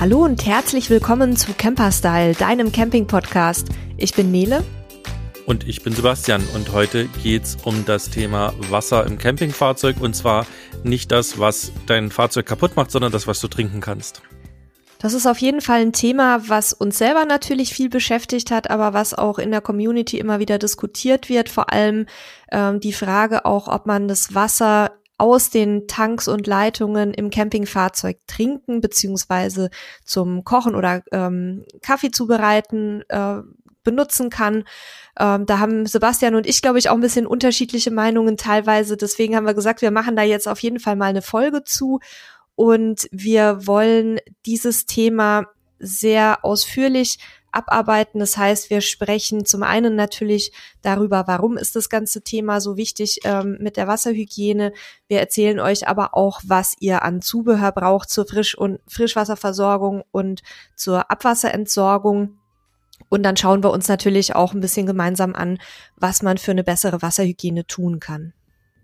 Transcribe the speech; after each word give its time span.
Hallo 0.00 0.24
und 0.24 0.46
herzlich 0.46 0.90
willkommen 0.90 1.36
zu 1.36 1.54
Camperstyle, 1.54 2.34
deinem 2.34 2.70
Camping-Podcast. 2.70 3.66
Ich 3.96 4.14
bin 4.14 4.30
Nele. 4.30 4.64
Und 5.44 5.66
ich 5.66 5.82
bin 5.82 5.92
Sebastian 5.92 6.40
und 6.54 6.70
heute 6.70 7.06
geht's 7.24 7.56
um 7.64 7.84
das 7.84 8.08
Thema 8.08 8.54
Wasser 8.70 9.04
im 9.04 9.18
Campingfahrzeug 9.18 10.00
und 10.00 10.14
zwar 10.14 10.46
nicht 10.84 11.10
das, 11.10 11.40
was 11.40 11.72
dein 11.86 12.12
Fahrzeug 12.12 12.46
kaputt 12.46 12.76
macht, 12.76 12.92
sondern 12.92 13.10
das, 13.10 13.26
was 13.26 13.40
du 13.40 13.48
trinken 13.48 13.80
kannst. 13.80 14.22
Das 15.00 15.14
ist 15.14 15.26
auf 15.26 15.38
jeden 15.38 15.60
Fall 15.60 15.80
ein 15.80 15.92
Thema, 15.92 16.48
was 16.48 16.72
uns 16.72 16.96
selber 16.96 17.24
natürlich 17.24 17.74
viel 17.74 17.88
beschäftigt 17.88 18.52
hat, 18.52 18.70
aber 18.70 18.92
was 18.92 19.14
auch 19.14 19.40
in 19.40 19.50
der 19.50 19.62
Community 19.62 20.20
immer 20.20 20.38
wieder 20.38 20.58
diskutiert 20.58 21.28
wird. 21.28 21.48
Vor 21.48 21.72
allem 21.72 22.06
ähm, 22.52 22.78
die 22.78 22.92
Frage 22.92 23.44
auch, 23.44 23.66
ob 23.66 23.86
man 23.86 24.06
das 24.06 24.32
Wasser 24.32 24.92
aus 25.18 25.50
den 25.50 25.88
Tanks 25.88 26.28
und 26.28 26.46
Leitungen 26.46 27.12
im 27.12 27.30
Campingfahrzeug 27.30 28.18
trinken 28.26 28.80
beziehungsweise 28.80 29.70
zum 30.04 30.44
Kochen 30.44 30.74
oder 30.74 31.02
ähm, 31.12 31.64
Kaffee 31.82 32.12
zubereiten 32.12 33.02
äh, 33.08 33.42
benutzen 33.82 34.30
kann. 34.30 34.64
Ähm, 35.18 35.46
da 35.46 35.58
haben 35.58 35.86
Sebastian 35.86 36.36
und 36.36 36.46
ich, 36.46 36.62
glaube 36.62 36.78
ich, 36.78 36.88
auch 36.88 36.94
ein 36.94 37.00
bisschen 37.00 37.26
unterschiedliche 37.26 37.90
Meinungen 37.90 38.36
teilweise. 38.36 38.96
Deswegen 38.96 39.34
haben 39.34 39.46
wir 39.46 39.54
gesagt, 39.54 39.82
wir 39.82 39.90
machen 39.90 40.14
da 40.14 40.22
jetzt 40.22 40.46
auf 40.46 40.60
jeden 40.60 40.78
Fall 40.78 40.94
mal 40.94 41.06
eine 41.06 41.22
Folge 41.22 41.64
zu. 41.64 42.00
Und 42.54 43.08
wir 43.10 43.66
wollen 43.66 44.18
dieses 44.44 44.86
Thema 44.86 45.46
sehr 45.78 46.44
ausführlich 46.44 47.18
abarbeiten. 47.52 48.20
Das 48.20 48.36
heißt, 48.36 48.70
wir 48.70 48.80
sprechen 48.80 49.44
zum 49.44 49.62
einen 49.62 49.96
natürlich 49.96 50.52
darüber, 50.82 51.26
warum 51.26 51.56
ist 51.56 51.76
das 51.76 51.88
ganze 51.88 52.22
Thema 52.22 52.60
so 52.60 52.76
wichtig 52.76 53.20
ähm, 53.24 53.58
mit 53.60 53.76
der 53.76 53.88
Wasserhygiene. 53.88 54.72
Wir 55.08 55.20
erzählen 55.20 55.60
euch 55.60 55.88
aber 55.88 56.14
auch, 56.14 56.40
was 56.44 56.74
ihr 56.80 57.02
an 57.02 57.22
Zubehör 57.22 57.72
braucht 57.72 58.10
zur 58.10 58.26
Frisch- 58.26 58.56
und 58.56 58.80
Frischwasserversorgung 58.86 60.02
und 60.10 60.42
zur 60.76 61.10
Abwasserentsorgung. 61.10 62.38
Und 63.08 63.22
dann 63.22 63.36
schauen 63.36 63.62
wir 63.62 63.70
uns 63.70 63.88
natürlich 63.88 64.34
auch 64.34 64.52
ein 64.52 64.60
bisschen 64.60 64.86
gemeinsam 64.86 65.34
an, 65.34 65.58
was 65.96 66.22
man 66.22 66.38
für 66.38 66.50
eine 66.50 66.64
bessere 66.64 67.00
Wasserhygiene 67.00 67.66
tun 67.66 68.00
kann. 68.00 68.34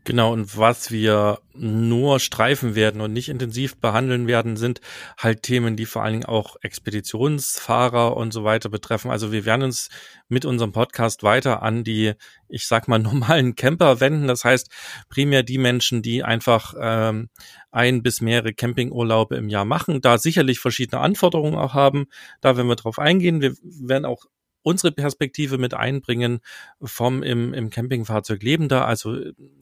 Genau, 0.07 0.35
und 0.35 0.59
was 0.59 0.91
wir 0.91 1.39
nur 1.55 2.21
streifen 2.21 2.75
werden 2.75 3.01
und 3.01 3.15
nicht 3.15 3.31
intensiv 3.31 3.77
behandeln 3.79 4.27
werden, 4.27 4.59
sind 4.59 4.83
halt 5.17 5.43
Themen, 5.43 5.77
die 5.77 5.87
vor 5.87 6.03
allen 6.03 6.13
Dingen 6.13 6.25
auch 6.27 6.57
Expeditionsfahrer 6.61 8.15
und 8.15 8.31
so 8.31 8.45
weiter 8.45 8.69
betreffen. 8.69 9.11
Also 9.11 9.33
wir 9.33 9.47
werden 9.47 9.63
uns 9.63 9.89
mit 10.29 10.45
unserem 10.45 10.73
Podcast 10.73 11.23
weiter 11.23 11.63
an 11.63 11.85
die, 11.85 12.13
ich 12.49 12.67
sag 12.67 12.87
mal, 12.87 12.99
normalen 13.01 13.55
Camper 13.55 14.01
wenden. 14.01 14.27
Das 14.29 14.45
heißt 14.45 14.69
primär 15.09 15.43
die 15.43 15.59
Menschen, 15.59 16.03
die 16.03 16.23
einfach 16.23 16.75
ähm, 16.79 17.31
ein 17.71 18.03
bis 18.03 18.21
mehrere 18.21 18.53
Campingurlaube 18.53 19.37
im 19.37 19.49
Jahr 19.49 19.65
machen, 19.65 20.03
da 20.03 20.19
sicherlich 20.19 20.59
verschiedene 20.59 21.01
Anforderungen 21.01 21.57
auch 21.57 21.73
haben. 21.73 22.09
Da 22.43 22.59
werden 22.59 22.69
wir 22.69 22.77
drauf 22.77 22.99
eingehen. 22.99 23.41
Wir 23.41 23.55
werden 23.63 24.05
auch 24.05 24.27
unsere 24.65 24.93
Perspektive 24.93 25.59
mit 25.59 25.75
einbringen 25.75 26.41
vom 26.83 27.23
im, 27.23 27.53
im 27.53 27.71
Campingfahrzeug 27.71 28.43
Lebender. 28.43 28.87
Also 28.89 29.17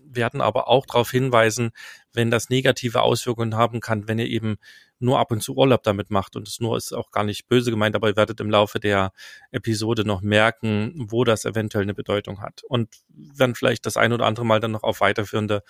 werden 0.04 0.40
aber 0.40 0.68
auch 0.68 0.86
darauf 0.86 1.10
hinweisen, 1.10 1.72
wenn 2.12 2.30
das 2.30 2.50
negative 2.50 3.02
Auswirkungen 3.02 3.56
haben 3.56 3.80
kann, 3.80 4.06
wenn 4.08 4.20
ihr 4.20 4.28
eben 4.28 4.56
nur 5.00 5.18
ab 5.18 5.32
und 5.32 5.42
zu 5.42 5.56
Urlaub 5.56 5.82
damit 5.82 6.10
macht. 6.10 6.36
Und 6.36 6.46
es 6.46 6.60
nur 6.60 6.76
ist 6.76 6.92
auch 6.92 7.10
gar 7.10 7.24
nicht 7.24 7.48
böse 7.48 7.72
gemeint, 7.72 7.96
aber 7.96 8.10
ihr 8.10 8.16
werdet 8.16 8.38
im 8.40 8.48
Laufe 8.48 8.78
der 8.78 9.12
Episode 9.50 10.04
noch 10.04 10.22
merken, 10.22 10.94
wo 10.96 11.24
das 11.24 11.44
eventuell 11.44 11.82
eine 11.82 11.94
Bedeutung 11.94 12.40
hat. 12.40 12.62
Und 12.62 12.88
werden 13.08 13.56
vielleicht 13.56 13.84
das 13.86 13.96
ein 13.96 14.12
oder 14.12 14.26
andere 14.26 14.46
Mal 14.46 14.60
dann 14.60 14.70
noch 14.70 14.84
auf 14.84 15.00
weiterführende 15.00 15.64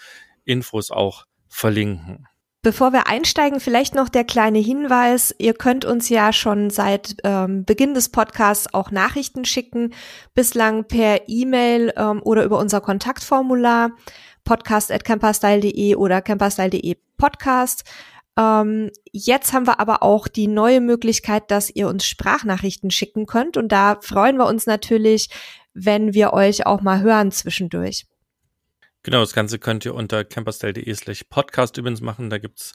Infos 0.44 0.90
auch 0.90 1.24
verlinken. 1.48 2.28
Bevor 2.64 2.92
wir 2.92 3.08
einsteigen, 3.08 3.58
vielleicht 3.58 3.96
noch 3.96 4.08
der 4.08 4.22
kleine 4.22 4.60
Hinweis. 4.60 5.34
Ihr 5.38 5.52
könnt 5.52 5.84
uns 5.84 6.08
ja 6.08 6.32
schon 6.32 6.70
seit 6.70 7.16
ähm, 7.24 7.64
Beginn 7.64 7.92
des 7.92 8.08
Podcasts 8.08 8.72
auch 8.72 8.92
Nachrichten 8.92 9.44
schicken, 9.44 9.92
bislang 10.32 10.84
per 10.84 11.28
E-Mail 11.28 11.92
ähm, 11.96 12.22
oder 12.22 12.44
über 12.44 12.60
unser 12.60 12.80
Kontaktformular 12.80 13.90
podcast.camperstyle.de 14.44 15.96
oder 15.96 16.22
camperstyle.de 16.22 16.98
Podcast. 17.16 17.82
Ähm, 18.38 18.92
jetzt 19.10 19.52
haben 19.52 19.66
wir 19.66 19.80
aber 19.80 20.04
auch 20.04 20.28
die 20.28 20.46
neue 20.46 20.80
Möglichkeit, 20.80 21.50
dass 21.50 21.68
ihr 21.68 21.88
uns 21.88 22.06
Sprachnachrichten 22.06 22.92
schicken 22.92 23.26
könnt 23.26 23.56
und 23.56 23.72
da 23.72 23.98
freuen 24.00 24.36
wir 24.36 24.46
uns 24.46 24.66
natürlich, 24.66 25.30
wenn 25.74 26.14
wir 26.14 26.32
euch 26.32 26.64
auch 26.64 26.80
mal 26.80 27.00
hören 27.00 27.32
zwischendurch. 27.32 28.06
Genau, 29.04 29.18
das 29.18 29.32
Ganze 29.32 29.58
könnt 29.58 29.84
ihr 29.84 29.94
unter 29.94 30.24
camperstyle.de 30.24 30.94
slash 30.94 31.24
podcast 31.24 31.76
übrigens 31.76 32.00
machen. 32.00 32.30
Da 32.30 32.38
gibt's 32.38 32.72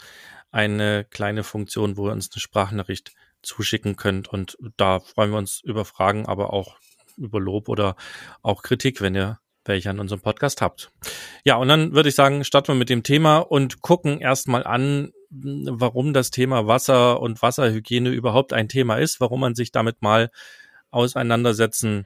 eine 0.52 1.06
kleine 1.06 1.44
Funktion, 1.44 1.96
wo 1.96 2.10
ihr 2.10 2.12
uns 2.12 2.30
eine 2.34 2.42
Sprachnachricht 2.42 3.14
zuschicken 3.42 3.96
könnt. 3.96 4.28
Und 4.28 4.58
da 4.76 5.00
freuen 5.00 5.32
wir 5.32 5.38
uns 5.38 5.62
über 5.64 5.86
Fragen, 5.86 6.26
aber 6.26 6.52
auch 6.52 6.80
über 7.16 7.40
Lob 7.40 7.70
oder 7.70 7.96
auch 8.42 8.62
Kritik, 8.62 9.00
wenn 9.00 9.16
ihr 9.16 9.40
welche 9.64 9.90
an 9.90 10.00
unserem 10.00 10.22
Podcast 10.22 10.62
habt. 10.62 10.92
Ja, 11.46 11.56
und 11.56 11.70
dann 11.70 11.94
würde 11.94 12.10
ich 12.10 12.16
sagen, 12.16 12.44
starten 12.44 12.70
wir 12.70 12.76
mit 12.76 12.90
dem 12.90 13.04
Thema 13.04 13.38
und 13.38 13.82
gucken 13.82 14.20
erstmal 14.20 14.66
an, 14.66 15.14
warum 15.30 16.14
das 16.14 16.32
Thema 16.32 16.68
Wasser 16.68 17.22
und 17.22 17.42
Wasserhygiene 17.42 18.10
überhaupt 18.10 18.52
ein 18.52 18.68
Thema 18.68 18.98
ist, 18.98 19.22
warum 19.22 19.42
man 19.42 19.56
sich 19.56 19.72
damit 19.72 20.02
mal 20.02 20.30
auseinandersetzen 20.90 22.06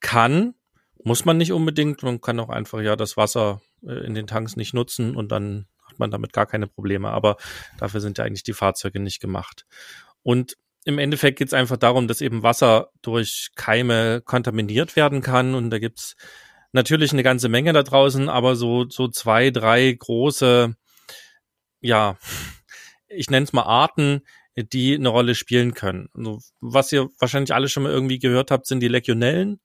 kann 0.00 0.54
muss 1.04 1.24
man 1.24 1.36
nicht 1.36 1.52
unbedingt. 1.52 2.02
Man 2.02 2.20
kann 2.20 2.40
auch 2.40 2.48
einfach 2.48 2.80
ja 2.80 2.96
das 2.96 3.16
Wasser 3.16 3.60
äh, 3.86 4.04
in 4.06 4.14
den 4.14 4.26
Tanks 4.26 4.56
nicht 4.56 4.74
nutzen 4.74 5.16
und 5.16 5.32
dann 5.32 5.66
hat 5.88 5.98
man 5.98 6.10
damit 6.10 6.32
gar 6.32 6.46
keine 6.46 6.66
Probleme. 6.66 7.10
Aber 7.10 7.36
dafür 7.78 8.00
sind 8.00 8.18
ja 8.18 8.24
eigentlich 8.24 8.44
die 8.44 8.52
Fahrzeuge 8.52 9.00
nicht 9.00 9.20
gemacht. 9.20 9.66
Und 10.22 10.56
im 10.84 10.98
Endeffekt 10.98 11.38
geht 11.38 11.48
es 11.48 11.54
einfach 11.54 11.76
darum, 11.76 12.08
dass 12.08 12.20
eben 12.20 12.42
Wasser 12.42 12.90
durch 13.02 13.50
Keime 13.54 14.20
kontaminiert 14.20 14.96
werden 14.96 15.20
kann. 15.20 15.54
Und 15.54 15.70
da 15.70 15.78
gibt's 15.78 16.16
natürlich 16.72 17.12
eine 17.12 17.22
ganze 17.22 17.48
Menge 17.48 17.72
da 17.72 17.82
draußen, 17.82 18.28
aber 18.28 18.56
so, 18.56 18.88
so 18.88 19.08
zwei, 19.08 19.50
drei 19.50 19.92
große, 19.92 20.74
ja, 21.80 22.16
ich 23.08 23.30
nenne 23.30 23.44
es 23.44 23.52
mal 23.52 23.62
Arten, 23.62 24.22
die 24.56 24.94
eine 24.94 25.08
Rolle 25.08 25.34
spielen 25.34 25.74
können. 25.74 26.08
Also, 26.14 26.40
was 26.60 26.92
ihr 26.92 27.08
wahrscheinlich 27.18 27.54
alle 27.54 27.68
schon 27.68 27.84
mal 27.84 27.92
irgendwie 27.92 28.18
gehört 28.18 28.50
habt, 28.50 28.66
sind 28.66 28.80
die 28.80 28.88
Legionellen. 28.88 29.60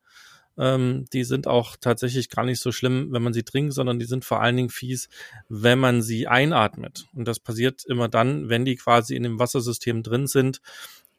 Ähm, 0.57 1.05
die 1.13 1.23
sind 1.23 1.47
auch 1.47 1.75
tatsächlich 1.75 2.29
gar 2.29 2.43
nicht 2.43 2.59
so 2.59 2.71
schlimm, 2.71 3.09
wenn 3.11 3.21
man 3.21 3.33
sie 3.33 3.43
trinkt, 3.43 3.73
sondern 3.73 3.99
die 3.99 4.05
sind 4.05 4.25
vor 4.25 4.41
allen 4.41 4.55
Dingen 4.55 4.69
fies, 4.69 5.09
wenn 5.49 5.79
man 5.79 6.01
sie 6.01 6.27
einatmet. 6.27 7.05
Und 7.13 7.27
das 7.27 7.39
passiert 7.39 7.85
immer 7.85 8.07
dann, 8.09 8.49
wenn 8.49 8.65
die 8.65 8.75
quasi 8.75 9.15
in 9.15 9.23
dem 9.23 9.39
Wassersystem 9.39 10.03
drin 10.03 10.27
sind 10.27 10.61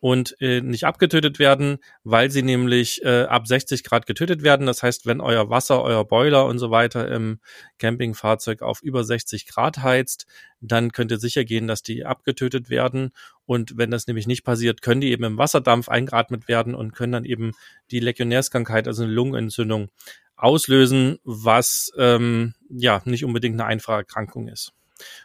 und 0.00 0.36
äh, 0.40 0.60
nicht 0.60 0.84
abgetötet 0.84 1.38
werden, 1.38 1.78
weil 2.04 2.30
sie 2.30 2.42
nämlich 2.42 3.02
äh, 3.04 3.24
ab 3.24 3.46
60 3.46 3.82
Grad 3.82 4.06
getötet 4.06 4.42
werden. 4.42 4.66
Das 4.66 4.82
heißt, 4.82 5.06
wenn 5.06 5.20
euer 5.20 5.50
Wasser, 5.50 5.82
euer 5.82 6.04
Boiler 6.04 6.46
und 6.46 6.58
so 6.58 6.70
weiter 6.70 7.10
im 7.10 7.40
Campingfahrzeug 7.78 8.62
auf 8.62 8.80
über 8.82 9.02
60 9.02 9.46
Grad 9.46 9.78
heizt, 9.78 10.26
dann 10.60 10.92
könnt 10.92 11.10
ihr 11.10 11.18
sicher 11.18 11.44
gehen, 11.44 11.66
dass 11.66 11.82
die 11.82 12.04
abgetötet 12.04 12.70
werden. 12.70 13.10
Und 13.44 13.76
wenn 13.76 13.90
das 13.90 14.06
nämlich 14.06 14.26
nicht 14.26 14.44
passiert, 14.44 14.82
können 14.82 15.00
die 15.00 15.10
eben 15.10 15.24
im 15.24 15.38
Wasserdampf 15.38 15.88
eingeatmet 15.88 16.46
werden 16.48 16.74
und 16.74 16.92
können 16.92 17.12
dann 17.12 17.24
eben 17.24 17.52
die 17.90 18.00
Legionärskrankheit, 18.00 18.86
also 18.86 19.02
eine 19.02 19.12
Lungenentzündung, 19.12 19.88
auslösen, 20.36 21.18
was 21.24 21.90
ähm, 21.98 22.54
ja 22.68 23.02
nicht 23.04 23.24
unbedingt 23.24 23.56
eine 23.56 23.64
einfache 23.64 23.96
Erkrankung 23.96 24.46
ist. 24.46 24.72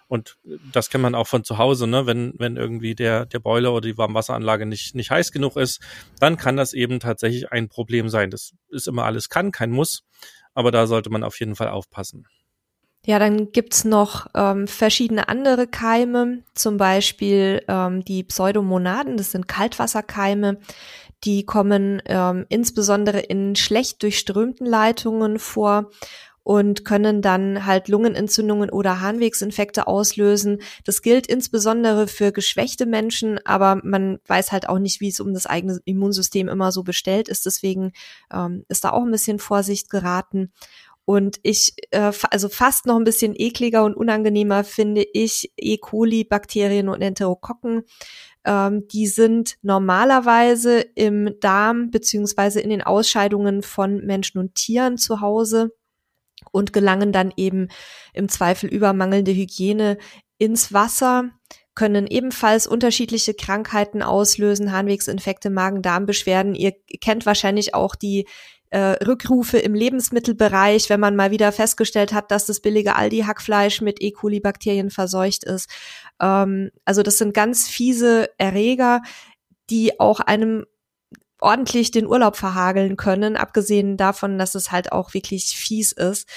Und 0.07 0.37
das 0.71 0.89
kennt 0.89 1.01
man 1.01 1.15
auch 1.15 1.27
von 1.27 1.43
zu 1.43 1.57
Hause, 1.57 1.87
ne? 1.87 2.05
Wenn, 2.05 2.33
wenn 2.37 2.57
irgendwie 2.57 2.95
der, 2.95 3.25
der 3.25 3.39
Boiler 3.39 3.73
oder 3.73 3.87
die 3.87 3.97
Warmwasseranlage 3.97 4.65
nicht, 4.65 4.95
nicht 4.95 5.11
heiß 5.11 5.31
genug 5.31 5.57
ist, 5.57 5.81
dann 6.19 6.37
kann 6.37 6.57
das 6.57 6.73
eben 6.73 6.99
tatsächlich 6.99 7.51
ein 7.51 7.69
Problem 7.69 8.09
sein. 8.09 8.29
Das 8.29 8.53
ist 8.69 8.87
immer 8.87 9.05
alles 9.05 9.29
kann, 9.29 9.51
kein 9.51 9.71
Muss, 9.71 10.03
aber 10.53 10.71
da 10.71 10.87
sollte 10.87 11.09
man 11.09 11.23
auf 11.23 11.39
jeden 11.39 11.55
Fall 11.55 11.69
aufpassen. 11.69 12.27
Ja, 13.05 13.19
dann 13.19 13.51
gibt's 13.51 13.83
noch 13.83 14.27
ähm, 14.33 14.65
verschiedene 14.65 15.27
andere 15.27 15.67
Keime, 15.67 16.43
zum 16.53 16.77
Beispiel 16.77 17.61
ähm, 17.67 18.05
die 18.05 18.23
Pseudomonaden, 18.23 19.17
das 19.17 19.31
sind 19.31 19.49
Kaltwasserkeime, 19.49 20.57
die 21.25 21.45
kommen 21.45 22.01
ähm, 22.05 22.45
insbesondere 22.47 23.19
in 23.19 23.57
schlecht 23.57 24.03
durchströmten 24.03 24.65
Leitungen 24.65 25.37
vor 25.37 25.91
und 26.43 26.83
können 26.83 27.21
dann 27.21 27.65
halt 27.65 27.87
Lungenentzündungen 27.87 28.69
oder 28.69 28.99
Harnwegsinfekte 28.99 29.87
auslösen. 29.87 30.61
Das 30.85 31.01
gilt 31.01 31.25
insbesondere 31.27 32.07
für 32.07 32.31
geschwächte 32.31 32.85
Menschen, 32.85 33.39
aber 33.45 33.79
man 33.83 34.19
weiß 34.27 34.51
halt 34.51 34.67
auch 34.67 34.79
nicht, 34.79 34.99
wie 34.99 35.07
es 35.07 35.19
um 35.19 35.33
das 35.33 35.45
eigene 35.45 35.79
Immunsystem 35.85 36.49
immer 36.49 36.71
so 36.71 36.83
bestellt 36.83 37.29
ist. 37.29 37.45
Deswegen 37.45 37.93
ähm, 38.31 38.65
ist 38.67 38.83
da 38.83 38.91
auch 38.91 39.03
ein 39.03 39.11
bisschen 39.11 39.39
Vorsicht 39.39 39.89
geraten. 39.89 40.51
Und 41.05 41.39
ich, 41.43 41.75
äh, 41.91 42.11
also 42.29 42.47
fast 42.47 42.85
noch 42.85 42.95
ein 42.95 43.03
bisschen 43.03 43.33
ekliger 43.35 43.83
und 43.83 43.95
unangenehmer 43.95 44.63
finde 44.63 45.05
ich 45.13 45.51
E. 45.57 45.77
coli, 45.77 46.23
Bakterien 46.23 46.87
und 46.87 47.01
Enterokokken. 47.01 47.83
Ähm, 48.45 48.87
die 48.87 49.07
sind 49.07 49.57
normalerweise 49.61 50.79
im 50.79 51.37
Darm 51.41 51.89
beziehungsweise 51.91 52.61
in 52.61 52.69
den 52.69 52.81
Ausscheidungen 52.81 53.63
von 53.63 53.97
Menschen 54.05 54.39
und 54.39 54.55
Tieren 54.55 54.97
zu 54.97 55.19
Hause 55.19 55.73
und 56.51 56.73
gelangen 56.73 57.11
dann 57.11 57.33
eben 57.35 57.69
im 58.13 58.29
Zweifel 58.29 58.69
über 58.69 58.93
mangelnde 58.93 59.31
Hygiene 59.31 59.97
ins 60.37 60.73
Wasser, 60.73 61.29
können 61.75 62.05
ebenfalls 62.07 62.67
unterschiedliche 62.67 63.33
Krankheiten 63.33 64.03
auslösen, 64.03 64.71
Harnwegsinfekte, 64.71 65.49
Magen-Darm-Beschwerden. 65.49 66.53
Ihr 66.53 66.73
kennt 67.01 67.25
wahrscheinlich 67.25 67.73
auch 67.73 67.95
die 67.95 68.27
äh, 68.69 69.03
Rückrufe 69.05 69.57
im 69.59 69.73
Lebensmittelbereich, 69.73 70.89
wenn 70.89 70.99
man 70.99 71.15
mal 71.15 71.31
wieder 71.31 71.51
festgestellt 71.51 72.13
hat, 72.13 72.31
dass 72.31 72.45
das 72.45 72.59
billige 72.59 72.95
Aldi-Hackfleisch 72.95 73.81
mit 73.81 74.01
E. 74.01 74.11
coli-Bakterien 74.11 74.89
verseucht 74.89 75.43
ist. 75.43 75.69
Ähm, 76.19 76.71
also 76.85 77.03
das 77.03 77.17
sind 77.17 77.33
ganz 77.33 77.67
fiese 77.67 78.29
Erreger, 78.37 79.01
die 79.69 79.99
auch 79.99 80.19
einem 80.19 80.65
ordentlich 81.43 81.91
den 81.91 82.07
Urlaub 82.07 82.37
verhageln 82.37 82.95
können, 82.95 83.35
abgesehen 83.35 83.97
davon, 83.97 84.37
dass 84.39 84.55
es 84.55 84.71
halt 84.71 84.91
auch 84.91 85.13
wirklich 85.13 85.55
fies 85.55 85.91
ist, 85.91 86.27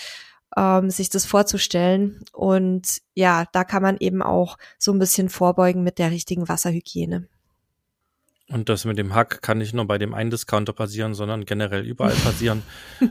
ähm, 0.56 0.90
sich 0.90 1.08
das 1.10 1.24
vorzustellen. 1.24 2.24
Und 2.32 2.98
ja, 3.14 3.44
da 3.52 3.64
kann 3.64 3.82
man 3.82 3.96
eben 3.98 4.22
auch 4.22 4.58
so 4.78 4.92
ein 4.92 4.98
bisschen 4.98 5.28
vorbeugen 5.28 5.82
mit 5.82 5.98
der 5.98 6.10
richtigen 6.10 6.48
Wasserhygiene. 6.48 7.28
Und 8.48 8.68
das 8.68 8.84
mit 8.84 8.96
dem 8.98 9.14
Hack 9.14 9.42
kann 9.42 9.58
nicht 9.58 9.74
nur 9.74 9.86
bei 9.86 9.98
dem 9.98 10.14
einen 10.14 10.30
Discounter 10.30 10.72
passieren, 10.72 11.14
sondern 11.14 11.44
generell 11.44 11.84
überall 11.84 12.14
passieren. 12.24 12.62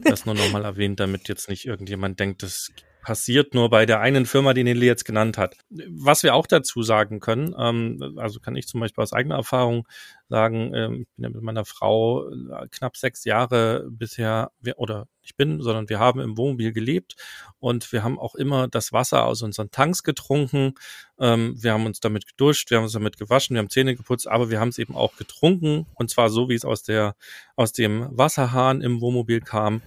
das 0.03 0.25
nur 0.25 0.35
nochmal 0.35 0.63
erwähnt, 0.63 0.99
damit 0.99 1.27
jetzt 1.27 1.49
nicht 1.49 1.65
irgendjemand 1.65 2.19
denkt, 2.19 2.43
das 2.43 2.71
passiert 3.05 3.53
nur 3.53 3.69
bei 3.69 3.85
der 3.85 3.99
einen 3.99 4.25
Firma, 4.25 4.55
die 4.55 4.63
Nelly 4.63 4.87
jetzt 4.87 5.05
genannt 5.05 5.37
hat. 5.37 5.55
Was 5.69 6.23
wir 6.23 6.33
auch 6.33 6.47
dazu 6.47 6.81
sagen 6.81 7.19
können, 7.19 7.53
ähm, 7.55 8.17
also 8.17 8.39
kann 8.39 8.55
ich 8.55 8.67
zum 8.67 8.79
Beispiel 8.79 9.03
aus 9.03 9.13
eigener 9.13 9.35
Erfahrung 9.35 9.87
sagen, 10.27 10.73
ähm, 10.73 11.01
ich 11.01 11.15
bin 11.15 11.23
ja 11.23 11.29
mit 11.29 11.43
meiner 11.43 11.65
Frau 11.65 12.27
äh, 12.27 12.67
knapp 12.71 12.97
sechs 12.97 13.23
Jahre 13.23 13.85
bisher, 13.91 14.49
wir, 14.59 14.79
oder 14.79 15.07
ich 15.21 15.35
bin, 15.35 15.61
sondern 15.61 15.87
wir 15.87 15.99
haben 15.99 16.19
im 16.19 16.35
Wohnmobil 16.35 16.73
gelebt 16.73 17.15
und 17.59 17.91
wir 17.91 18.03
haben 18.03 18.17
auch 18.17 18.33
immer 18.33 18.67
das 18.67 18.91
Wasser 18.91 19.25
aus 19.25 19.43
unseren 19.43 19.69
Tanks 19.69 20.01
getrunken. 20.01 20.73
Ähm, 21.19 21.55
wir 21.61 21.73
haben 21.73 21.85
uns 21.85 21.99
damit 21.99 22.25
geduscht, 22.25 22.71
wir 22.71 22.77
haben 22.77 22.85
uns 22.85 22.93
damit 22.93 23.19
gewaschen, 23.19 23.53
wir 23.53 23.59
haben 23.59 23.69
Zähne 23.69 23.95
geputzt, 23.95 24.27
aber 24.27 24.49
wir 24.49 24.59
haben 24.59 24.69
es 24.69 24.79
eben 24.79 24.95
auch 24.95 25.15
getrunken 25.15 25.85
und 25.93 26.09
zwar 26.09 26.31
so, 26.31 26.49
wie 26.49 26.55
es 26.55 26.65
aus 26.65 26.81
der 26.81 27.15
aus 27.55 27.71
dem 27.71 28.07
Wasserhahn 28.17 28.81
im 28.81 28.99
Wohnmobil 28.99 29.41
kam. 29.41 29.83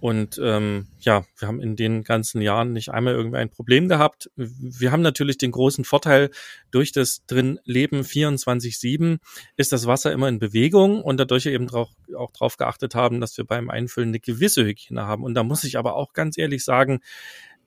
Und 0.00 0.40
ähm, 0.42 0.86
ja, 1.00 1.24
wir 1.38 1.46
haben 1.46 1.60
in 1.60 1.76
den 1.76 2.04
ganzen 2.04 2.40
Jahren 2.40 2.72
nicht 2.72 2.90
einmal 2.90 3.14
irgendwie 3.14 3.36
ein 3.36 3.50
Problem 3.50 3.88
gehabt. 3.88 4.30
Wir 4.34 4.92
haben 4.92 5.02
natürlich 5.02 5.36
den 5.36 5.50
großen 5.50 5.84
Vorteil, 5.84 6.30
durch 6.70 6.92
das 6.92 7.24
drin 7.26 7.60
Leben 7.64 8.00
24-7 8.00 9.18
ist 9.56 9.72
das 9.72 9.86
Wasser 9.86 10.10
immer 10.12 10.28
in 10.28 10.38
Bewegung 10.38 11.02
und 11.02 11.20
dadurch 11.20 11.46
eben 11.46 11.66
drauf, 11.66 11.90
auch 12.16 12.30
darauf 12.32 12.56
geachtet 12.56 12.94
haben, 12.94 13.20
dass 13.20 13.36
wir 13.36 13.44
beim 13.44 13.68
Einfüllen 13.68 14.08
eine 14.08 14.20
gewisse 14.20 14.64
Hygiene 14.64 15.06
haben. 15.06 15.22
Und 15.22 15.34
da 15.34 15.42
muss 15.42 15.64
ich 15.64 15.76
aber 15.76 15.94
auch 15.94 16.14
ganz 16.14 16.38
ehrlich 16.38 16.64
sagen, 16.64 17.00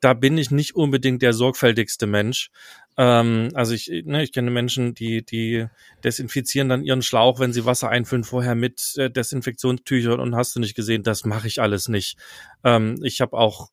da 0.03 0.13
bin 0.13 0.37
ich 0.37 0.51
nicht 0.51 0.75
unbedingt 0.75 1.21
der 1.21 1.31
sorgfältigste 1.33 2.07
Mensch. 2.07 2.51
Ähm, 2.97 3.49
also 3.53 3.73
ich, 3.73 3.87
ne, 4.05 4.23
ich 4.23 4.33
kenne 4.33 4.51
Menschen, 4.51 4.93
die, 4.93 5.25
die 5.25 5.67
desinfizieren 6.03 6.67
dann 6.67 6.83
ihren 6.83 7.01
Schlauch, 7.01 7.39
wenn 7.39 7.53
sie 7.53 7.65
Wasser 7.65 7.89
einfüllen, 7.89 8.25
vorher 8.25 8.55
mit 8.55 8.95
äh, 8.97 9.09
Desinfektionstüchern 9.09 10.19
und 10.19 10.35
hast 10.35 10.55
du 10.55 10.59
nicht 10.59 10.75
gesehen, 10.75 11.03
das 11.03 11.23
mache 11.23 11.47
ich 11.47 11.61
alles 11.61 11.87
nicht. 11.87 12.17
Ähm, 12.65 12.99
ich 13.03 13.21
habe 13.21 13.37
auch 13.37 13.69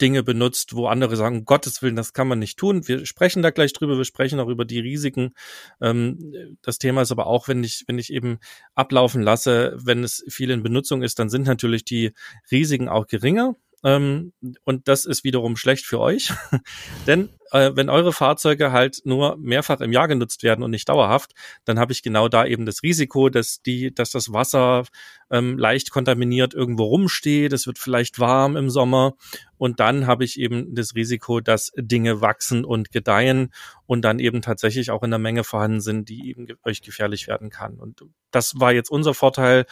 Dinge 0.00 0.22
benutzt, 0.22 0.74
wo 0.74 0.86
andere 0.86 1.16
sagen, 1.16 1.38
um 1.38 1.44
Gottes 1.44 1.82
Willen, 1.82 1.96
das 1.96 2.12
kann 2.12 2.28
man 2.28 2.38
nicht 2.38 2.58
tun. 2.58 2.86
Wir 2.86 3.06
sprechen 3.06 3.42
da 3.42 3.50
gleich 3.50 3.72
drüber, 3.72 3.96
wir 3.96 4.04
sprechen 4.04 4.38
auch 4.40 4.48
über 4.48 4.64
die 4.64 4.78
Risiken. 4.78 5.32
Ähm, 5.80 6.56
das 6.62 6.78
Thema 6.78 7.02
ist 7.02 7.12
aber 7.12 7.26
auch, 7.26 7.48
wenn 7.48 7.64
ich, 7.64 7.84
wenn 7.86 7.98
ich 7.98 8.12
eben 8.12 8.38
ablaufen 8.74 9.22
lasse, 9.22 9.76
wenn 9.78 10.04
es 10.04 10.24
viel 10.28 10.50
in 10.50 10.62
Benutzung 10.62 11.02
ist, 11.02 11.18
dann 11.18 11.30
sind 11.30 11.46
natürlich 11.46 11.84
die 11.84 12.12
Risiken 12.50 12.88
auch 12.88 13.06
geringer. 13.06 13.56
Ähm, 13.86 14.32
und 14.64 14.88
das 14.88 15.04
ist 15.04 15.22
wiederum 15.22 15.56
schlecht 15.56 15.86
für 15.86 16.00
euch, 16.00 16.32
denn 17.06 17.28
äh, 17.52 17.70
wenn 17.76 17.88
eure 17.88 18.12
Fahrzeuge 18.12 18.72
halt 18.72 19.02
nur 19.04 19.36
mehrfach 19.36 19.80
im 19.80 19.92
Jahr 19.92 20.08
genutzt 20.08 20.42
werden 20.42 20.64
und 20.64 20.72
nicht 20.72 20.88
dauerhaft, 20.88 21.34
dann 21.64 21.78
habe 21.78 21.92
ich 21.92 22.02
genau 22.02 22.26
da 22.28 22.44
eben 22.46 22.66
das 22.66 22.82
Risiko, 22.82 23.28
dass 23.28 23.62
die, 23.62 23.94
dass 23.94 24.10
das 24.10 24.32
Wasser 24.32 24.86
ähm, 25.30 25.56
leicht 25.56 25.92
kontaminiert 25.92 26.52
irgendwo 26.52 26.82
rumsteht, 26.82 27.52
es 27.52 27.68
wird 27.68 27.78
vielleicht 27.78 28.18
warm 28.18 28.56
im 28.56 28.70
Sommer. 28.70 29.14
Und 29.56 29.78
dann 29.78 30.08
habe 30.08 30.24
ich 30.24 30.40
eben 30.40 30.74
das 30.74 30.96
Risiko, 30.96 31.38
dass 31.40 31.70
Dinge 31.76 32.20
wachsen 32.20 32.64
und 32.64 32.90
gedeihen 32.90 33.52
und 33.86 34.04
dann 34.04 34.18
eben 34.18 34.42
tatsächlich 34.42 34.90
auch 34.90 35.04
in 35.04 35.10
der 35.10 35.20
Menge 35.20 35.44
vorhanden 35.44 35.80
sind, 35.80 36.08
die 36.08 36.28
eben 36.28 36.48
euch 36.64 36.82
gefährlich 36.82 37.28
werden 37.28 37.50
kann. 37.50 37.78
Und 37.78 38.02
das 38.32 38.58
war 38.58 38.72
jetzt 38.72 38.90
unser 38.90 39.14
Vorteil 39.14 39.64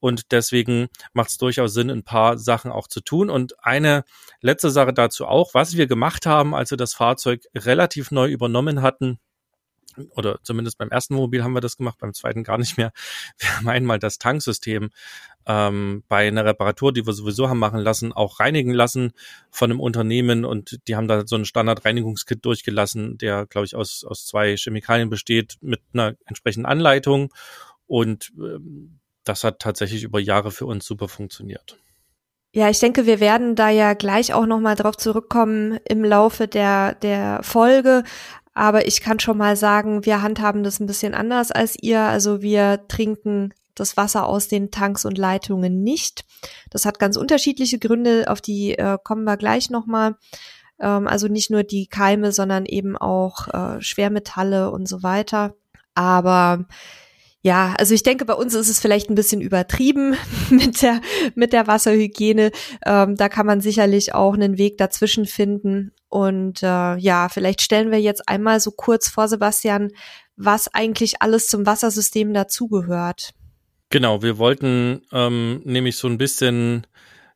und 0.00 0.32
deswegen 0.32 0.88
macht 1.12 1.30
es 1.30 1.38
durchaus 1.38 1.74
Sinn, 1.74 1.90
ein 1.90 2.02
paar 2.02 2.38
Sachen 2.38 2.72
auch 2.72 2.88
zu 2.88 3.00
tun. 3.00 3.30
Und 3.30 3.54
eine 3.64 4.04
letzte 4.40 4.70
Sache 4.70 4.92
dazu 4.92 5.26
auch, 5.26 5.54
was 5.54 5.76
wir 5.76 5.86
gemacht 5.86 6.26
haben, 6.26 6.54
als 6.54 6.70
wir 6.70 6.78
das 6.78 6.94
Fahrzeug 6.94 7.44
relativ 7.54 8.10
neu 8.10 8.28
übernommen 8.28 8.82
hatten, 8.82 9.20
oder 10.10 10.38
zumindest 10.42 10.78
beim 10.78 10.90
ersten 10.90 11.14
Mobil 11.14 11.42
haben 11.42 11.52
wir 11.52 11.60
das 11.60 11.76
gemacht, 11.76 11.98
beim 11.98 12.14
zweiten 12.14 12.44
gar 12.44 12.58
nicht 12.58 12.76
mehr. 12.76 12.92
Wir 13.38 13.56
haben 13.56 13.68
einmal 13.68 13.98
das 13.98 14.18
Tanksystem 14.18 14.90
ähm, 15.46 16.04
bei 16.08 16.28
einer 16.28 16.44
Reparatur, 16.44 16.92
die 16.92 17.06
wir 17.06 17.12
sowieso 17.12 17.48
haben 17.48 17.58
machen 17.58 17.80
lassen, 17.80 18.12
auch 18.12 18.40
reinigen 18.40 18.72
lassen 18.72 19.12
von 19.50 19.70
einem 19.70 19.80
Unternehmen 19.80 20.44
und 20.44 20.78
die 20.86 20.96
haben 20.96 21.08
da 21.08 21.26
so 21.26 21.36
einen 21.36 21.44
Standard-Reinigungskit 21.44 22.44
durchgelassen, 22.44 23.18
der, 23.18 23.46
glaube 23.46 23.66
ich, 23.66 23.74
aus, 23.74 24.04
aus 24.04 24.26
zwei 24.26 24.56
Chemikalien 24.56 25.10
besteht 25.10 25.56
mit 25.60 25.80
einer 25.92 26.14
entsprechenden 26.26 26.66
Anleitung 26.66 27.32
und 27.86 28.32
ähm, 28.38 28.99
das 29.24 29.44
hat 29.44 29.58
tatsächlich 29.60 30.02
über 30.02 30.20
Jahre 30.20 30.50
für 30.50 30.66
uns 30.66 30.84
super 30.84 31.08
funktioniert. 31.08 31.78
Ja, 32.52 32.68
ich 32.68 32.80
denke, 32.80 33.06
wir 33.06 33.20
werden 33.20 33.54
da 33.54 33.70
ja 33.70 33.94
gleich 33.94 34.34
auch 34.34 34.46
nochmal 34.46 34.74
drauf 34.74 34.96
zurückkommen 34.96 35.78
im 35.88 36.04
Laufe 36.04 36.48
der, 36.48 36.94
der 36.96 37.42
Folge. 37.44 38.02
Aber 38.54 38.88
ich 38.88 39.00
kann 39.00 39.20
schon 39.20 39.38
mal 39.38 39.56
sagen, 39.56 40.04
wir 40.04 40.22
handhaben 40.22 40.64
das 40.64 40.80
ein 40.80 40.86
bisschen 40.86 41.14
anders 41.14 41.52
als 41.52 41.76
ihr. 41.80 42.00
Also 42.00 42.42
wir 42.42 42.88
trinken 42.88 43.54
das 43.76 43.96
Wasser 43.96 44.26
aus 44.26 44.48
den 44.48 44.72
Tanks 44.72 45.04
und 45.04 45.16
Leitungen 45.16 45.82
nicht. 45.82 46.24
Das 46.70 46.84
hat 46.84 46.98
ganz 46.98 47.16
unterschiedliche 47.16 47.78
Gründe, 47.78 48.24
auf 48.28 48.40
die 48.40 48.76
äh, 48.76 48.98
kommen 49.02 49.24
wir 49.24 49.36
gleich 49.36 49.70
nochmal. 49.70 50.16
Ähm, 50.80 51.06
also 51.06 51.28
nicht 51.28 51.50
nur 51.50 51.62
die 51.62 51.86
Keime, 51.86 52.32
sondern 52.32 52.66
eben 52.66 52.96
auch 52.96 53.46
äh, 53.48 53.80
Schwermetalle 53.80 54.72
und 54.72 54.88
so 54.88 55.04
weiter. 55.04 55.54
Aber 55.94 56.66
ja, 57.42 57.74
also 57.78 57.94
ich 57.94 58.02
denke, 58.02 58.26
bei 58.26 58.34
uns 58.34 58.54
ist 58.54 58.68
es 58.68 58.80
vielleicht 58.80 59.08
ein 59.08 59.14
bisschen 59.14 59.40
übertrieben 59.40 60.14
mit 60.50 60.82
der, 60.82 61.00
mit 61.34 61.52
der 61.52 61.66
Wasserhygiene. 61.66 62.50
Ähm, 62.84 63.16
da 63.16 63.28
kann 63.28 63.46
man 63.46 63.60
sicherlich 63.60 64.14
auch 64.14 64.34
einen 64.34 64.58
Weg 64.58 64.76
dazwischen 64.76 65.24
finden. 65.24 65.92
Und 66.08 66.62
äh, 66.62 66.96
ja, 66.96 67.28
vielleicht 67.30 67.62
stellen 67.62 67.90
wir 67.90 68.00
jetzt 68.00 68.28
einmal 68.28 68.60
so 68.60 68.72
kurz 68.72 69.08
vor, 69.08 69.26
Sebastian, 69.26 69.90
was 70.36 70.68
eigentlich 70.74 71.22
alles 71.22 71.46
zum 71.46 71.64
Wassersystem 71.64 72.34
dazugehört. 72.34 73.30
Genau, 73.88 74.22
wir 74.22 74.38
wollten 74.38 75.02
ähm, 75.12 75.62
nämlich 75.64 75.96
so 75.96 76.08
ein 76.08 76.18
bisschen 76.18 76.86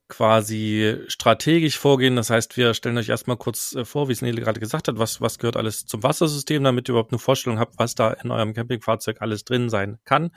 quasi 0.08 0.98
strategisch 1.08 1.78
vorgehen. 1.78 2.16
Das 2.16 2.30
heißt, 2.30 2.56
wir 2.56 2.74
stellen 2.74 2.98
euch 2.98 3.08
erstmal 3.08 3.36
kurz 3.36 3.74
äh, 3.74 3.84
vor, 3.84 4.08
wie 4.08 4.12
es 4.12 4.22
Nele 4.22 4.40
gerade 4.40 4.60
gesagt 4.60 4.88
hat, 4.88 4.98
was, 4.98 5.20
was 5.20 5.38
gehört 5.38 5.56
alles 5.56 5.86
zum 5.86 6.02
Wassersystem, 6.02 6.62
damit 6.62 6.88
ihr 6.88 6.92
überhaupt 6.92 7.12
eine 7.12 7.18
Vorstellung 7.18 7.58
habt, 7.58 7.78
was 7.78 7.94
da 7.94 8.12
in 8.12 8.30
eurem 8.30 8.52
Campingfahrzeug 8.52 9.22
alles 9.22 9.44
drin 9.44 9.70
sein 9.70 9.98
kann. 10.04 10.30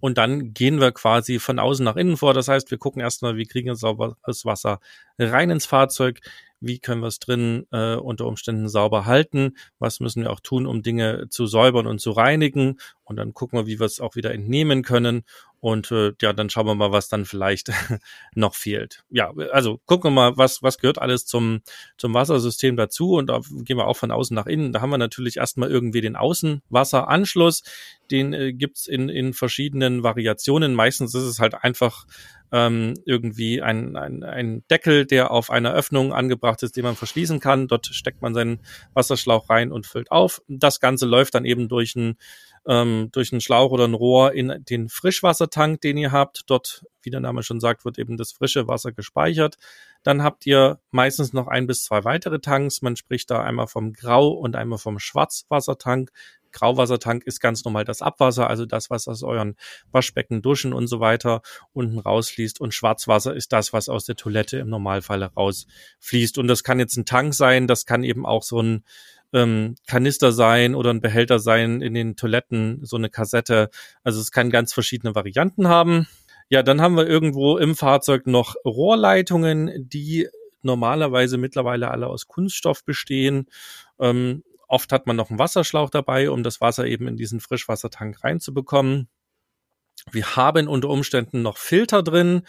Und 0.00 0.18
dann 0.18 0.54
gehen 0.54 0.80
wir 0.80 0.92
quasi 0.92 1.38
von 1.40 1.58
außen 1.58 1.84
nach 1.84 1.96
innen 1.96 2.16
vor. 2.16 2.32
Das 2.32 2.48
heißt, 2.48 2.70
wir 2.70 2.78
gucken 2.78 3.02
erstmal, 3.02 3.36
wie 3.36 3.46
kriegen 3.46 3.66
wir 3.66 3.74
sauberes 3.74 4.44
Wasser 4.44 4.78
rein 5.18 5.50
ins 5.50 5.66
Fahrzeug, 5.66 6.20
wie 6.60 6.78
können 6.78 7.00
wir 7.00 7.08
es 7.08 7.18
drin 7.18 7.66
äh, 7.72 7.94
unter 7.94 8.26
Umständen 8.26 8.68
sauber 8.68 9.06
halten, 9.06 9.56
was 9.78 10.00
müssen 10.00 10.22
wir 10.22 10.30
auch 10.30 10.40
tun, 10.40 10.66
um 10.66 10.82
Dinge 10.82 11.28
zu 11.30 11.46
säubern 11.46 11.86
und 11.86 12.00
zu 12.00 12.10
reinigen 12.10 12.78
und 13.04 13.16
dann 13.16 13.32
gucken 13.32 13.58
wir, 13.58 13.66
wie 13.66 13.78
wir 13.78 13.86
es 13.86 14.00
auch 14.00 14.16
wieder 14.16 14.32
entnehmen 14.32 14.82
können 14.82 15.22
und 15.60 15.90
äh, 15.90 16.12
ja, 16.20 16.32
dann 16.32 16.50
schauen 16.50 16.66
wir 16.66 16.74
mal, 16.74 16.92
was 16.92 17.08
dann 17.08 17.24
vielleicht 17.24 17.70
noch 18.34 18.54
fehlt. 18.54 19.04
Ja, 19.10 19.32
also 19.52 19.80
gucken 19.86 20.10
wir 20.10 20.14
mal, 20.14 20.36
was, 20.36 20.62
was 20.62 20.78
gehört 20.78 20.98
alles 20.98 21.26
zum, 21.26 21.60
zum 21.96 22.14
Wassersystem 22.14 22.76
dazu. 22.76 23.14
Und 23.14 23.26
da 23.26 23.40
gehen 23.62 23.76
wir 23.76 23.86
auch 23.86 23.96
von 23.96 24.12
außen 24.12 24.34
nach 24.34 24.46
innen. 24.46 24.72
Da 24.72 24.80
haben 24.80 24.90
wir 24.90 24.98
natürlich 24.98 25.38
erstmal 25.38 25.70
irgendwie 25.70 26.00
den 26.00 26.14
Außenwasseranschluss. 26.16 27.64
Den 28.10 28.32
äh, 28.32 28.52
gibt's 28.52 28.86
in, 28.86 29.08
in 29.08 29.32
verschiedenen 29.32 30.02
Variationen. 30.04 30.74
Meistens 30.74 31.14
ist 31.14 31.24
es 31.24 31.40
halt 31.40 31.54
einfach 31.54 32.06
ähm, 32.52 32.94
irgendwie 33.04 33.60
ein, 33.60 33.96
ein, 33.96 34.22
ein 34.22 34.64
Deckel, 34.70 35.06
der 35.06 35.30
auf 35.30 35.50
einer 35.50 35.74
Öffnung 35.74 36.12
angebracht 36.12 36.62
ist, 36.62 36.76
den 36.76 36.84
man 36.84 36.96
verschließen 36.96 37.40
kann. 37.40 37.68
Dort 37.68 37.86
steckt 37.86 38.22
man 38.22 38.32
seinen 38.32 38.60
Wasserschlauch 38.94 39.50
rein 39.50 39.72
und 39.72 39.86
füllt 39.86 40.10
auf. 40.10 40.40
Das 40.48 40.80
Ganze 40.80 41.06
läuft 41.06 41.34
dann 41.34 41.44
eben 41.44 41.68
durch 41.68 41.96
ein 41.96 42.16
ähm, 42.68 43.08
durch 43.12 43.32
einen 43.32 43.40
Schlauch 43.40 43.72
oder 43.72 43.84
ein 43.84 43.94
Rohr 43.94 44.32
in 44.34 44.64
den 44.68 44.88
Frischwassertank, 44.90 45.80
den 45.80 45.96
ihr 45.96 46.12
habt. 46.12 46.44
Dort, 46.48 46.84
wie 47.02 47.10
der 47.10 47.20
Name 47.20 47.42
schon 47.42 47.60
sagt, 47.60 47.84
wird 47.86 47.98
eben 47.98 48.18
das 48.18 48.32
frische 48.32 48.68
Wasser 48.68 48.92
gespeichert. 48.92 49.56
Dann 50.02 50.22
habt 50.22 50.46
ihr 50.46 50.78
meistens 50.90 51.32
noch 51.32 51.48
ein 51.48 51.66
bis 51.66 51.82
zwei 51.82 52.04
weitere 52.04 52.40
Tanks. 52.40 52.82
Man 52.82 52.94
spricht 52.96 53.30
da 53.30 53.42
einmal 53.42 53.66
vom 53.66 53.94
Grau- 53.94 54.28
und 54.28 54.54
einmal 54.54 54.78
vom 54.78 54.98
Schwarzwassertank. 54.98 56.10
Grauwassertank 56.52 57.24
ist 57.24 57.40
ganz 57.40 57.64
normal 57.64 57.84
das 57.84 58.02
Abwasser, 58.02 58.48
also 58.48 58.64
das, 58.64 58.90
was 58.90 59.08
aus 59.08 59.22
euren 59.22 59.56
Waschbecken, 59.90 60.42
Duschen 60.42 60.72
und 60.72 60.86
so 60.86 61.00
weiter 61.00 61.42
unten 61.72 61.98
rausfließt. 61.98 62.60
Und 62.60 62.74
Schwarzwasser 62.74 63.34
ist 63.34 63.52
das, 63.52 63.72
was 63.72 63.88
aus 63.88 64.04
der 64.04 64.16
Toilette 64.16 64.58
im 64.58 64.68
Normalfall 64.68 65.22
rausfließt. 65.22 66.38
Und 66.38 66.48
das 66.48 66.64
kann 66.64 66.78
jetzt 66.78 66.96
ein 66.96 67.06
Tank 67.06 67.34
sein, 67.34 67.66
das 67.66 67.86
kann 67.86 68.04
eben 68.04 68.26
auch 68.26 68.42
so 68.42 68.60
ein 68.62 68.84
ähm, 69.32 69.74
Kanister 69.86 70.32
sein 70.32 70.74
oder 70.74 70.90
ein 70.90 71.00
Behälter 71.00 71.38
sein 71.38 71.80
in 71.80 71.94
den 71.94 72.16
Toiletten, 72.16 72.80
so 72.84 72.96
eine 72.96 73.10
Kassette. 73.10 73.70
Also 74.02 74.20
es 74.20 74.30
kann 74.30 74.50
ganz 74.50 74.72
verschiedene 74.72 75.14
Varianten 75.14 75.68
haben. 75.68 76.06
Ja, 76.48 76.62
dann 76.62 76.80
haben 76.80 76.96
wir 76.96 77.06
irgendwo 77.06 77.58
im 77.58 77.74
Fahrzeug 77.74 78.26
noch 78.26 78.54
Rohrleitungen, 78.64 79.88
die 79.88 80.28
normalerweise 80.62 81.36
mittlerweile 81.36 81.90
alle 81.90 82.06
aus 82.06 82.26
Kunststoff 82.26 82.84
bestehen. 82.84 83.46
Ähm, 84.00 84.42
oft 84.66 84.92
hat 84.92 85.06
man 85.06 85.16
noch 85.16 85.30
einen 85.30 85.38
Wasserschlauch 85.38 85.90
dabei, 85.90 86.30
um 86.30 86.42
das 86.42 86.60
Wasser 86.60 86.86
eben 86.86 87.06
in 87.06 87.16
diesen 87.16 87.40
Frischwassertank 87.40 88.24
reinzubekommen. 88.24 89.08
Wir 90.10 90.36
haben 90.36 90.68
unter 90.68 90.88
Umständen 90.88 91.42
noch 91.42 91.58
Filter 91.58 92.02
drin. 92.02 92.42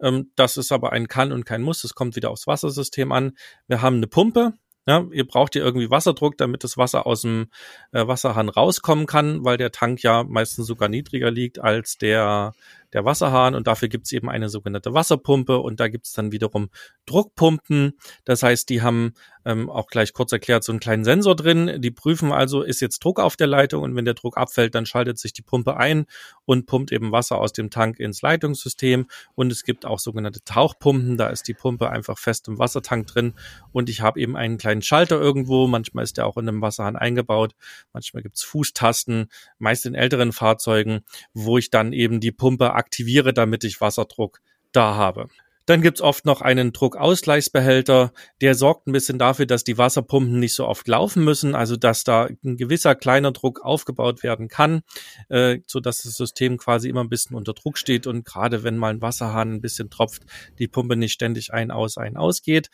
Ähm, 0.00 0.30
das 0.36 0.56
ist 0.56 0.70
aber 0.72 0.92
ein 0.92 1.08
Kann 1.08 1.32
und 1.32 1.44
kein 1.44 1.62
Muss. 1.62 1.82
Das 1.82 1.94
kommt 1.94 2.16
wieder 2.16 2.30
aufs 2.30 2.46
Wassersystem 2.46 3.10
an. 3.12 3.32
Wir 3.66 3.82
haben 3.82 3.96
eine 3.96 4.06
Pumpe. 4.06 4.52
Ja, 4.86 5.06
ihr 5.12 5.26
braucht 5.26 5.54
ja 5.54 5.62
irgendwie 5.62 5.90
Wasserdruck, 5.90 6.38
damit 6.38 6.64
das 6.64 6.78
Wasser 6.78 7.06
aus 7.06 7.22
dem 7.22 7.48
äh, 7.92 8.06
Wasserhahn 8.06 8.48
rauskommen 8.48 9.06
kann, 9.06 9.44
weil 9.44 9.56
der 9.56 9.72
Tank 9.72 10.02
ja 10.02 10.24
meistens 10.24 10.66
sogar 10.66 10.88
niedriger 10.88 11.30
liegt 11.30 11.58
als 11.58 11.98
der 11.98 12.52
der 12.92 13.04
Wasserhahn 13.04 13.54
und 13.54 13.66
dafür 13.66 13.88
gibt's 13.88 14.12
eben 14.12 14.28
eine 14.28 14.48
sogenannte 14.48 14.94
Wasserpumpe 14.94 15.58
und 15.58 15.80
da 15.80 15.88
gibt's 15.88 16.12
dann 16.12 16.32
wiederum 16.32 16.70
Druckpumpen. 17.06 17.92
Das 18.24 18.42
heißt, 18.42 18.68
die 18.68 18.82
haben 18.82 19.12
ähm, 19.44 19.70
auch 19.70 19.88
gleich 19.88 20.12
kurz 20.12 20.32
erklärt 20.32 20.64
so 20.64 20.72
einen 20.72 20.80
kleinen 20.80 21.04
Sensor 21.04 21.34
drin. 21.34 21.80
Die 21.80 21.90
prüfen 21.90 22.32
also, 22.32 22.62
ist 22.62 22.80
jetzt 22.80 23.02
Druck 23.02 23.20
auf 23.20 23.36
der 23.36 23.46
Leitung 23.46 23.82
und 23.82 23.96
wenn 23.96 24.04
der 24.04 24.14
Druck 24.14 24.36
abfällt, 24.36 24.74
dann 24.74 24.86
schaltet 24.86 25.18
sich 25.18 25.32
die 25.32 25.42
Pumpe 25.42 25.76
ein 25.76 26.06
und 26.44 26.66
pumpt 26.66 26.92
eben 26.92 27.12
Wasser 27.12 27.38
aus 27.38 27.52
dem 27.52 27.70
Tank 27.70 27.98
ins 27.98 28.22
Leitungssystem. 28.22 29.06
Und 29.34 29.52
es 29.52 29.64
gibt 29.64 29.86
auch 29.86 29.98
sogenannte 29.98 30.42
Tauchpumpen. 30.44 31.16
Da 31.16 31.28
ist 31.28 31.48
die 31.48 31.54
Pumpe 31.54 31.90
einfach 31.90 32.18
fest 32.18 32.48
im 32.48 32.58
Wassertank 32.58 33.06
drin 33.06 33.34
und 33.72 33.88
ich 33.88 34.00
habe 34.02 34.20
eben 34.20 34.36
einen 34.36 34.58
kleinen 34.58 34.82
Schalter 34.82 35.20
irgendwo. 35.20 35.66
Manchmal 35.66 36.04
ist 36.04 36.16
der 36.16 36.26
auch 36.26 36.36
in 36.36 36.48
einem 36.48 36.60
Wasserhahn 36.60 36.96
eingebaut. 36.96 37.54
Manchmal 37.92 38.22
gibt's 38.22 38.42
Fußtasten, 38.42 39.28
meist 39.58 39.86
in 39.86 39.94
älteren 39.94 40.32
Fahrzeugen, 40.32 41.00
wo 41.32 41.58
ich 41.58 41.70
dann 41.70 41.92
eben 41.92 42.20
die 42.20 42.32
Pumpe 42.32 42.72
aktiviere, 42.80 43.32
damit 43.32 43.62
ich 43.62 43.80
Wasserdruck 43.80 44.40
da 44.72 44.96
habe. 44.96 45.28
Dann 45.66 45.82
gibt's 45.82 46.00
oft 46.00 46.24
noch 46.24 46.40
einen 46.40 46.72
Druckausgleichsbehälter, 46.72 48.12
der 48.40 48.54
sorgt 48.56 48.88
ein 48.88 48.92
bisschen 48.92 49.20
dafür, 49.20 49.46
dass 49.46 49.62
die 49.62 49.78
Wasserpumpen 49.78 50.40
nicht 50.40 50.56
so 50.56 50.66
oft 50.66 50.88
laufen 50.88 51.22
müssen, 51.22 51.54
also 51.54 51.76
dass 51.76 52.02
da 52.02 52.28
ein 52.44 52.56
gewisser 52.56 52.96
kleiner 52.96 53.30
Druck 53.30 53.60
aufgebaut 53.60 54.24
werden 54.24 54.48
kann, 54.48 54.82
äh, 55.28 55.58
so 55.66 55.78
dass 55.78 55.98
das 56.02 56.16
System 56.16 56.56
quasi 56.56 56.88
immer 56.88 57.04
ein 57.04 57.08
bisschen 57.08 57.36
unter 57.36 57.52
Druck 57.52 57.78
steht 57.78 58.08
und 58.08 58.24
gerade 58.24 58.64
wenn 58.64 58.78
mal 58.78 58.92
ein 58.92 59.00
Wasserhahn 59.02 59.52
ein 59.52 59.60
bisschen 59.60 59.90
tropft, 59.90 60.24
die 60.58 60.66
Pumpe 60.66 60.96
nicht 60.96 61.12
ständig 61.12 61.52
ein, 61.52 61.70
aus, 61.70 61.98
ein, 61.98 62.16
aus 62.16 62.42
geht 62.42 62.70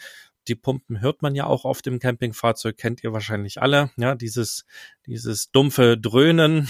die 0.49 0.55
Pumpen 0.55 1.01
hört 1.01 1.23
man 1.23 1.35
ja 1.35 1.47
auch 1.47 1.65
auf 1.65 1.83
dem 1.83 1.99
Campingfahrzeug, 1.99 2.77
kennt 2.77 3.03
ihr 3.03 3.13
wahrscheinlich 3.13 3.61
alle, 3.61 3.91
ja, 3.97 4.15
dieses, 4.15 4.65
dieses 5.07 5.51
dumpfe 5.51 5.99
Dröhnen. 5.99 6.69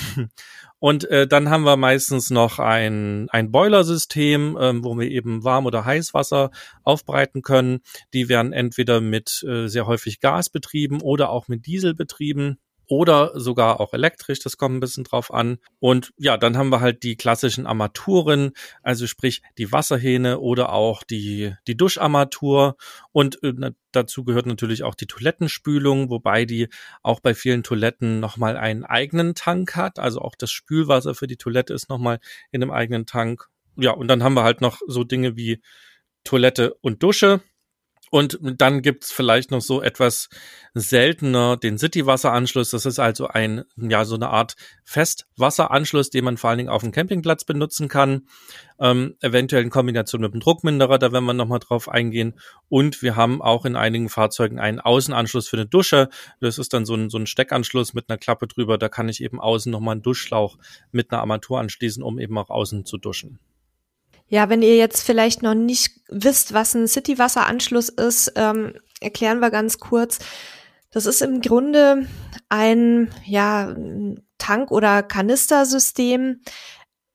Und 0.86 1.10
äh, 1.10 1.26
dann 1.26 1.50
haben 1.50 1.64
wir 1.64 1.76
meistens 1.76 2.30
noch 2.30 2.60
ein, 2.60 3.26
ein 3.30 3.50
Boilersystem, 3.50 4.56
ähm, 4.60 4.84
wo 4.84 4.96
wir 4.96 5.10
eben 5.10 5.42
Warm- 5.42 5.66
oder 5.66 5.84
Heißwasser 5.84 6.52
aufbereiten 6.84 7.42
können. 7.42 7.80
Die 8.14 8.28
werden 8.28 8.52
entweder 8.52 9.00
mit 9.00 9.44
äh, 9.48 9.66
sehr 9.66 9.88
häufig 9.88 10.20
Gas 10.20 10.48
betrieben 10.48 11.00
oder 11.00 11.30
auch 11.30 11.48
mit 11.48 11.66
Diesel 11.66 11.92
betrieben 11.92 12.58
oder 12.88 13.38
sogar 13.38 13.80
auch 13.80 13.92
elektrisch, 13.92 14.40
das 14.40 14.56
kommt 14.56 14.76
ein 14.76 14.80
bisschen 14.80 15.04
drauf 15.04 15.32
an. 15.32 15.58
Und 15.80 16.12
ja, 16.16 16.36
dann 16.36 16.56
haben 16.56 16.70
wir 16.70 16.80
halt 16.80 17.02
die 17.02 17.16
klassischen 17.16 17.66
Armaturen, 17.66 18.52
also 18.82 19.06
sprich 19.06 19.42
die 19.58 19.72
Wasserhähne 19.72 20.38
oder 20.38 20.72
auch 20.72 21.02
die, 21.02 21.54
die 21.66 21.76
Duscharmatur. 21.76 22.76
Und 23.12 23.42
äh, 23.42 23.72
dazu 23.92 24.24
gehört 24.24 24.46
natürlich 24.46 24.82
auch 24.82 24.94
die 24.94 25.06
Toilettenspülung, 25.06 26.10
wobei 26.10 26.44
die 26.44 26.68
auch 27.02 27.20
bei 27.20 27.34
vielen 27.34 27.62
Toiletten 27.62 28.20
nochmal 28.20 28.56
einen 28.56 28.84
eigenen 28.84 29.34
Tank 29.34 29.76
hat. 29.76 29.98
Also 29.98 30.20
auch 30.20 30.34
das 30.36 30.50
Spülwasser 30.50 31.14
für 31.14 31.26
die 31.26 31.36
Toilette 31.36 31.74
ist 31.74 31.88
nochmal 31.88 32.20
in 32.52 32.62
einem 32.62 32.70
eigenen 32.70 33.06
Tank. 33.06 33.48
Ja, 33.76 33.90
und 33.90 34.08
dann 34.08 34.22
haben 34.22 34.34
wir 34.34 34.44
halt 34.44 34.60
noch 34.60 34.80
so 34.86 35.04
Dinge 35.04 35.36
wie 35.36 35.60
Toilette 36.24 36.74
und 36.80 37.02
Dusche. 37.02 37.40
Und 38.10 38.38
dann 38.40 38.82
gibt's 38.82 39.10
vielleicht 39.10 39.50
noch 39.50 39.60
so 39.60 39.82
etwas 39.82 40.28
seltener 40.74 41.56
den 41.56 41.78
City-Wasseranschluss. 41.78 42.70
Das 42.70 42.86
ist 42.86 42.98
also 42.98 43.28
ein, 43.28 43.64
ja, 43.76 44.04
so 44.04 44.14
eine 44.14 44.28
Art 44.28 44.56
Festwasseranschluss, 44.84 46.10
den 46.10 46.24
man 46.24 46.36
vor 46.36 46.50
allen 46.50 46.58
Dingen 46.58 46.68
auf 46.68 46.82
dem 46.82 46.92
Campingplatz 46.92 47.44
benutzen 47.44 47.88
kann. 47.88 48.28
Ähm, 48.78 49.16
eventuell 49.20 49.62
in 49.62 49.70
Kombination 49.70 50.20
mit 50.20 50.32
einem 50.32 50.40
Druckminderer, 50.40 50.98
da 50.98 51.12
werden 51.12 51.24
wir 51.24 51.32
nochmal 51.32 51.58
drauf 51.58 51.88
eingehen. 51.88 52.38
Und 52.68 53.02
wir 53.02 53.16
haben 53.16 53.42
auch 53.42 53.64
in 53.64 53.74
einigen 53.74 54.08
Fahrzeugen 54.08 54.60
einen 54.60 54.80
Außenanschluss 54.80 55.48
für 55.48 55.56
eine 55.56 55.66
Dusche. 55.66 56.08
Das 56.40 56.58
ist 56.58 56.74
dann 56.74 56.84
so 56.84 56.94
ein, 56.94 57.10
so 57.10 57.18
ein 57.18 57.26
Steckanschluss 57.26 57.94
mit 57.94 58.08
einer 58.08 58.18
Klappe 58.18 58.46
drüber. 58.46 58.78
Da 58.78 58.88
kann 58.88 59.08
ich 59.08 59.22
eben 59.22 59.40
außen 59.40 59.72
nochmal 59.72 59.92
einen 59.92 60.02
Duschschlauch 60.02 60.58
mit 60.92 61.10
einer 61.10 61.22
Armatur 61.22 61.58
anschließen, 61.58 62.02
um 62.02 62.18
eben 62.18 62.36
auch 62.38 62.50
außen 62.50 62.84
zu 62.84 62.98
duschen. 62.98 63.40
Ja, 64.28 64.48
wenn 64.48 64.62
ihr 64.62 64.76
jetzt 64.76 65.02
vielleicht 65.02 65.42
noch 65.42 65.54
nicht 65.54 66.00
wisst, 66.08 66.52
was 66.52 66.74
ein 66.74 66.88
City-Wasseranschluss 66.88 67.88
ist, 67.88 68.32
ähm, 68.36 68.74
erklären 69.00 69.40
wir 69.40 69.50
ganz 69.50 69.78
kurz. 69.78 70.18
Das 70.90 71.06
ist 71.06 71.22
im 71.22 71.40
Grunde 71.40 72.06
ein 72.48 73.10
ja, 73.24 73.74
Tank- 74.38 74.70
oder 74.70 75.02
Kanistersystem, 75.02 76.40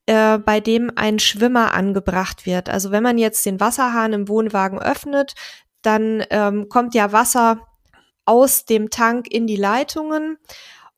äh, 0.05 0.37
bei 0.37 0.59
dem 0.59 0.91
ein 0.95 1.19
Schwimmer 1.19 1.73
angebracht 1.73 2.45
wird. 2.45 2.69
Also 2.69 2.91
wenn 2.91 3.03
man 3.03 3.17
jetzt 3.17 3.45
den 3.45 3.59
Wasserhahn 3.59 4.13
im 4.13 4.27
Wohnwagen 4.27 4.79
öffnet, 4.79 5.33
dann 5.81 6.23
ähm, 6.29 6.69
kommt 6.69 6.95
ja 6.95 7.11
Wasser 7.11 7.67
aus 8.25 8.65
dem 8.65 8.89
Tank 8.89 9.27
in 9.29 9.47
die 9.47 9.55
Leitungen 9.55 10.37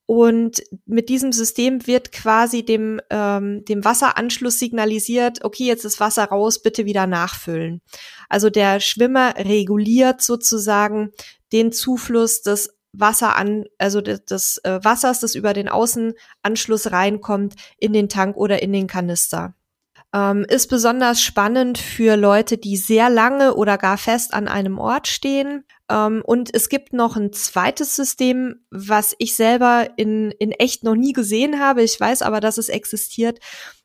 und 0.06 0.62
mit 0.86 1.08
diesem 1.10 1.32
System 1.32 1.88
wird 1.88 2.12
quasi 2.12 2.64
dem, 2.64 3.00
ähm, 3.10 3.64
dem 3.66 3.86
Wasseranschluss 3.86 4.60
signalisiert, 4.60 5.46
okay, 5.46 5.66
jetzt 5.66 5.86
ist 5.86 6.00
Wasser 6.00 6.26
raus, 6.26 6.62
bitte 6.62 6.86
wieder 6.86 7.08
nachfüllen. 7.08 7.82
Also 8.28 8.50
der 8.50 8.80
Schwimmer 8.80 9.36
reguliert 9.38 10.22
sozusagen 10.22 11.12
den 11.54 11.72
Zufluss 11.72 12.42
des 12.42 12.78
Wasser 12.92 13.36
an, 13.36 13.66
also 13.78 14.02
des, 14.02 14.26
des 14.26 14.58
äh, 14.64 14.80
Wassers, 14.84 15.20
das 15.22 15.36
über 15.36 15.54
den 15.54 15.70
Außenanschluss 15.70 16.92
reinkommt, 16.92 17.56
in 17.78 17.94
den 17.94 18.10
Tank 18.10 18.36
oder 18.38 18.62
in 18.62 18.72
den 18.74 18.88
Kanister. 18.88 19.56
Ähm, 20.14 20.46
ist 20.48 20.68
besonders 20.68 21.22
spannend 21.24 21.80
für 21.80 22.16
Leute, 22.16 22.60
die 22.60 22.78
sehr 22.78 23.10
lange 23.10 23.56
oder 23.56 23.80
gar 23.80 23.98
fest 23.98 24.34
an 24.34 24.48
einem 24.48 24.78
Ort 24.78 25.08
stehen. 25.08 25.64
Ähm, 25.90 26.22
und 26.24 26.54
es 26.54 26.70
gibt 26.70 26.94
noch 26.94 27.16
ein 27.16 27.34
zweites 27.34 27.96
System, 27.96 28.64
was 28.70 29.16
ich 29.18 29.36
selber 29.36 29.88
in, 29.98 30.30
in 30.32 30.52
echt 30.52 30.84
noch 30.84 30.96
nie 30.96 31.14
gesehen 31.14 31.60
habe. 31.60 31.82
Ich 31.82 32.00
weiß 32.00 32.22
aber, 32.22 32.42
dass 32.42 32.60
es 32.60 32.70
existiert. 32.70 33.40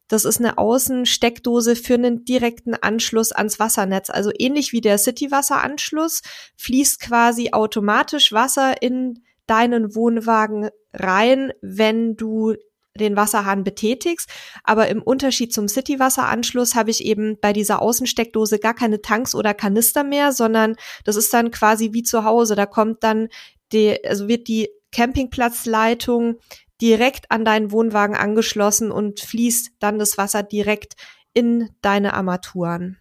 Das 0.09 0.25
ist 0.25 0.39
eine 0.39 0.59
Außensteckdose 0.59 1.77
für 1.77 1.95
einen 1.95 2.25
direkten 2.25 2.75
Anschluss 2.75 3.33
ans 3.33 3.59
Wassernetz. 3.59 4.11
Also 4.11 4.31
ähnlich 4.39 4.73
wie 4.73 4.81
der 4.81 4.99
City-Wasseranschluss 4.99 6.23
fließt 6.57 7.01
quasi 7.01 7.51
automatisch 7.53 8.33
Wasser 8.33 8.83
in 8.83 9.23
deinen 9.47 9.95
Wohnwagen 9.95 10.71
rein, 10.93 11.53
wenn 11.63 12.17
du 12.17 12.55
den 12.99 13.17
Wasserhahn 13.17 13.65
betätigst. 13.65 14.29
Aber 14.65 14.89
im 14.89 15.03
Unterschied 15.03 15.53
zum 15.53 15.69
City-Wasseranschluss 15.69 16.75
habe 16.75 16.91
ich 16.91 17.05
eben 17.05 17.39
bei 17.41 17.53
dieser 17.53 17.81
Außensteckdose 17.81 18.59
gar 18.59 18.75
keine 18.75 19.01
Tanks 19.01 19.35
oder 19.35 19.55
Kanister 19.55 20.05
mehr, 20.05 20.33
sondern 20.33 20.77
das 21.05 21.17
ist 21.17 21.33
dann 21.33 21.51
quasi 21.51 21.93
wie 21.93 22.03
zu 22.03 22.25
Hause. 22.25 22.55
Da 22.55 22.67
kommt 22.67 23.03
dann 23.03 23.29
die, 23.73 24.05
also 24.05 24.29
wird 24.29 24.49
die 24.49 24.69
Campingplatzleitung 24.93 26.37
direkt 26.81 27.31
an 27.31 27.45
deinen 27.45 27.73
Wohnwagen 27.73 28.17
angeschlossen 28.17 28.91
und 28.91 29.21
fließt 29.21 29.73
dann 29.79 29.99
das 29.99 30.19
Wasser 30.19 30.43
direkt 30.43 30.95
in 31.35 31.71
deine 31.83 32.15
Armaturen 32.15 32.99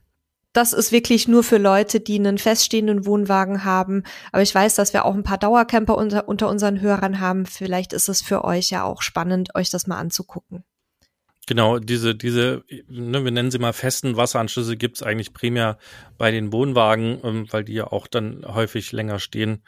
das 0.57 0.73
ist 0.73 0.91
wirklich 0.91 1.27
nur 1.27 1.43
für 1.43 1.59
Leute, 1.59 1.99
die 1.99 2.17
einen 2.17 2.39
feststehenden 2.39 3.05
Wohnwagen 3.05 3.63
haben. 3.63 4.01
Aber 4.31 4.41
ich 4.41 4.53
weiß, 4.53 4.73
dass 4.73 4.91
wir 4.91 5.05
auch 5.05 5.13
ein 5.13 5.21
paar 5.21 5.37
Dauercamper 5.37 5.95
unter, 5.95 6.27
unter 6.27 6.49
unseren 6.49 6.81
Hörern 6.81 7.19
haben. 7.19 7.45
Vielleicht 7.45 7.93
ist 7.93 8.09
es 8.09 8.23
für 8.23 8.43
euch 8.43 8.71
ja 8.71 8.83
auch 8.83 9.03
spannend, 9.03 9.53
euch 9.53 9.69
das 9.69 9.85
mal 9.85 9.99
anzugucken. 9.99 10.63
Genau, 11.45 11.77
diese, 11.77 12.15
diese, 12.15 12.63
ne, 12.87 13.23
wir 13.23 13.31
nennen 13.31 13.51
sie 13.51 13.59
mal 13.59 13.71
festen 13.71 14.17
Wasseranschlüsse, 14.17 14.77
gibt's 14.77 15.03
eigentlich 15.03 15.31
primär 15.31 15.77
bei 16.17 16.31
den 16.31 16.51
Wohnwagen, 16.51 17.19
ähm, 17.23 17.47
weil 17.51 17.63
die 17.63 17.73
ja 17.73 17.85
auch 17.85 18.07
dann 18.07 18.43
häufig 18.43 18.91
länger 18.91 19.19
stehen. 19.19 19.63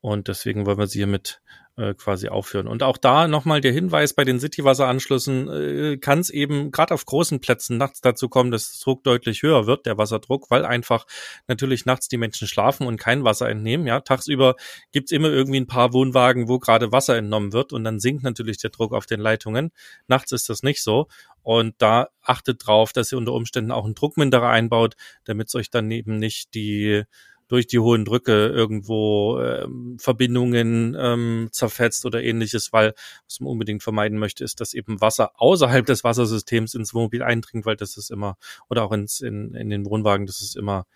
Und 0.00 0.28
deswegen 0.28 0.66
wollen 0.66 0.78
wir 0.78 0.86
sie 0.86 0.98
hier 0.98 1.06
mit 1.06 1.40
äh, 1.76 1.94
quasi 1.94 2.28
aufführen. 2.28 2.68
Und 2.68 2.82
auch 2.82 2.96
da 2.96 3.26
nochmal 3.26 3.60
der 3.60 3.72
Hinweis 3.72 4.14
bei 4.14 4.24
den 4.24 4.38
Citywasseranschlüssen 4.38 5.48
äh, 5.48 5.96
kann 5.96 6.20
es 6.20 6.30
eben 6.30 6.70
gerade 6.70 6.94
auf 6.94 7.04
großen 7.04 7.40
Plätzen 7.40 7.78
nachts 7.78 8.00
dazu 8.00 8.28
kommen, 8.28 8.50
dass 8.50 8.78
der 8.78 8.84
Druck 8.84 9.02
deutlich 9.02 9.42
höher 9.42 9.66
wird, 9.66 9.86
der 9.86 9.98
Wasserdruck, 9.98 10.50
weil 10.50 10.64
einfach 10.64 11.04
natürlich 11.48 11.84
nachts 11.84 12.08
die 12.08 12.16
Menschen 12.16 12.46
schlafen 12.46 12.86
und 12.86 12.96
kein 12.96 13.24
Wasser 13.24 13.48
entnehmen. 13.48 13.86
Ja, 13.86 14.00
tagsüber 14.00 14.54
gibt's 14.92 15.10
immer 15.10 15.30
irgendwie 15.30 15.60
ein 15.60 15.66
paar 15.66 15.92
Wohnwagen, 15.92 16.48
wo 16.48 16.58
gerade 16.58 16.92
Wasser 16.92 17.16
entnommen 17.16 17.52
wird 17.52 17.72
und 17.72 17.82
dann 17.82 17.98
sinkt 17.98 18.22
natürlich 18.22 18.58
der 18.58 18.70
Druck 18.70 18.92
auf 18.92 19.06
den 19.06 19.20
Leitungen. 19.20 19.70
Nachts 20.06 20.32
ist 20.32 20.48
das 20.48 20.62
nicht 20.62 20.82
so. 20.82 21.08
Und 21.42 21.74
da 21.78 22.08
achtet 22.22 22.66
drauf, 22.66 22.92
dass 22.92 23.12
ihr 23.12 23.18
unter 23.18 23.32
Umständen 23.32 23.70
auch 23.70 23.84
einen 23.84 23.94
Druckminderer 23.94 24.48
einbaut, 24.48 24.94
damit 25.24 25.48
es 25.48 25.54
euch 25.54 25.70
dann 25.70 25.90
eben 25.90 26.18
nicht 26.18 26.54
die 26.54 27.04
durch 27.48 27.66
die 27.66 27.78
hohen 27.78 28.04
Drücke 28.04 28.48
irgendwo 28.48 29.40
ähm, 29.40 29.96
Verbindungen 29.98 30.96
ähm, 30.98 31.48
zerfetzt 31.52 32.06
oder 32.06 32.22
ähnliches, 32.22 32.72
weil 32.72 32.94
was 33.26 33.40
man 33.40 33.50
unbedingt 33.50 33.82
vermeiden 33.82 34.18
möchte, 34.18 34.44
ist, 34.44 34.60
dass 34.60 34.74
eben 34.74 35.00
Wasser 35.00 35.32
außerhalb 35.36 35.84
des 35.84 36.04
Wassersystems 36.04 36.74
ins 36.74 36.94
Wohnmobil 36.94 37.22
eindringt, 37.22 37.66
weil 37.66 37.76
das 37.76 37.96
ist 37.96 38.10
immer, 38.10 38.36
oder 38.68 38.84
auch 38.84 38.92
ins, 38.92 39.20
in, 39.20 39.54
in 39.54 39.70
den 39.70 39.84
Wohnwagen, 39.86 40.26
das 40.26 40.40
ist 40.40 40.56
immer 40.56 40.86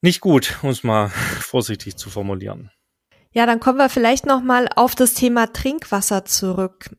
nicht 0.00 0.20
gut, 0.20 0.58
um 0.62 0.70
es 0.70 0.82
mal 0.82 1.08
vorsichtig 1.40 1.96
zu 1.96 2.10
formulieren. 2.10 2.70
Ja, 3.32 3.46
dann 3.46 3.60
kommen 3.60 3.78
wir 3.78 3.88
vielleicht 3.88 4.26
noch 4.26 4.42
mal 4.42 4.68
auf 4.74 4.94
das 4.94 5.14
Thema 5.14 5.52
Trinkwasser 5.52 6.24
zurück. 6.26 6.94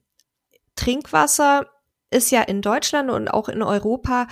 Trinkwasser 0.75 1.69
ist 2.09 2.31
ja 2.31 2.41
in 2.41 2.61
Deutschland 2.61 3.11
und 3.11 3.27
auch 3.27 3.49
in 3.49 3.61
Europa 3.61 4.27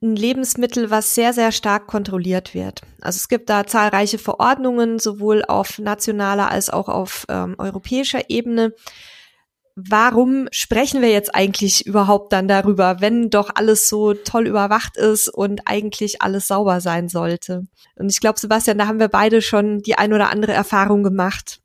ein 0.00 0.14
Lebensmittel, 0.14 0.90
was 0.90 1.14
sehr, 1.14 1.32
sehr 1.32 1.50
stark 1.50 1.86
kontrolliert 1.86 2.54
wird. 2.54 2.82
Also 3.00 3.16
es 3.16 3.28
gibt 3.28 3.50
da 3.50 3.66
zahlreiche 3.66 4.18
Verordnungen, 4.18 4.98
sowohl 4.98 5.44
auf 5.44 5.78
nationaler 5.78 6.50
als 6.50 6.70
auch 6.70 6.88
auf 6.88 7.26
ähm, 7.28 7.56
europäischer 7.58 8.30
Ebene. 8.30 8.74
Warum 9.74 10.48
sprechen 10.50 11.02
wir 11.02 11.10
jetzt 11.10 11.34
eigentlich 11.34 11.86
überhaupt 11.86 12.32
dann 12.32 12.48
darüber, 12.48 13.00
wenn 13.00 13.30
doch 13.30 13.50
alles 13.54 13.88
so 13.88 14.12
toll 14.14 14.48
überwacht 14.48 14.96
ist 14.96 15.28
und 15.28 15.62
eigentlich 15.66 16.20
alles 16.20 16.48
sauber 16.48 16.80
sein 16.80 17.08
sollte? 17.08 17.66
Und 17.96 18.10
ich 18.10 18.20
glaube, 18.20 18.40
Sebastian, 18.40 18.78
da 18.78 18.86
haben 18.86 18.98
wir 18.98 19.08
beide 19.08 19.40
schon 19.40 19.78
die 19.78 19.96
ein 19.96 20.12
oder 20.12 20.30
andere 20.30 20.52
Erfahrung 20.52 21.04
gemacht. 21.04 21.60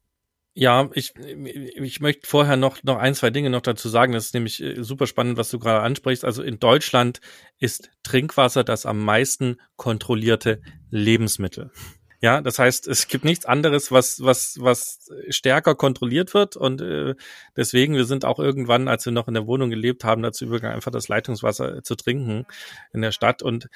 Ja, 0.55 0.89
ich, 0.93 1.15
ich 1.15 1.99
möchte 1.99 2.27
vorher 2.27 2.57
noch, 2.57 2.83
noch 2.83 2.97
ein, 2.97 3.15
zwei 3.15 3.31
Dinge 3.31 3.49
noch 3.49 3.61
dazu 3.61 3.89
sagen. 3.89 4.13
Das 4.13 4.25
ist 4.25 4.33
nämlich 4.35 4.61
äh, 4.61 4.83
super 4.83 5.07
spannend, 5.07 5.37
was 5.37 5.49
du 5.49 5.57
gerade 5.57 5.81
ansprichst. 5.81 6.23
Also 6.23 6.43
in 6.43 6.59
Deutschland 6.59 7.21
ist 7.57 7.89
Trinkwasser 8.03 8.63
das 8.63 8.85
am 8.85 9.03
meisten 9.03 9.57
kontrollierte 9.77 10.61
Lebensmittel. 10.91 11.71
Ja, 12.21 12.39
das 12.39 12.57
heißt, 12.57 12.87
es 12.87 13.07
gibt 13.09 13.25
nichts 13.25 13.45
anderes, 13.45 13.91
was 13.91 14.23
was 14.23 14.57
was 14.61 15.09
stärker 15.27 15.75
kontrolliert 15.75 16.33
wird 16.33 16.55
und 16.55 16.79
äh, 16.79 17.15
deswegen 17.57 17.95
wir 17.95 18.05
sind 18.05 18.23
auch 18.23 18.39
irgendwann, 18.39 18.87
als 18.87 19.05
wir 19.05 19.11
noch 19.11 19.27
in 19.27 19.33
der 19.33 19.45
Wohnung 19.45 19.69
gelebt 19.69 20.05
haben, 20.05 20.21
dazu 20.21 20.45
übergegangen, 20.45 20.75
einfach 20.75 20.91
das 20.91 21.09
Leitungswasser 21.09 21.83
zu 21.83 21.95
trinken 21.95 22.45
in 22.93 23.01
der 23.01 23.11
Stadt 23.11 23.43
und 23.43 23.67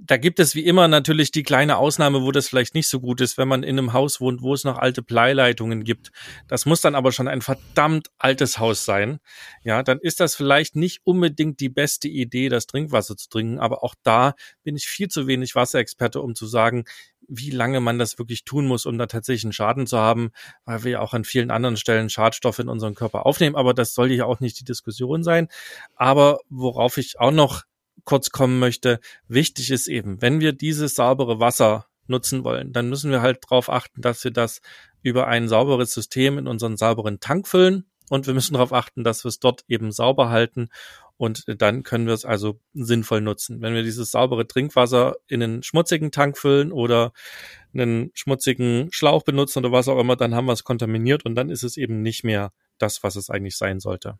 da 0.00 0.16
gibt 0.16 0.38
es 0.38 0.54
wie 0.54 0.64
immer 0.64 0.86
natürlich 0.86 1.32
die 1.32 1.42
kleine 1.42 1.78
Ausnahme, 1.78 2.22
wo 2.22 2.30
das 2.30 2.48
vielleicht 2.48 2.74
nicht 2.74 2.88
so 2.88 3.00
gut 3.00 3.20
ist, 3.20 3.36
wenn 3.36 3.48
man 3.48 3.64
in 3.64 3.78
einem 3.78 3.92
Haus 3.92 4.20
wohnt, 4.20 4.40
wo 4.42 4.54
es 4.54 4.62
noch 4.62 4.78
alte 4.78 5.02
Bleileitungen 5.02 5.82
gibt. 5.82 6.12
Das 6.46 6.66
muss 6.66 6.80
dann 6.80 6.94
aber 6.94 7.10
schon 7.10 7.26
ein 7.26 7.42
verdammt 7.42 8.08
altes 8.18 8.58
Haus 8.58 8.84
sein. 8.84 9.18
Ja, 9.64 9.82
dann 9.82 9.98
ist 9.98 10.20
das 10.20 10.36
vielleicht 10.36 10.76
nicht 10.76 11.00
unbedingt 11.04 11.58
die 11.58 11.68
beste 11.68 12.06
Idee, 12.06 12.48
das 12.48 12.66
Trinkwasser 12.66 13.16
zu 13.16 13.28
trinken. 13.28 13.58
Aber 13.58 13.82
auch 13.82 13.94
da 14.04 14.34
bin 14.62 14.76
ich 14.76 14.86
viel 14.86 15.08
zu 15.08 15.26
wenig 15.26 15.56
Wasserexperte, 15.56 16.20
um 16.20 16.36
zu 16.36 16.46
sagen, 16.46 16.84
wie 17.28 17.50
lange 17.50 17.80
man 17.80 17.98
das 17.98 18.18
wirklich 18.18 18.44
tun 18.44 18.66
muss, 18.66 18.86
um 18.86 18.98
da 18.98 19.06
tatsächlich 19.06 19.44
einen 19.44 19.52
Schaden 19.52 19.88
zu 19.88 19.98
haben, 19.98 20.30
weil 20.64 20.84
wir 20.84 20.92
ja 20.92 21.00
auch 21.00 21.12
an 21.12 21.24
vielen 21.24 21.50
anderen 21.50 21.76
Stellen 21.76 22.08
Schadstoffe 22.08 22.60
in 22.60 22.68
unseren 22.68 22.94
Körper 22.94 23.26
aufnehmen. 23.26 23.56
Aber 23.56 23.74
das 23.74 23.94
soll 23.94 24.12
ja 24.12 24.26
auch 24.26 24.38
nicht 24.38 24.60
die 24.60 24.64
Diskussion 24.64 25.24
sein. 25.24 25.48
Aber 25.96 26.38
worauf 26.48 26.98
ich 26.98 27.18
auch 27.18 27.32
noch 27.32 27.64
kurz 28.06 28.30
kommen 28.30 28.58
möchte. 28.58 29.00
Wichtig 29.28 29.70
ist 29.70 29.88
eben, 29.88 30.22
wenn 30.22 30.40
wir 30.40 30.52
dieses 30.52 30.94
saubere 30.94 31.38
Wasser 31.38 31.86
nutzen 32.06 32.44
wollen, 32.44 32.72
dann 32.72 32.88
müssen 32.88 33.10
wir 33.10 33.20
halt 33.20 33.44
darauf 33.44 33.68
achten, 33.68 34.00
dass 34.00 34.24
wir 34.24 34.30
das 34.30 34.62
über 35.02 35.26
ein 35.26 35.48
sauberes 35.48 35.92
System 35.92 36.38
in 36.38 36.46
unseren 36.46 36.78
sauberen 36.78 37.20
Tank 37.20 37.46
füllen 37.46 37.84
und 38.08 38.26
wir 38.26 38.34
müssen 38.34 38.54
darauf 38.54 38.72
achten, 38.72 39.04
dass 39.04 39.24
wir 39.24 39.28
es 39.28 39.40
dort 39.40 39.64
eben 39.68 39.92
sauber 39.92 40.30
halten 40.30 40.68
und 41.16 41.44
dann 41.46 41.82
können 41.82 42.06
wir 42.06 42.14
es 42.14 42.24
also 42.24 42.60
sinnvoll 42.74 43.20
nutzen. 43.20 43.62
Wenn 43.62 43.74
wir 43.74 43.82
dieses 43.82 44.10
saubere 44.10 44.46
Trinkwasser 44.46 45.16
in 45.26 45.42
einen 45.42 45.62
schmutzigen 45.62 46.10
Tank 46.10 46.36
füllen 46.38 46.72
oder 46.72 47.12
einen 47.74 48.10
schmutzigen 48.14 48.88
Schlauch 48.92 49.22
benutzen 49.22 49.60
oder 49.60 49.72
was 49.72 49.88
auch 49.88 49.98
immer, 49.98 50.16
dann 50.16 50.34
haben 50.34 50.46
wir 50.46 50.52
es 50.52 50.64
kontaminiert 50.64 51.24
und 51.24 51.34
dann 51.34 51.50
ist 51.50 51.62
es 51.62 51.76
eben 51.76 52.02
nicht 52.02 52.22
mehr 52.22 52.52
das, 52.78 53.02
was 53.02 53.16
es 53.16 53.30
eigentlich 53.30 53.56
sein 53.56 53.80
sollte. 53.80 54.18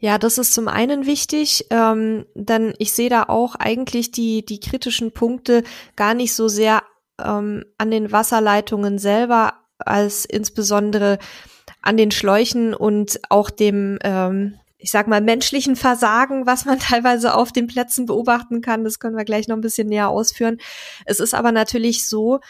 Ja, 0.00 0.16
das 0.16 0.38
ist 0.38 0.54
zum 0.54 0.66
einen 0.66 1.04
wichtig, 1.04 1.66
ähm, 1.68 2.24
denn 2.34 2.72
ich 2.78 2.92
sehe 2.92 3.10
da 3.10 3.24
auch 3.24 3.54
eigentlich 3.54 4.10
die, 4.10 4.44
die 4.44 4.58
kritischen 4.58 5.12
Punkte 5.12 5.62
gar 5.94 6.14
nicht 6.14 6.34
so 6.34 6.48
sehr 6.48 6.82
ähm, 7.22 7.66
an 7.76 7.90
den 7.90 8.10
Wasserleitungen 8.10 8.98
selber, 8.98 9.54
als 9.78 10.24
insbesondere 10.24 11.18
an 11.82 11.98
den 11.98 12.10
Schläuchen 12.10 12.72
und 12.74 13.20
auch 13.28 13.50
dem, 13.50 13.98
ähm, 14.02 14.58
ich 14.78 14.90
sag 14.90 15.06
mal, 15.06 15.20
menschlichen 15.20 15.76
Versagen, 15.76 16.46
was 16.46 16.64
man 16.64 16.78
teilweise 16.80 17.34
auf 17.34 17.52
den 17.52 17.66
Plätzen 17.66 18.06
beobachten 18.06 18.62
kann. 18.62 18.84
Das 18.84 19.00
können 19.00 19.18
wir 19.18 19.26
gleich 19.26 19.48
noch 19.48 19.56
ein 19.56 19.62
bisschen 19.62 19.88
näher 19.88 20.08
ausführen. 20.08 20.58
Es 21.04 21.20
ist 21.20 21.34
aber 21.34 21.52
natürlich 21.52 22.08
so, 22.08 22.40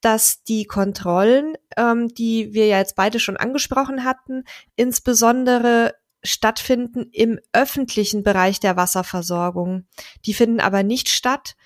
dass 0.00 0.42
die 0.42 0.64
Kontrollen, 0.64 1.54
ähm, 1.76 2.08
die 2.08 2.52
wir 2.52 2.66
ja 2.66 2.78
jetzt 2.78 2.96
beide 2.96 3.20
schon 3.20 3.36
angesprochen 3.36 4.04
hatten, 4.04 4.44
insbesondere 4.74 5.94
stattfinden 6.26 7.08
im 7.12 7.38
öffentlichen 7.52 8.22
Bereich 8.22 8.60
der 8.60 8.76
Wasserversorgung. 8.76 9.86
Die 10.24 10.34
finden 10.34 10.60
aber 10.60 10.82
nicht 10.82 11.08
statt 11.08 11.56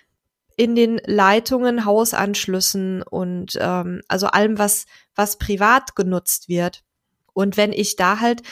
in 0.56 0.74
den 0.74 1.00
Leitungen, 1.06 1.84
Hausanschlüssen 1.84 3.02
und 3.02 3.58
ähm, 3.60 4.02
also 4.08 4.26
allem, 4.26 4.58
was, 4.58 4.84
was 5.14 5.38
privat 5.38 5.96
genutzt 5.96 6.48
wird. 6.48 6.84
Und 7.32 7.56
wenn 7.56 7.72
ich 7.72 7.96
da 7.96 8.20
halt 8.20 8.42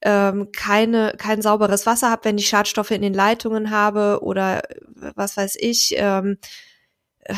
ähm, 0.00 0.50
keine, 0.56 1.14
kein 1.18 1.42
sauberes 1.42 1.84
Wasser 1.84 2.10
habe, 2.10 2.24
wenn 2.24 2.38
ich 2.38 2.48
Schadstoffe 2.48 2.92
in 2.92 3.02
den 3.02 3.14
Leitungen 3.14 3.70
habe 3.70 4.20
oder 4.22 4.62
was 5.14 5.36
weiß 5.36 5.56
ich, 5.60 5.94
ähm, 5.96 6.38
äh, 7.20 7.34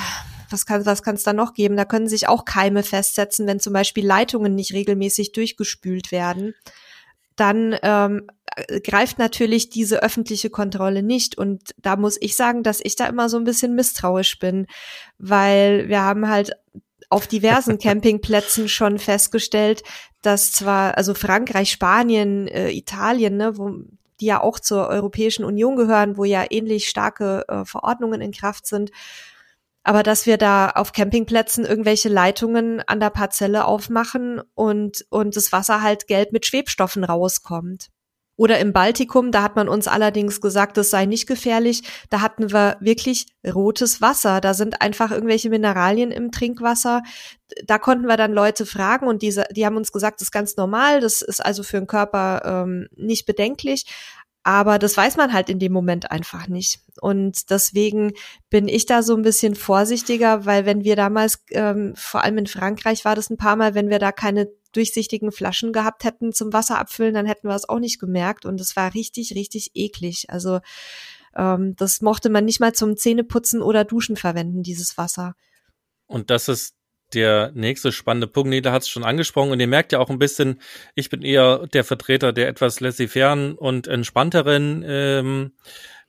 was 0.49 0.66
kann 0.66 0.85
was 0.87 1.03
kann 1.03 1.14
es 1.14 1.23
da 1.23 1.33
noch 1.33 1.55
geben? 1.55 1.77
Da 1.77 1.85
können 1.85 2.09
sich 2.09 2.29
auch 2.29 2.45
Keime 2.45 2.83
festsetzen, 2.83 3.47
wenn 3.47 3.61
zum 3.61 3.73
Beispiel 3.73 4.07
Leitungen 4.07 4.55
nicht 4.55 4.73
regelmäßig 4.73 5.33
durchgespült 5.33 6.12
werden 6.12 6.55
dann 7.40 7.76
ähm, 7.83 8.26
greift 8.85 9.18
natürlich 9.18 9.70
diese 9.70 10.03
öffentliche 10.03 10.50
Kontrolle 10.50 11.03
nicht. 11.03 11.38
Und 11.38 11.74
da 11.79 11.96
muss 11.96 12.18
ich 12.20 12.37
sagen, 12.37 12.62
dass 12.62 12.81
ich 12.83 12.96
da 12.96 13.07
immer 13.07 13.29
so 13.29 13.38
ein 13.38 13.44
bisschen 13.44 13.74
misstrauisch 13.74 14.38
bin, 14.38 14.66
weil 15.18 15.88
wir 15.88 16.03
haben 16.03 16.29
halt 16.29 16.53
auf 17.09 17.26
diversen 17.26 17.79
Campingplätzen 17.83 18.68
schon 18.68 18.98
festgestellt, 18.98 19.83
dass 20.22 20.53
zwar, 20.53 20.96
also 20.96 21.14
Frankreich, 21.14 21.70
Spanien, 21.70 22.46
äh, 22.48 22.70
Italien, 22.70 23.37
ne, 23.37 23.57
wo 23.57 23.70
die 24.20 24.26
ja 24.26 24.42
auch 24.42 24.61
zur 24.61 24.88
Europäischen 24.88 25.44
Union 25.44 25.76
gehören, 25.76 26.18
wo 26.18 26.24
ja 26.24 26.44
ähnlich 26.50 26.88
starke 26.88 27.44
äh, 27.48 27.64
Verordnungen 27.64 28.20
in 28.20 28.33
Kraft 28.33 28.66
sind, 28.66 28.90
aber 29.83 30.03
dass 30.03 30.27
wir 30.27 30.37
da 30.37 30.71
auf 30.71 30.93
Campingplätzen 30.93 31.64
irgendwelche 31.64 32.09
Leitungen 32.09 32.81
an 32.87 33.01
der 33.01 33.11
Parzelle 33.11 33.64
aufmachen 33.64 34.43
und, 34.55 35.07
und 35.11 35.37
das 35.37 35.53
Wasser 35.53 35.83
halt 35.83 36.07
gelb 36.07 36.33
mit 36.33 36.47
Schwebstoffen 36.47 37.05
rauskommt. 37.05 37.90
Oder 38.40 38.59
im 38.59 38.73
Baltikum, 38.73 39.33
da 39.33 39.43
hat 39.43 39.55
man 39.55 39.69
uns 39.69 39.87
allerdings 39.87 40.40
gesagt, 40.40 40.79
das 40.79 40.88
sei 40.88 41.05
nicht 41.05 41.27
gefährlich. 41.27 41.83
Da 42.09 42.23
hatten 42.23 42.51
wir 42.51 42.79
wirklich 42.81 43.27
rotes 43.47 44.01
Wasser. 44.01 44.40
Da 44.40 44.55
sind 44.55 44.81
einfach 44.81 45.11
irgendwelche 45.11 45.51
Mineralien 45.51 46.11
im 46.11 46.33
Trinkwasser. 46.33 47.03
Da 47.66 47.79
konnten 47.79 48.07
wir 48.07 48.16
dann 48.16 48.33
Leute 48.33 48.64
fragen 48.64 49.09
und 49.09 49.21
diese, 49.21 49.45
die 49.55 49.66
haben 49.66 49.77
uns 49.77 49.93
gesagt, 49.93 50.23
das 50.23 50.29
ist 50.29 50.33
ganz 50.33 50.57
normal. 50.57 51.01
Das 51.01 51.21
ist 51.21 51.45
also 51.45 51.62
für 51.62 51.77
den 51.77 51.87
Körper 51.87 52.64
ähm, 52.64 52.88
nicht 52.97 53.27
bedenklich. 53.27 53.85
Aber 54.42 54.79
das 54.79 54.96
weiß 54.96 55.16
man 55.16 55.33
halt 55.33 55.50
in 55.50 55.59
dem 55.59 55.72
Moment 55.72 56.11
einfach 56.11 56.48
nicht. 56.48 56.81
Und 57.00 57.50
deswegen 57.50 58.14
bin 58.48 58.68
ich 58.68 58.87
da 58.87 59.03
so 59.03 59.14
ein 59.14 59.22
bisschen 59.22 59.55
vorsichtiger, 59.55 60.46
weil 60.46 60.64
wenn 60.64 60.83
wir 60.83 60.96
damals, 60.96 61.44
ähm, 61.50 61.92
vor 61.94 62.24
allem 62.24 62.38
in 62.38 62.46
Frankreich 62.46 63.05
war 63.05 63.14
das 63.14 63.29
ein 63.29 63.37
paar 63.37 63.57
Mal, 63.57 63.74
wenn 63.74 63.90
wir 63.90 63.98
da 63.98 64.12
keine 64.12 64.48
durchsichtigen 64.72 65.31
Flaschen 65.31 65.72
gehabt 65.72 66.05
hätten 66.05 66.33
zum 66.33 66.53
Wasser 66.53 66.79
abfüllen, 66.79 67.12
dann 67.12 67.26
hätten 67.26 67.48
wir 67.48 67.55
es 67.55 67.68
auch 67.68 67.81
nicht 67.81 68.00
gemerkt. 68.00 68.46
Und 68.46 68.61
es 68.61 68.76
war 68.76 68.94
richtig, 68.94 69.35
richtig 69.35 69.72
eklig. 69.74 70.31
Also 70.31 70.61
ähm, 71.37 71.76
das 71.76 72.00
mochte 72.00 72.31
man 72.31 72.46
nicht 72.46 72.61
mal 72.61 72.72
zum 72.72 72.96
Zähneputzen 72.96 73.61
oder 73.61 73.85
Duschen 73.85 74.16
verwenden, 74.16 74.62
dieses 74.62 74.96
Wasser. 74.96 75.35
Und 76.07 76.31
das 76.31 76.48
ist 76.48 76.74
der 77.14 77.53
nächste 77.55 77.92
spannende 77.92 78.27
Punkt, 78.27 78.51
nee, 78.51 78.61
da 78.61 78.73
hat 78.73 78.83
es 78.83 78.88
schon 78.88 79.05
angesprochen 79.05 79.51
und 79.51 79.61
ihr 79.61 79.66
merkt 79.66 79.92
ja 79.92 79.99
auch 79.99 80.11
ein 80.11 80.18
bisschen, 80.18 80.61
ich 80.94 81.11
bin 81.11 81.23
eher 81.23 81.66
der 81.68 81.85
Vertreter 81.85 82.33
der 82.33 82.49
etwas 82.49 82.81
laissez-fairen 82.81 83.55
und 83.55 83.87
entspannteren 83.87 84.85
ähm, 84.87 85.53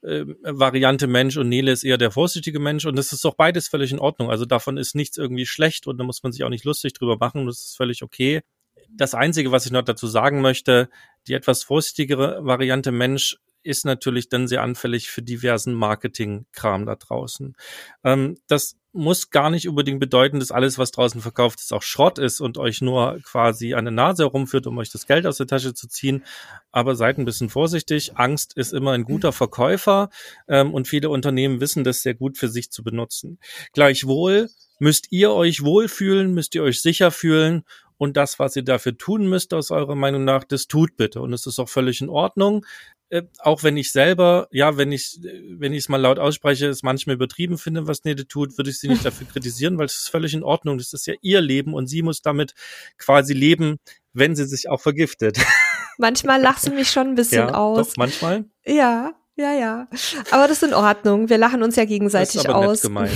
äh, 0.02 0.26
Variante 0.44 1.08
Mensch 1.08 1.38
und 1.38 1.50
Nele 1.50 1.72
ist 1.72 1.84
eher 1.84 1.98
der 1.98 2.12
vorsichtige 2.12 2.60
Mensch 2.60 2.86
und 2.86 2.98
das 2.98 3.14
ist 3.14 3.24
doch 3.24 3.36
beides 3.36 3.68
völlig 3.68 3.92
in 3.92 4.00
Ordnung. 4.00 4.30
Also 4.30 4.46
davon 4.46 4.78
ist 4.78 4.96
nichts 4.96 5.18
irgendwie 5.18 5.46
schlecht 5.46 5.88
und 5.88 5.98
da 5.98 6.04
muss 6.04 6.24
man 6.24 6.32
sich 6.32 6.44
auch 6.44 6.50
nicht 6.50 6.66
lustig 6.66 6.94
drüber 6.94 7.18
machen, 7.20 7.46
das 7.46 7.60
ist 7.60 7.78
völlig 7.78 8.04
okay. 8.04 8.42
Das 8.90 9.14
Einzige, 9.14 9.52
was 9.52 9.66
ich 9.66 9.72
noch 9.72 9.84
dazu 9.84 10.08
sagen 10.08 10.42
möchte, 10.42 10.90
die 11.28 11.34
etwas 11.34 11.64
vorsichtigere 11.64 12.40
Variante 12.44 12.92
Mensch 12.92 13.38
ist 13.64 13.86
natürlich 13.86 14.30
dann 14.30 14.48
sehr 14.48 14.62
anfällig 14.62 15.10
für 15.10 15.22
diversen 15.22 15.74
Marketing-Kram 15.74 16.86
da 16.86 16.96
draußen. 16.96 17.56
Ähm, 18.04 18.38
das 18.48 18.78
muss 18.94 19.30
gar 19.30 19.50
nicht 19.50 19.70
unbedingt 19.70 20.00
bedeuten, 20.00 20.40
dass 20.40 20.52
alles, 20.52 20.78
was 20.78 20.92
draußen 20.92 21.22
verkauft 21.22 21.60
ist, 21.60 21.72
auch 21.72 21.82
Schrott 21.82 22.20
ist 22.20 22.42
und 22.42 22.58
euch 22.58 22.82
nur 22.82 23.20
quasi 23.24 23.74
an 23.74 23.86
der 23.86 23.94
Nase 23.94 24.24
herumführt, 24.24 24.68
um 24.68 24.78
euch 24.78 24.92
das 24.92 25.08
Geld 25.08 25.26
aus 25.26 25.38
der 25.38 25.48
Tasche 25.48 25.74
zu 25.74 25.88
ziehen. 25.88 26.26
Aber 26.72 26.96
seid 26.96 27.18
ein 27.18 27.26
bisschen 27.26 27.50
vorsichtig. 27.50 28.18
Angst 28.18 28.58
ist 28.58 28.74
immer 28.74 28.92
ein 28.92 29.04
guter 29.04 29.32
Verkäufer 29.32 30.10
ähm, 30.48 30.74
und 30.74 30.88
viele 30.88 31.10
Unternehmen 31.10 31.62
wissen 31.62 31.84
das 31.84 32.02
sehr 32.02 32.16
gut 32.16 32.38
für 32.38 32.50
sich 32.50 32.70
zu 32.70 32.84
benutzen. 32.84 33.40
Gleichwohl 33.72 34.50
müsst 34.80 35.08
ihr 35.12 35.32
euch 35.32 35.64
wohlfühlen, 35.64 36.34
müsst 36.34 36.56
ihr 36.56 36.64
euch 36.64 36.82
sicher 36.82 37.12
fühlen 37.12 37.64
und 38.02 38.18
das, 38.18 38.40
was 38.40 38.56
ihr 38.56 38.64
dafür 38.64 38.98
tun 38.98 39.28
müsst, 39.28 39.54
aus 39.54 39.70
eurer 39.70 39.94
Meinung 39.94 40.24
nach, 40.24 40.44
das 40.44 40.68
tut 40.68 40.98
bitte. 40.98 41.22
Und 41.22 41.34
es 41.34 41.46
ist 41.46 41.60
auch 41.60 41.70
völlig 41.70 42.02
in 42.02 42.10
Ordnung. 42.10 42.66
Äh, 43.12 43.24
auch 43.40 43.62
wenn 43.64 43.76
ich 43.76 43.92
selber, 43.92 44.48
ja, 44.52 44.78
wenn 44.78 44.94
ich, 44.94 45.20
wenn 45.22 45.74
ich 45.74 45.80
es 45.80 45.90
mal 45.90 45.98
laut 45.98 46.18
ausspreche, 46.18 46.68
es 46.68 46.82
manchmal 46.82 47.18
übertrieben 47.18 47.58
finde, 47.58 47.86
was 47.86 48.06
Nede 48.06 48.26
tut, 48.26 48.58
würde 48.58 48.70
ich 48.70 48.80
sie 48.80 48.88
nicht 48.88 49.04
dafür 49.06 49.28
kritisieren, 49.28 49.78
weil 49.78 49.88
es 49.88 50.00
ist 50.00 50.10
völlig 50.10 50.34
in 50.34 50.44
Ordnung. 50.44 50.78
Das 50.78 50.94
ist 50.94 51.06
ja 51.08 51.14
ihr 51.22 51.42
Leben 51.42 51.74
und 51.74 51.88
sie 51.88 52.04
muss 52.04 52.22
damit 52.22 52.54
quasi 52.98 53.34
leben, 53.34 53.80
wenn 54.14 54.34
sie 54.34 54.46
sich 54.46 54.70
auch 54.70 54.80
vergiftet. 54.80 55.38
Manchmal 55.98 56.42
lachen 56.42 56.74
mich 56.74 56.90
schon 56.90 57.08
ein 57.08 57.16
bisschen 57.16 57.50
ja, 57.50 57.54
aus. 57.54 57.90
Doch, 57.90 57.98
manchmal. 57.98 58.46
Ja, 58.66 59.12
ja, 59.36 59.54
ja. 59.54 59.88
Aber 60.32 60.48
das 60.48 60.62
ist 60.62 60.70
in 60.70 60.74
Ordnung. 60.74 61.28
Wir 61.28 61.38
lachen 61.38 61.64
uns 61.64 61.76
ja 61.76 61.84
gegenseitig 61.84 62.36
das 62.36 62.46
ist 62.46 62.50
aber 62.50 62.70
aus. 62.70 62.84
Nett 62.84 62.94
gemeint. 62.94 63.14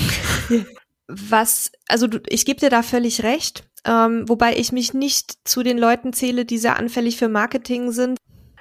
Was, 1.08 1.72
also 1.88 2.08
du, 2.08 2.20
ich 2.28 2.46
gebe 2.46 2.60
dir 2.60 2.70
da 2.70 2.84
völlig 2.84 3.24
recht. 3.24 3.64
Ähm, 3.86 4.28
wobei 4.28 4.58
ich 4.58 4.74
mich 4.74 4.94
nicht 4.94 5.36
zu 5.48 5.64
den 5.64 5.78
Leuten 5.78 6.12
zähle, 6.12 6.44
die 6.44 6.58
sehr 6.58 6.78
anfällig 6.78 7.16
für 7.18 7.30
Marketing 7.30 7.92
sind. 7.92 8.18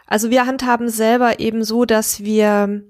Also 0.06 0.30
wir 0.30 0.46
handhaben 0.46 0.88
selber 0.88 1.40
eben 1.40 1.64
so, 1.64 1.84
dass 1.84 2.20
wir 2.22 2.84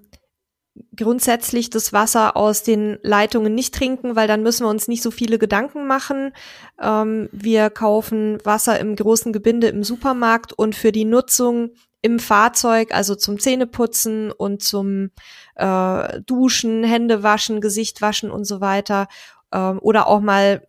grundsätzlich 0.97 1.71
das 1.71 1.93
Wasser 1.93 2.37
aus 2.37 2.63
den 2.63 2.99
Leitungen 3.03 3.55
nicht 3.55 3.75
trinken, 3.75 4.17
weil 4.17 4.27
dann 4.27 4.43
müssen 4.43 4.65
wir 4.65 4.71
uns 4.71 4.89
nicht 4.89 5.03
so 5.03 5.11
viele 5.11 5.39
Gedanken 5.39 5.87
machen. 5.87 6.33
Ähm, 6.81 7.29
wir 7.33 7.71
kaufen 7.71 8.39
Wasser 8.45 8.79
im 8.81 8.97
großen 8.97 9.33
Gebinde 9.33 9.69
im 9.69 9.85
Supermarkt 9.85 10.53
und 10.53 10.75
für 10.75 10.93
die 10.93 11.05
Nutzung 11.05 11.71
im 12.03 12.19
Fahrzeug, 12.19 12.93
also 12.93 13.15
zum 13.15 13.39
Zähneputzen 13.39 14.31
und 14.31 14.63
zum 14.63 15.11
äh, 15.55 16.21
Duschen, 16.21 16.85
Hände 16.85 17.23
waschen, 17.23 17.61
Gesicht 17.61 18.03
waschen 18.03 18.31
und 18.31 18.45
so 18.45 18.61
weiter. 18.61 19.09
Ähm, 19.53 19.79
oder 19.81 20.07
auch 20.09 20.21
mal, 20.21 20.67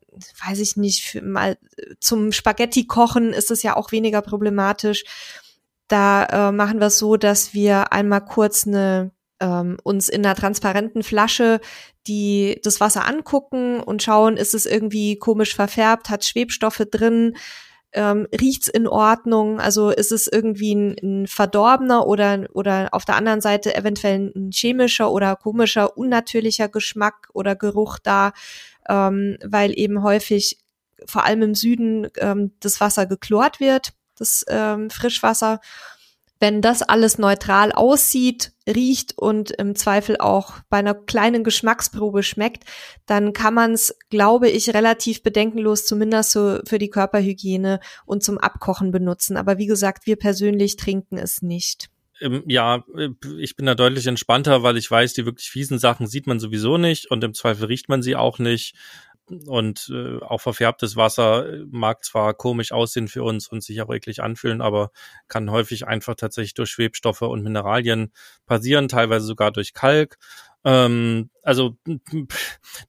weiß 0.48 0.60
ich 0.60 0.78
nicht, 0.78 1.22
mal 1.22 1.58
zum 2.00 2.32
Spaghetti 2.32 2.86
kochen 2.86 3.34
ist 3.34 3.52
es 3.52 3.64
ja 3.64 3.76
auch 3.76 3.92
weniger 3.92 4.22
problematisch. 4.22 5.04
Da 5.88 6.50
äh, 6.50 6.52
machen 6.52 6.80
wir 6.80 6.88
es 6.88 6.98
so, 6.98 7.18
dass 7.18 7.54
wir 7.54 7.94
einmal 7.94 8.26
kurz 8.26 8.66
eine 8.66 9.12
ähm, 9.40 9.78
uns 9.84 10.10
in 10.10 10.26
einer 10.26 10.36
transparenten 10.36 11.04
Flasche 11.04 11.60
die 12.08 12.60
das 12.64 12.80
Wasser 12.80 13.08
angucken 13.08 13.80
und 13.80 14.04
schauen, 14.04 14.38
ist 14.38 14.54
es 14.54 14.66
irgendwie 14.66 15.18
komisch 15.18 15.56
verfärbt, 15.56 16.10
hat 16.10 16.26
Schwebstoffe 16.26 16.84
drin, 16.92 17.36
ähm, 17.94 18.28
riecht's 18.40 18.68
in 18.68 18.88
Ordnung, 18.88 19.60
also 19.60 19.90
ist 19.90 20.12
es 20.12 20.28
irgendwie 20.28 20.76
ein, 20.76 20.96
ein 21.02 21.28
verdorbener 21.28 22.06
oder 22.08 22.46
oder 22.54 22.90
auf 22.92 23.06
der 23.06 23.16
anderen 23.16 23.42
Seite 23.42 23.76
eventuell 23.76 24.34
ein 24.36 24.52
chemischer 24.52 25.12
oder 25.12 25.36
komischer 25.38 25.98
unnatürlicher 25.98 26.68
Geschmack 26.68 27.30
oder 27.34 27.56
Geruch 27.56 28.00
da, 28.00 28.34
ähm, 28.90 29.38
weil 29.44 29.72
eben 29.80 30.04
häufig 30.04 30.60
vor 31.06 31.26
allem 31.26 31.42
im 31.42 31.56
Süden 31.56 32.10
ähm, 32.18 32.52
das 32.60 32.82
Wasser 32.82 33.06
geklort 33.06 33.60
wird 33.60 33.94
das 34.16 34.46
ähm, 34.48 34.90
Frischwasser. 34.90 35.60
Wenn 36.40 36.62
das 36.62 36.82
alles 36.82 37.18
neutral 37.18 37.72
aussieht, 37.72 38.52
riecht 38.68 39.18
und 39.18 39.52
im 39.52 39.74
Zweifel 39.76 40.18
auch 40.18 40.56
bei 40.70 40.78
einer 40.78 40.94
kleinen 40.94 41.46
Geschmacksprobe 41.46 42.24
schmeckt, 42.24 42.66
dann 43.06 43.32
kann 43.32 43.54
man 43.54 43.72
es, 43.72 43.98
glaube 44.10 44.50
ich, 44.50 44.74
relativ 44.74 45.24
bedenkenlos 45.24 45.86
zumindest 45.86 46.32
so 46.32 46.60
für 46.66 46.78
die 46.78 46.90
Körperhygiene 46.90 47.80
und 48.06 48.24
zum 48.24 48.38
Abkochen 48.38 48.92
benutzen. 48.92 49.38
Aber 49.38 49.58
wie 49.58 49.66
gesagt, 49.66 50.08
wir 50.08 50.18
persönlich 50.18 50.76
trinken 50.76 51.18
es 51.18 51.42
nicht. 51.42 51.90
Ähm, 52.20 52.44
ja, 52.48 52.84
äh, 52.98 53.10
ich 53.40 53.56
bin 53.56 53.66
da 53.66 53.76
deutlich 53.76 54.08
entspannter, 54.08 54.62
weil 54.62 54.78
ich 54.78 54.90
weiß, 54.90 55.14
die 55.14 55.26
wirklich 55.26 55.50
fiesen 55.50 55.80
Sachen 55.80 56.08
sieht 56.08 56.28
man 56.28 56.40
sowieso 56.40 56.78
nicht 56.78 57.10
und 57.10 57.24
im 57.24 57.34
Zweifel 57.34 57.66
riecht 57.66 57.88
man 57.88 58.02
sie 58.02 58.16
auch 58.16 58.40
nicht 58.40 58.76
und 59.48 59.92
äh, 59.92 60.20
auch 60.22 60.42
verfärbtes 60.42 60.96
Wasser 60.96 61.52
äh, 61.52 61.66
mag 61.70 62.04
zwar 62.04 62.34
komisch 62.34 62.72
aussehen 62.72 63.08
für 63.08 63.24
uns 63.24 63.48
und 63.48 63.64
sich 63.64 63.82
auch 63.82 63.94
eklig 63.94 64.22
anfühlen, 64.22 64.62
aber 64.62 64.92
kann 65.28 65.52
häufig 65.52 65.88
einfach 65.88 66.16
tatsächlich 66.16 66.54
durch 66.54 66.70
Schwebstoffe 66.70 67.24
und 67.24 67.44
Mineralien 67.44 68.12
passieren, 68.46 68.88
teilweise 68.88 69.26
sogar 69.26 69.52
durch 69.52 69.74
Kalk. 69.74 70.18
Ähm, 70.64 71.30
also 71.42 71.78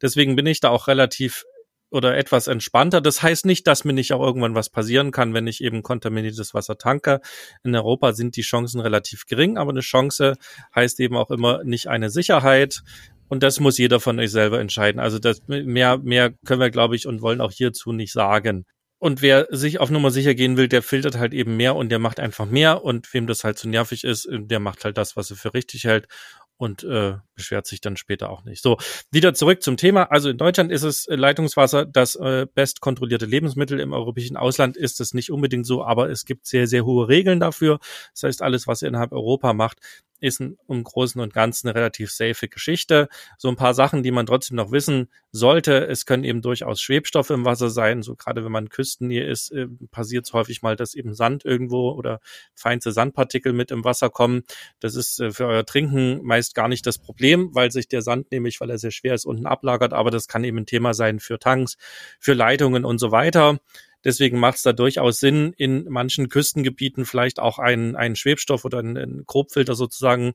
deswegen 0.02 0.36
bin 0.36 0.46
ich 0.46 0.60
da 0.60 0.70
auch 0.70 0.88
relativ 0.88 1.44
oder 1.90 2.16
etwas 2.16 2.48
entspannter. 2.48 3.00
Das 3.00 3.22
heißt 3.22 3.46
nicht, 3.46 3.66
dass 3.66 3.84
mir 3.84 3.92
nicht 3.92 4.12
auch 4.12 4.20
irgendwann 4.20 4.54
was 4.54 4.70
passieren 4.70 5.12
kann, 5.12 5.34
wenn 5.34 5.46
ich 5.46 5.62
eben 5.62 5.82
kontaminiertes 5.82 6.52
Wasser 6.52 6.78
tanke. 6.78 7.20
In 7.62 7.74
Europa 7.74 8.12
sind 8.12 8.36
die 8.36 8.42
Chancen 8.42 8.80
relativ 8.80 9.26
gering, 9.26 9.56
aber 9.56 9.70
eine 9.70 9.80
Chance 9.80 10.34
heißt 10.74 10.98
eben 11.00 11.16
auch 11.16 11.30
immer 11.30 11.62
nicht 11.64 11.88
eine 11.88 12.10
Sicherheit. 12.10 12.82
Und 13.28 13.42
das 13.42 13.60
muss 13.60 13.78
jeder 13.78 14.00
von 14.00 14.18
euch 14.18 14.30
selber 14.30 14.60
entscheiden. 14.60 15.00
Also 15.00 15.18
das 15.18 15.42
mehr, 15.46 15.98
mehr 15.98 16.32
können 16.44 16.60
wir, 16.60 16.70
glaube 16.70 16.96
ich, 16.96 17.06
und 17.06 17.22
wollen 17.22 17.40
auch 17.40 17.52
hierzu 17.52 17.92
nicht 17.92 18.12
sagen. 18.12 18.64
Und 18.98 19.20
wer 19.20 19.46
sich 19.50 19.78
auf 19.78 19.90
Nummer 19.90 20.10
sicher 20.10 20.34
gehen 20.34 20.56
will, 20.56 20.68
der 20.68 20.82
filtert 20.82 21.18
halt 21.18 21.34
eben 21.34 21.56
mehr 21.56 21.76
und 21.76 21.90
der 21.90 21.98
macht 21.98 22.18
einfach 22.18 22.46
mehr. 22.46 22.82
Und 22.82 23.12
wem 23.12 23.26
das 23.26 23.44
halt 23.44 23.58
zu 23.58 23.68
nervig 23.68 24.04
ist, 24.04 24.26
der 24.30 24.58
macht 24.58 24.84
halt 24.84 24.96
das, 24.96 25.16
was 25.16 25.30
er 25.30 25.36
für 25.36 25.52
richtig 25.52 25.84
hält 25.84 26.08
und 26.58 26.84
äh, 26.84 27.16
beschwert 27.34 27.66
sich 27.66 27.80
dann 27.80 27.96
später 27.96 28.30
auch 28.30 28.44
nicht. 28.44 28.62
So, 28.62 28.78
wieder 29.10 29.34
zurück 29.34 29.62
zum 29.62 29.76
Thema. 29.76 30.04
Also 30.04 30.30
in 30.30 30.38
Deutschland 30.38 30.72
ist 30.72 30.82
es 30.82 31.06
äh, 31.06 31.16
Leitungswasser 31.16 31.84
das 31.84 32.16
äh, 32.16 32.46
best 32.54 32.80
kontrollierte 32.80 33.26
Lebensmittel. 33.26 33.78
Im 33.80 33.92
europäischen 33.92 34.36
Ausland 34.36 34.76
ist 34.76 35.00
es 35.00 35.12
nicht 35.12 35.30
unbedingt 35.30 35.66
so, 35.66 35.84
aber 35.84 36.08
es 36.08 36.24
gibt 36.24 36.46
sehr, 36.46 36.66
sehr 36.66 36.84
hohe 36.84 37.08
Regeln 37.08 37.40
dafür. 37.40 37.78
Das 38.14 38.22
heißt, 38.22 38.42
alles, 38.42 38.66
was 38.66 38.82
ihr 38.82 38.88
innerhalb 38.88 39.12
Europa 39.12 39.52
macht, 39.52 39.78
ist 40.20 40.40
im 40.40 40.84
Großen 40.84 41.20
und 41.20 41.34
Ganzen 41.34 41.68
eine 41.68 41.76
relativ 41.76 42.10
safe 42.10 42.48
Geschichte. 42.48 43.08
So 43.38 43.48
ein 43.48 43.56
paar 43.56 43.74
Sachen, 43.74 44.02
die 44.02 44.10
man 44.10 44.26
trotzdem 44.26 44.56
noch 44.56 44.72
wissen 44.72 45.08
sollte. 45.32 45.86
Es 45.86 46.06
können 46.06 46.24
eben 46.24 46.42
durchaus 46.42 46.80
Schwebstoffe 46.80 47.30
im 47.30 47.44
Wasser 47.44 47.70
sein. 47.70 48.02
So 48.02 48.16
gerade 48.16 48.44
wenn 48.44 48.52
man 48.52 48.68
Küstennähe 48.68 49.24
ist, 49.26 49.50
äh, 49.52 49.66
passiert 49.90 50.26
es 50.26 50.32
häufig 50.32 50.62
mal, 50.62 50.76
dass 50.76 50.94
eben 50.94 51.14
Sand 51.14 51.44
irgendwo 51.44 51.90
oder 51.90 52.20
feinste 52.54 52.92
Sandpartikel 52.92 53.52
mit 53.52 53.70
im 53.70 53.84
Wasser 53.84 54.10
kommen. 54.10 54.42
Das 54.80 54.94
ist 54.94 55.20
äh, 55.20 55.30
für 55.30 55.46
euer 55.46 55.66
Trinken 55.66 56.22
meist 56.24 56.54
gar 56.54 56.68
nicht 56.68 56.86
das 56.86 56.98
Problem, 56.98 57.50
weil 57.54 57.70
sich 57.70 57.88
der 57.88 58.02
Sand 58.02 58.30
nämlich, 58.32 58.60
weil 58.60 58.70
er 58.70 58.78
sehr 58.78 58.90
schwer 58.90 59.14
ist, 59.14 59.26
unten 59.26 59.46
ablagert. 59.46 59.92
Aber 59.92 60.10
das 60.10 60.28
kann 60.28 60.44
eben 60.44 60.58
ein 60.58 60.66
Thema 60.66 60.94
sein 60.94 61.20
für 61.20 61.38
Tanks, 61.38 61.76
für 62.18 62.34
Leitungen 62.34 62.84
und 62.84 62.98
so 62.98 63.10
weiter. 63.10 63.60
Deswegen 64.06 64.38
macht 64.38 64.58
es 64.58 64.62
da 64.62 64.72
durchaus 64.72 65.18
Sinn, 65.18 65.52
in 65.56 65.86
manchen 65.88 66.28
Küstengebieten 66.28 67.06
vielleicht 67.06 67.40
auch 67.40 67.58
einen, 67.58 67.96
einen 67.96 68.14
Schwebstoff 68.14 68.64
oder 68.64 68.78
einen, 68.78 68.96
einen 68.96 69.26
Grobfilter 69.26 69.74
sozusagen 69.74 70.34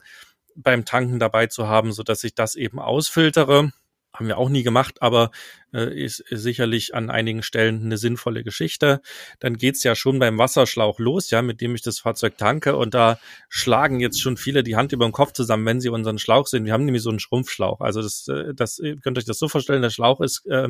beim 0.58 0.84
Tanken 0.84 1.20
dabei 1.20 1.48
zu 1.48 1.70
haben, 1.70 1.94
so 1.94 2.04
dass 2.04 2.26
ich 2.26 2.36
das 2.36 2.56
eben 2.56 2.80
ausfiltere. 2.80 3.72
Haben 4.14 4.28
wir 4.28 4.38
auch 4.38 4.50
nie 4.50 4.64
gemacht, 4.64 5.02
aber 5.02 5.32
äh, 5.74 5.98
ist 6.04 6.26
sicherlich 6.30 6.94
an 6.94 7.10
einigen 7.10 7.44
Stellen 7.44 7.86
eine 7.86 7.98
sinnvolle 7.98 8.44
Geschichte. 8.44 9.00
Dann 9.40 9.56
geht's 9.56 9.86
ja 9.86 9.96
schon 9.96 10.20
beim 10.20 10.38
Wasserschlauch 10.38 11.00
los, 11.00 11.30
ja, 11.30 11.42
mit 11.42 11.62
dem 11.62 11.76
ich 11.76 11.82
das 11.82 12.00
Fahrzeug 12.00 12.38
tanke. 12.38 12.76
Und 12.76 12.94
da 12.94 13.20
schlagen 13.48 14.02
jetzt 14.02 14.20
schon 14.20 14.36
viele 14.36 14.64
die 14.64 14.76
Hand 14.76 14.92
über 14.92 15.08
den 15.08 15.14
Kopf 15.14 15.32
zusammen, 15.32 15.66
wenn 15.66 15.80
sie 15.80 15.88
unseren 15.88 16.20
Schlauch 16.20 16.48
sehen. 16.48 16.66
Wir 16.66 16.74
haben 16.74 16.84
nämlich 16.84 17.04
so 17.04 17.10
einen 17.10 17.22
Schrumpfschlauch. 17.22 17.80
Also 17.80 18.02
das, 18.02 18.28
äh, 18.28 18.54
das 18.54 18.80
ihr 18.80 18.98
könnt 18.98 19.18
euch 19.18 19.24
das 19.24 19.40
so 19.40 19.48
vorstellen, 19.48 19.82
der 19.82 19.92
Schlauch 19.92 20.20
ist 20.20 20.46
äh, 20.48 20.68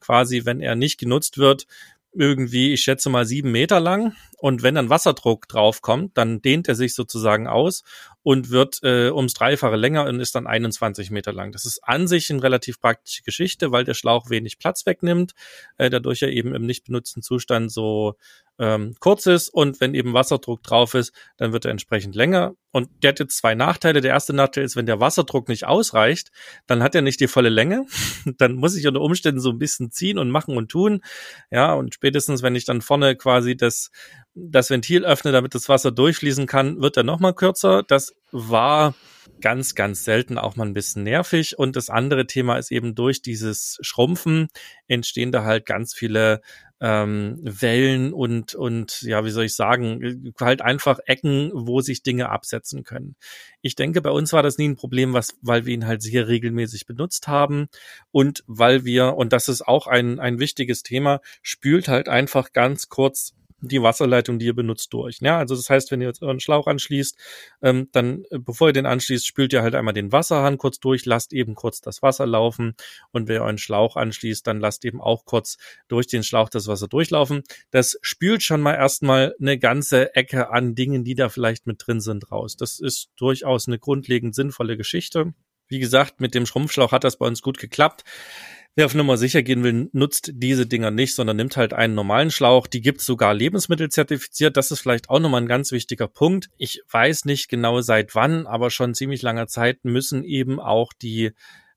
quasi, 0.00 0.44
wenn 0.44 0.60
er 0.60 0.74
nicht 0.74 0.98
genutzt 0.98 1.38
wird, 1.38 1.68
irgendwie, 2.12 2.72
ich 2.72 2.82
schätze 2.82 3.10
mal 3.10 3.24
sieben 3.24 3.52
Meter 3.52 3.80
lang. 3.80 4.14
Und 4.38 4.62
wenn 4.62 4.74
dann 4.74 4.88
Wasserdruck 4.88 5.48
draufkommt, 5.48 6.16
dann 6.16 6.40
dehnt 6.40 6.66
er 6.66 6.74
sich 6.74 6.94
sozusagen 6.94 7.46
aus 7.46 7.84
und 8.22 8.50
wird 8.50 8.80
äh, 8.82 9.10
ums 9.10 9.34
Dreifache 9.34 9.76
länger 9.76 10.04
und 10.04 10.20
ist 10.20 10.34
dann 10.34 10.46
21 10.46 11.10
Meter 11.10 11.32
lang. 11.32 11.52
Das 11.52 11.64
ist 11.64 11.80
an 11.82 12.08
sich 12.08 12.30
eine 12.30 12.42
relativ 12.42 12.80
praktische 12.80 13.22
Geschichte, 13.22 13.70
weil 13.70 13.84
der 13.84 13.94
Schlauch 13.94 14.30
wenig 14.30 14.58
Platz 14.58 14.86
wegnimmt, 14.86 15.32
äh, 15.78 15.90
dadurch 15.90 16.22
er 16.22 16.30
eben 16.30 16.54
im 16.54 16.66
nicht 16.66 16.84
benutzten 16.84 17.22
Zustand 17.22 17.70
so 17.70 18.16
ähm, 18.60 18.94
kurz 19.00 19.24
ist 19.24 19.48
und 19.48 19.80
wenn 19.80 19.94
eben 19.94 20.12
Wasserdruck 20.12 20.62
drauf 20.62 20.92
ist, 20.92 21.12
dann 21.38 21.52
wird 21.52 21.64
er 21.64 21.70
entsprechend 21.70 22.14
länger. 22.14 22.54
Und 22.72 22.90
der 23.02 23.08
hat 23.08 23.18
jetzt 23.18 23.38
zwei 23.38 23.54
Nachteile. 23.54 24.02
Der 24.02 24.12
erste 24.12 24.34
Nachteil 24.34 24.64
ist, 24.64 24.76
wenn 24.76 24.84
der 24.84 25.00
Wasserdruck 25.00 25.48
nicht 25.48 25.66
ausreicht, 25.66 26.30
dann 26.66 26.82
hat 26.82 26.94
er 26.94 27.00
nicht 27.00 27.20
die 27.20 27.26
volle 27.26 27.48
Länge. 27.48 27.86
dann 28.38 28.54
muss 28.54 28.76
ich 28.76 28.86
unter 28.86 29.00
Umständen 29.00 29.40
so 29.40 29.50
ein 29.50 29.58
bisschen 29.58 29.90
ziehen 29.90 30.18
und 30.18 30.30
machen 30.30 30.58
und 30.58 30.70
tun. 30.70 31.00
Ja, 31.50 31.72
und 31.72 31.94
spätestens, 31.94 32.42
wenn 32.42 32.54
ich 32.54 32.66
dann 32.66 32.82
vorne 32.82 33.16
quasi 33.16 33.56
das, 33.56 33.90
das 34.34 34.68
Ventil 34.68 35.06
öffne, 35.06 35.32
damit 35.32 35.54
das 35.54 35.70
Wasser 35.70 35.90
durchfließen 35.90 36.46
kann, 36.46 36.82
wird 36.82 36.98
er 36.98 37.02
nochmal 37.02 37.34
kürzer. 37.34 37.82
Das 37.82 38.12
war 38.30 38.94
ganz, 39.40 39.74
ganz 39.74 40.04
selten 40.04 40.36
auch 40.36 40.56
mal 40.56 40.66
ein 40.66 40.74
bisschen 40.74 41.02
nervig. 41.02 41.58
Und 41.58 41.76
das 41.76 41.88
andere 41.88 42.26
Thema 42.26 42.58
ist 42.58 42.70
eben 42.70 42.94
durch 42.94 43.22
dieses 43.22 43.78
Schrumpfen 43.80 44.48
entstehen 44.86 45.32
da 45.32 45.44
halt 45.44 45.64
ganz 45.64 45.94
viele 45.94 46.42
ähm, 46.80 47.38
Wellen 47.42 48.12
und, 48.12 48.54
und 48.54 49.02
ja, 49.02 49.24
wie 49.24 49.30
soll 49.30 49.44
ich 49.44 49.54
sagen, 49.54 50.32
halt 50.40 50.62
einfach 50.62 50.98
Ecken, 51.06 51.50
wo 51.54 51.80
sich 51.80 52.02
Dinge 52.02 52.30
absetzen 52.30 52.84
können. 52.84 53.16
Ich 53.60 53.74
denke, 53.74 54.00
bei 54.00 54.10
uns 54.10 54.32
war 54.32 54.42
das 54.42 54.56
nie 54.56 54.68
ein 54.68 54.76
Problem, 54.76 55.12
was, 55.12 55.36
weil 55.42 55.66
wir 55.66 55.74
ihn 55.74 55.86
halt 55.86 56.02
sehr 56.02 56.28
regelmäßig 56.28 56.86
benutzt 56.86 57.28
haben 57.28 57.68
und 58.10 58.42
weil 58.46 58.84
wir, 58.84 59.14
und 59.16 59.32
das 59.32 59.48
ist 59.48 59.66
auch 59.66 59.86
ein, 59.86 60.18
ein 60.18 60.38
wichtiges 60.38 60.82
Thema, 60.82 61.20
spült 61.42 61.88
halt 61.88 62.08
einfach 62.08 62.52
ganz 62.52 62.88
kurz 62.88 63.34
die 63.60 63.82
Wasserleitung, 63.82 64.38
die 64.38 64.46
ihr 64.46 64.54
benutzt, 64.54 64.92
durch. 64.92 65.18
Ja, 65.20 65.38
also 65.38 65.54
das 65.54 65.68
heißt, 65.68 65.90
wenn 65.90 66.00
ihr 66.00 66.08
jetzt 66.08 66.22
euren 66.22 66.40
Schlauch 66.40 66.66
anschließt, 66.66 67.16
ähm, 67.62 67.88
dann, 67.92 68.24
äh, 68.30 68.38
bevor 68.38 68.68
ihr 68.68 68.72
den 68.72 68.86
anschließt, 68.86 69.26
spült 69.26 69.52
ihr 69.52 69.62
halt 69.62 69.74
einmal 69.74 69.94
den 69.94 70.12
Wasserhahn 70.12 70.58
kurz 70.58 70.80
durch, 70.80 71.04
lasst 71.04 71.32
eben 71.32 71.54
kurz 71.54 71.80
das 71.80 72.02
Wasser 72.02 72.26
laufen 72.26 72.74
und 73.12 73.28
wenn 73.28 73.36
ihr 73.36 73.42
euren 73.42 73.58
Schlauch 73.58 73.96
anschließt, 73.96 74.46
dann 74.46 74.60
lasst 74.60 74.84
eben 74.84 75.00
auch 75.00 75.24
kurz 75.24 75.58
durch 75.88 76.06
den 76.06 76.22
Schlauch 76.22 76.48
das 76.48 76.66
Wasser 76.66 76.88
durchlaufen. 76.88 77.42
Das 77.70 77.98
spült 78.02 78.42
schon 78.42 78.60
mal 78.60 78.74
erstmal 78.74 79.34
eine 79.40 79.58
ganze 79.58 80.14
Ecke 80.14 80.50
an 80.50 80.74
Dingen, 80.74 81.04
die 81.04 81.14
da 81.14 81.28
vielleicht 81.28 81.66
mit 81.66 81.86
drin 81.86 82.00
sind, 82.00 82.30
raus. 82.30 82.56
Das 82.56 82.80
ist 82.80 83.10
durchaus 83.16 83.68
eine 83.68 83.78
grundlegend 83.78 84.34
sinnvolle 84.34 84.76
Geschichte. 84.76 85.34
Wie 85.68 85.78
gesagt, 85.78 86.20
mit 86.20 86.34
dem 86.34 86.46
Schrumpfschlauch 86.46 86.90
hat 86.90 87.04
das 87.04 87.16
bei 87.16 87.26
uns 87.26 87.42
gut 87.42 87.58
geklappt. 87.58 88.02
Wer 88.76 88.86
auf 88.86 88.94
Nummer 88.94 89.16
sicher 89.16 89.42
gehen 89.42 89.64
will, 89.64 89.90
nutzt 89.92 90.30
diese 90.32 90.66
Dinger 90.66 90.92
nicht, 90.92 91.14
sondern 91.14 91.36
nimmt 91.36 91.56
halt 91.56 91.72
einen 91.72 91.94
normalen 91.94 92.30
Schlauch. 92.30 92.68
Die 92.68 92.80
gibt's 92.80 93.04
sogar 93.04 93.34
lebensmittelzertifiziert. 93.34 94.56
Das 94.56 94.70
ist 94.70 94.80
vielleicht 94.80 95.10
auch 95.10 95.18
nochmal 95.18 95.42
ein 95.42 95.48
ganz 95.48 95.72
wichtiger 95.72 96.06
Punkt. 96.06 96.48
Ich 96.56 96.82
weiß 96.88 97.24
nicht 97.24 97.48
genau 97.48 97.80
seit 97.80 98.14
wann, 98.14 98.46
aber 98.46 98.70
schon 98.70 98.94
ziemlich 98.94 99.22
langer 99.22 99.48
Zeit 99.48 99.84
müssen 99.84 100.22
eben 100.22 100.60
auch 100.60 100.92
die 100.92 101.32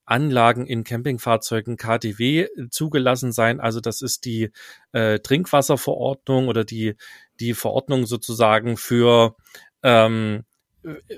Anlagen 0.06 0.68
in 0.68 0.84
Campingfahrzeugen 0.84 1.78
KTW 1.78 2.48
zugelassen 2.70 3.32
sein. 3.32 3.60
Also 3.60 3.80
das 3.80 4.02
ist 4.02 4.26
die 4.26 4.52
äh, 4.92 5.20
Trinkwasserverordnung 5.20 6.48
oder 6.48 6.64
die, 6.64 6.96
die 7.40 7.54
Verordnung 7.54 8.06
sozusagen 8.06 8.78
für 8.78 9.36
ähm, 9.82 10.44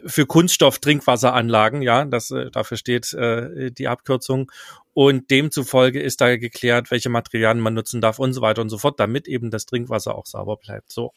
für 0.06 0.26
Kunststoff-Trinkwasseranlagen, 0.26 1.82
ja, 1.82 2.06
das 2.06 2.32
äh, 2.32 2.52
dafür 2.52 2.78
steht 2.78 3.14
äh, 3.14 3.72
die 3.72 3.88
Abkürzung. 3.88 4.52
Und 4.94 5.30
demzufolge 5.30 6.02
ist 6.02 6.22
da 6.22 6.38
geklärt, 6.38 6.90
welche 6.90 7.10
Materialien 7.10 7.62
man 7.62 7.74
nutzen 7.74 8.00
darf 8.00 8.18
und 8.18 8.34
so 8.34 8.42
weiter 8.42 8.62
und 8.62 8.70
so 8.70 8.78
fort, 8.78 9.00
damit 9.00 9.28
eben 9.28 9.52
das 9.52 9.66
Trinkwasser 9.66 10.16
auch 10.16 10.26
sauber 10.26 10.56
bleibt. 10.56 10.92
So. 10.92 11.12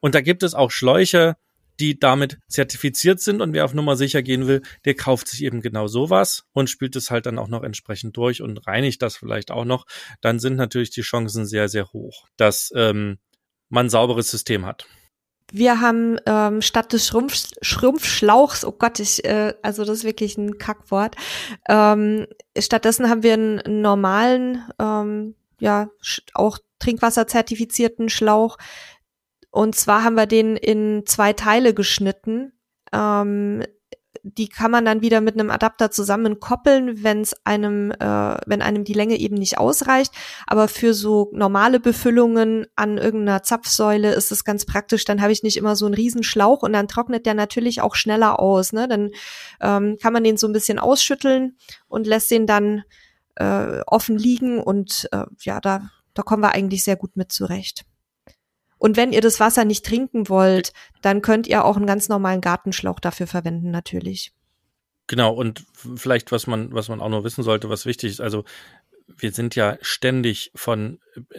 Und 0.00 0.14
da 0.14 0.20
gibt 0.20 0.44
es 0.44 0.54
auch 0.54 0.70
Schläuche, 0.70 1.36
die 1.80 1.98
damit 1.98 2.38
zertifiziert 2.48 3.20
sind 3.20 3.40
und 3.40 3.52
wer 3.52 3.64
auf 3.64 3.74
Nummer 3.74 3.96
sicher 3.96 4.22
gehen 4.22 4.46
will, 4.46 4.62
der 4.84 4.94
kauft 4.94 5.28
sich 5.28 5.42
eben 5.42 5.60
genau 5.60 5.88
sowas 5.88 6.44
und 6.52 6.70
spielt 6.70 6.94
es 6.96 7.10
halt 7.10 7.26
dann 7.26 7.38
auch 7.38 7.48
noch 7.48 7.64
entsprechend 7.64 8.16
durch 8.16 8.42
und 8.42 8.66
reinigt 8.66 9.02
das 9.02 9.16
vielleicht 9.16 9.50
auch 9.50 9.64
noch. 9.64 9.86
Dann 10.20 10.38
sind 10.38 10.56
natürlich 10.56 10.90
die 10.90 11.02
Chancen 11.02 11.46
sehr, 11.46 11.68
sehr 11.68 11.92
hoch, 11.92 12.26
dass 12.36 12.72
ähm, 12.76 13.18
man 13.68 13.90
sauberes 13.90 14.30
System 14.30 14.66
hat. 14.66 14.86
Wir 15.56 15.80
haben 15.80 16.18
ähm, 16.26 16.62
statt 16.62 16.92
des 16.92 17.06
Schrumpf 17.06 17.52
Schrumpfschlauchs, 17.62 18.64
oh 18.64 18.72
Gott, 18.72 18.98
ich, 18.98 19.24
äh, 19.24 19.54
also 19.62 19.84
das 19.84 19.98
ist 19.98 20.04
wirklich 20.04 20.36
ein 20.36 20.58
Kackwort. 20.58 21.14
Ähm, 21.68 22.26
stattdessen 22.58 23.08
haben 23.08 23.22
wir 23.22 23.34
einen, 23.34 23.80
normalen, 23.80 24.64
ähm, 24.80 25.36
ja, 25.60 25.90
auch 26.34 26.58
Trinkwasserzertifizierten 26.80 28.08
Schlauch. 28.08 28.58
Und 29.52 29.76
zwar 29.76 30.02
haben 30.02 30.16
wir 30.16 30.26
den 30.26 30.56
in 30.56 31.04
zwei 31.06 31.32
Teile 31.32 31.72
geschnitten. 31.72 32.52
Ähm, 32.92 33.62
die 34.24 34.48
kann 34.48 34.70
man 34.70 34.86
dann 34.86 35.02
wieder 35.02 35.20
mit 35.20 35.34
einem 35.34 35.50
Adapter 35.50 35.90
zusammenkoppeln, 35.90 37.04
wenn 37.04 37.20
es 37.20 37.34
einem, 37.44 37.90
äh, 37.92 38.36
wenn 38.46 38.62
einem 38.62 38.84
die 38.84 38.94
Länge 38.94 39.18
eben 39.18 39.36
nicht 39.36 39.58
ausreicht. 39.58 40.12
Aber 40.46 40.66
für 40.66 40.94
so 40.94 41.30
normale 41.32 41.78
Befüllungen 41.78 42.66
an 42.74 42.96
irgendeiner 42.96 43.42
Zapfsäule 43.42 44.14
ist 44.14 44.32
es 44.32 44.44
ganz 44.44 44.64
praktisch. 44.64 45.04
Dann 45.04 45.20
habe 45.20 45.32
ich 45.32 45.42
nicht 45.42 45.58
immer 45.58 45.76
so 45.76 45.84
einen 45.84 45.94
Riesenschlauch 45.94 46.62
und 46.62 46.72
dann 46.72 46.88
trocknet 46.88 47.26
der 47.26 47.34
natürlich 47.34 47.82
auch 47.82 47.94
schneller 47.94 48.40
aus. 48.40 48.72
Ne? 48.72 48.88
Dann 48.88 49.10
ähm, 49.60 49.98
kann 50.00 50.14
man 50.14 50.24
den 50.24 50.38
so 50.38 50.46
ein 50.46 50.54
bisschen 50.54 50.78
ausschütteln 50.78 51.58
und 51.86 52.06
lässt 52.06 52.30
den 52.30 52.46
dann 52.46 52.84
äh, 53.36 53.80
offen 53.86 54.16
liegen 54.16 54.58
und 54.58 55.06
äh, 55.12 55.26
ja, 55.40 55.60
da, 55.60 55.90
da 56.14 56.22
kommen 56.22 56.42
wir 56.42 56.52
eigentlich 56.52 56.82
sehr 56.82 56.96
gut 56.96 57.16
mit 57.16 57.30
zurecht. 57.30 57.84
Und 58.84 58.98
wenn 58.98 59.14
ihr 59.14 59.22
das 59.22 59.40
Wasser 59.40 59.64
nicht 59.64 59.86
trinken 59.86 60.28
wollt, 60.28 60.74
dann 61.00 61.22
könnt 61.22 61.46
ihr 61.46 61.64
auch 61.64 61.78
einen 61.78 61.86
ganz 61.86 62.10
normalen 62.10 62.42
Gartenschlauch 62.42 63.00
dafür 63.00 63.26
verwenden, 63.26 63.70
natürlich. 63.70 64.34
Genau, 65.06 65.32
und 65.32 65.64
vielleicht, 65.96 66.32
was 66.32 66.46
man, 66.46 66.70
was 66.70 66.90
man 66.90 67.00
auch 67.00 67.08
noch 67.08 67.24
wissen 67.24 67.42
sollte, 67.42 67.70
was 67.70 67.86
wichtig 67.86 68.10
ist, 68.10 68.20
also 68.20 68.44
wir 69.06 69.32
sind 69.32 69.54
ja 69.54 69.78
ständig 69.80 70.50
von 70.54 70.98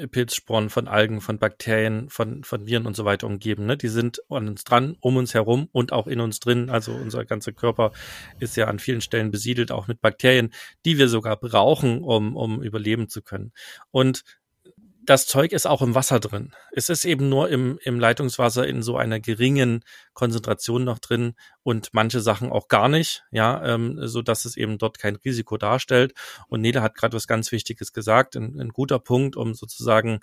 Pilzsporen, 0.10 0.72
von 0.72 0.88
Algen, 0.88 1.22
von 1.22 1.38
Bakterien, 1.38 2.10
von, 2.10 2.44
von 2.44 2.66
Viren 2.66 2.88
und 2.88 2.96
so 2.96 3.06
weiter 3.06 3.28
umgeben. 3.28 3.68
Ne? 3.68 3.78
Die 3.78 3.90
sind 3.90 4.24
an 4.28 4.48
uns 4.48 4.64
dran, 4.64 4.98
um 5.00 5.16
uns 5.16 5.36
herum 5.36 5.70
und 5.72 5.94
auch 5.94 6.08
in 6.08 6.22
uns 6.22 6.40
drin. 6.40 6.72
Also 6.72 6.94
unser 6.94 7.26
ganzer 7.26 7.52
Körper 7.52 7.92
ist 8.40 8.58
ja 8.58 8.66
an 8.66 8.80
vielen 8.80 9.02
Stellen 9.02 9.30
besiedelt, 9.30 9.72
auch 9.72 9.88
mit 9.88 10.02
Bakterien, 10.02 10.52
die 10.84 10.98
wir 10.98 11.10
sogar 11.10 11.38
brauchen, 11.38 12.02
um, 12.02 12.36
um 12.36 12.64
überleben 12.64 13.08
zu 13.08 13.22
können. 13.22 13.52
Und 13.92 14.24
das 15.06 15.28
Zeug 15.28 15.52
ist 15.52 15.65
auch 15.68 15.82
im 15.82 15.96
Wasser 15.96 16.20
drin. 16.20 16.54
Es 16.72 16.89
ist 16.89 17.06
eben 17.06 17.30
nur 17.30 17.50
im, 17.50 17.80
im 17.84 18.00
Leitungswasser 18.00 18.68
in 18.68 18.82
so 18.82 18.98
einer 18.98 19.20
geringen 19.20 19.84
Konzentration 20.13 20.84
noch 20.84 21.00
drin 21.00 21.36
und 21.63 21.89
manche 21.94 22.22
Sachen 22.22 22.52
auch 22.52 22.68
gar 22.68 22.89
nicht, 22.89 23.24
ja, 23.32 23.63
ähm, 23.65 24.00
so 24.08 24.22
dass 24.22 24.46
es 24.46 24.58
eben 24.58 24.78
dort 24.78 25.00
kein 25.00 25.15
Risiko 25.18 25.58
darstellt. 25.58 26.13
Und 26.48 26.62
Nele 26.62 26.82
hat 26.82 26.96
gerade 26.96 27.15
was 27.15 27.28
ganz 27.28 27.52
Wichtiges 27.52 27.94
gesagt, 27.94 28.36
ein, 28.36 28.60
ein 28.60 28.70
guter 28.70 29.00
Punkt, 29.00 29.36
um 29.36 29.54
sozusagen 29.54 30.20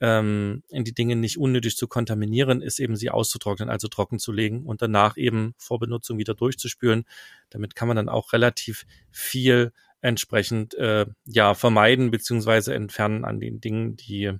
ähm, 0.00 0.62
die 0.70 0.94
Dinge 0.94 1.16
nicht 1.16 1.38
unnötig 1.38 1.76
zu 1.76 1.88
kontaminieren, 1.88 2.62
ist 2.62 2.78
eben 2.78 2.96
sie 2.96 3.10
auszutrocknen, 3.10 3.68
also 3.68 3.88
trocken 3.88 4.18
zu 4.18 4.32
legen 4.32 4.64
und 4.64 4.82
danach 4.82 5.16
eben 5.16 5.54
vor 5.58 5.78
Benutzung 5.78 6.18
wieder 6.18 6.34
durchzuspülen. 6.34 7.04
Damit 7.50 7.74
kann 7.74 7.88
man 7.88 7.96
dann 7.96 8.08
auch 8.08 8.32
relativ 8.32 8.84
viel 9.10 9.72
entsprechend 10.00 10.74
äh, 10.74 11.06
ja 11.26 11.54
vermeiden 11.54 12.10
beziehungsweise 12.10 12.74
entfernen 12.74 13.24
an 13.24 13.40
den 13.40 13.60
Dingen, 13.60 13.96
die 13.96 14.32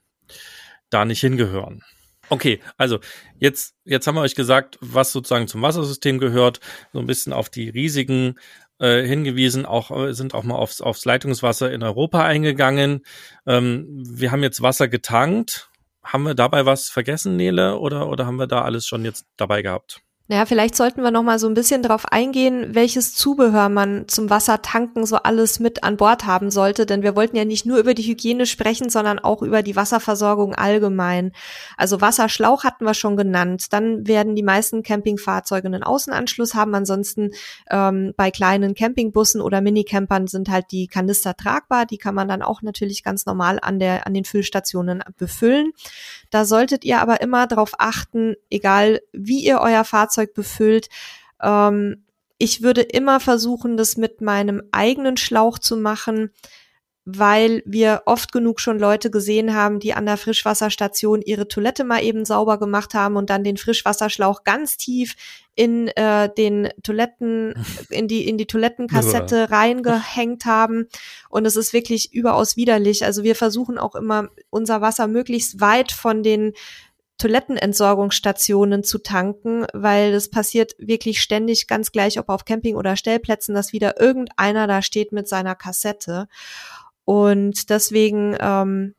da 0.90 1.04
nicht 1.04 1.20
hingehören. 1.20 1.82
Okay, 2.30 2.60
also 2.76 2.98
jetzt, 3.38 3.74
jetzt 3.84 4.06
haben 4.06 4.16
wir 4.16 4.20
euch 4.20 4.34
gesagt, 4.34 4.78
was 4.80 5.12
sozusagen 5.12 5.48
zum 5.48 5.62
Wassersystem 5.62 6.18
gehört, 6.18 6.60
so 6.92 6.98
ein 6.98 7.06
bisschen 7.06 7.32
auf 7.32 7.48
die 7.48 7.70
Risiken 7.70 8.38
äh, 8.78 9.02
hingewiesen, 9.02 9.64
auch 9.64 9.90
äh, 9.90 10.12
sind 10.12 10.34
auch 10.34 10.44
mal 10.44 10.56
aufs, 10.56 10.80
aufs 10.80 11.04
Leitungswasser 11.04 11.72
in 11.72 11.82
Europa 11.82 12.24
eingegangen. 12.24 13.02
Ähm, 13.46 13.86
wir 14.06 14.30
haben 14.30 14.42
jetzt 14.42 14.62
Wasser 14.62 14.88
getankt. 14.88 15.70
Haben 16.02 16.24
wir 16.24 16.34
dabei 16.34 16.64
was 16.64 16.88
vergessen, 16.88 17.36
Nele, 17.36 17.78
oder, 17.78 18.08
oder 18.08 18.26
haben 18.26 18.36
wir 18.36 18.46
da 18.46 18.62
alles 18.62 18.86
schon 18.86 19.04
jetzt 19.04 19.26
dabei 19.36 19.62
gehabt? 19.62 20.00
Naja, 20.30 20.44
vielleicht 20.44 20.76
sollten 20.76 21.02
wir 21.02 21.10
noch 21.10 21.22
mal 21.22 21.38
so 21.38 21.48
ein 21.48 21.54
bisschen 21.54 21.80
darauf 21.80 22.04
eingehen, 22.04 22.74
welches 22.74 23.14
Zubehör 23.14 23.70
man 23.70 24.08
zum 24.08 24.28
Wassertanken 24.28 25.06
so 25.06 25.16
alles 25.16 25.58
mit 25.58 25.84
an 25.84 25.96
Bord 25.96 26.26
haben 26.26 26.50
sollte, 26.50 26.84
denn 26.84 27.02
wir 27.02 27.16
wollten 27.16 27.34
ja 27.34 27.46
nicht 27.46 27.64
nur 27.64 27.78
über 27.78 27.94
die 27.94 28.02
Hygiene 28.02 28.44
sprechen, 28.44 28.90
sondern 28.90 29.18
auch 29.18 29.40
über 29.40 29.62
die 29.62 29.74
Wasserversorgung 29.74 30.54
allgemein. 30.54 31.32
Also 31.78 32.02
Wasserschlauch 32.02 32.64
hatten 32.64 32.84
wir 32.84 32.92
schon 32.92 33.16
genannt. 33.16 33.72
Dann 33.72 34.06
werden 34.06 34.36
die 34.36 34.42
meisten 34.42 34.82
Campingfahrzeuge 34.82 35.66
einen 35.66 35.82
Außenanschluss 35.82 36.54
haben. 36.54 36.74
Ansonsten 36.74 37.30
ähm, 37.70 38.12
bei 38.14 38.30
kleinen 38.30 38.74
Campingbussen 38.74 39.40
oder 39.40 39.62
Minicampern 39.62 40.26
sind 40.26 40.50
halt 40.50 40.66
die 40.72 40.88
Kanister 40.88 41.36
tragbar. 41.36 41.86
Die 41.86 41.96
kann 41.96 42.14
man 42.14 42.28
dann 42.28 42.42
auch 42.42 42.60
natürlich 42.60 43.02
ganz 43.02 43.24
normal 43.24 43.58
an 43.62 43.78
der 43.78 44.06
an 44.06 44.12
den 44.12 44.26
Füllstationen 44.26 45.02
befüllen. 45.16 45.72
Da 46.30 46.44
solltet 46.44 46.84
ihr 46.84 47.00
aber 47.00 47.20
immer 47.20 47.46
darauf 47.46 47.72
achten, 47.78 48.34
egal 48.50 49.00
wie 49.12 49.40
ihr 49.44 49.60
euer 49.60 49.84
Fahrzeug 49.84 50.34
befüllt, 50.34 50.88
ähm, 51.42 52.04
ich 52.38 52.62
würde 52.62 52.82
immer 52.82 53.18
versuchen, 53.18 53.76
das 53.76 53.96
mit 53.96 54.20
meinem 54.20 54.62
eigenen 54.70 55.16
Schlauch 55.16 55.58
zu 55.58 55.76
machen, 55.76 56.30
weil 57.10 57.62
wir 57.64 58.02
oft 58.04 58.32
genug 58.32 58.60
schon 58.60 58.78
Leute 58.78 59.10
gesehen 59.10 59.54
haben, 59.54 59.80
die 59.80 59.94
an 59.94 60.04
der 60.04 60.18
Frischwasserstation 60.18 61.22
ihre 61.22 61.48
Toilette 61.48 61.84
mal 61.84 62.02
eben 62.02 62.26
sauber 62.26 62.58
gemacht 62.58 62.92
haben 62.92 63.16
und 63.16 63.30
dann 63.30 63.44
den 63.44 63.56
Frischwasserschlauch 63.56 64.44
ganz 64.44 64.76
tief 64.76 65.14
in 65.54 65.88
äh, 65.88 66.28
den 66.36 66.68
Toiletten, 66.82 67.54
in 67.88 68.08
die, 68.08 68.28
in 68.28 68.36
die 68.36 68.44
Toilettenkassette 68.44 69.50
reingehängt 69.50 70.44
haben. 70.44 70.86
Und 71.30 71.46
es 71.46 71.56
ist 71.56 71.72
wirklich 71.72 72.12
überaus 72.12 72.58
widerlich. 72.58 73.06
Also 73.06 73.22
wir 73.22 73.36
versuchen 73.36 73.78
auch 73.78 73.94
immer, 73.94 74.28
unser 74.50 74.82
Wasser 74.82 75.06
möglichst 75.06 75.62
weit 75.62 75.92
von 75.92 76.22
den 76.22 76.52
Toilettenentsorgungsstationen 77.16 78.84
zu 78.84 78.98
tanken, 78.98 79.66
weil 79.72 80.12
das 80.12 80.28
passiert 80.28 80.74
wirklich 80.78 81.22
ständig, 81.22 81.68
ganz 81.68 81.90
gleich, 81.90 82.18
ob 82.18 82.28
auf 82.28 82.44
Camping- 82.44 82.76
oder 82.76 82.96
Stellplätzen, 82.96 83.54
dass 83.54 83.72
wieder 83.72 83.98
irgendeiner 83.98 84.66
da 84.66 84.82
steht 84.82 85.10
mit 85.10 85.26
seiner 85.26 85.54
Kassette. 85.54 86.28
Und 87.08 87.70
deswegen, 87.70 88.36
ähm, 88.38 88.94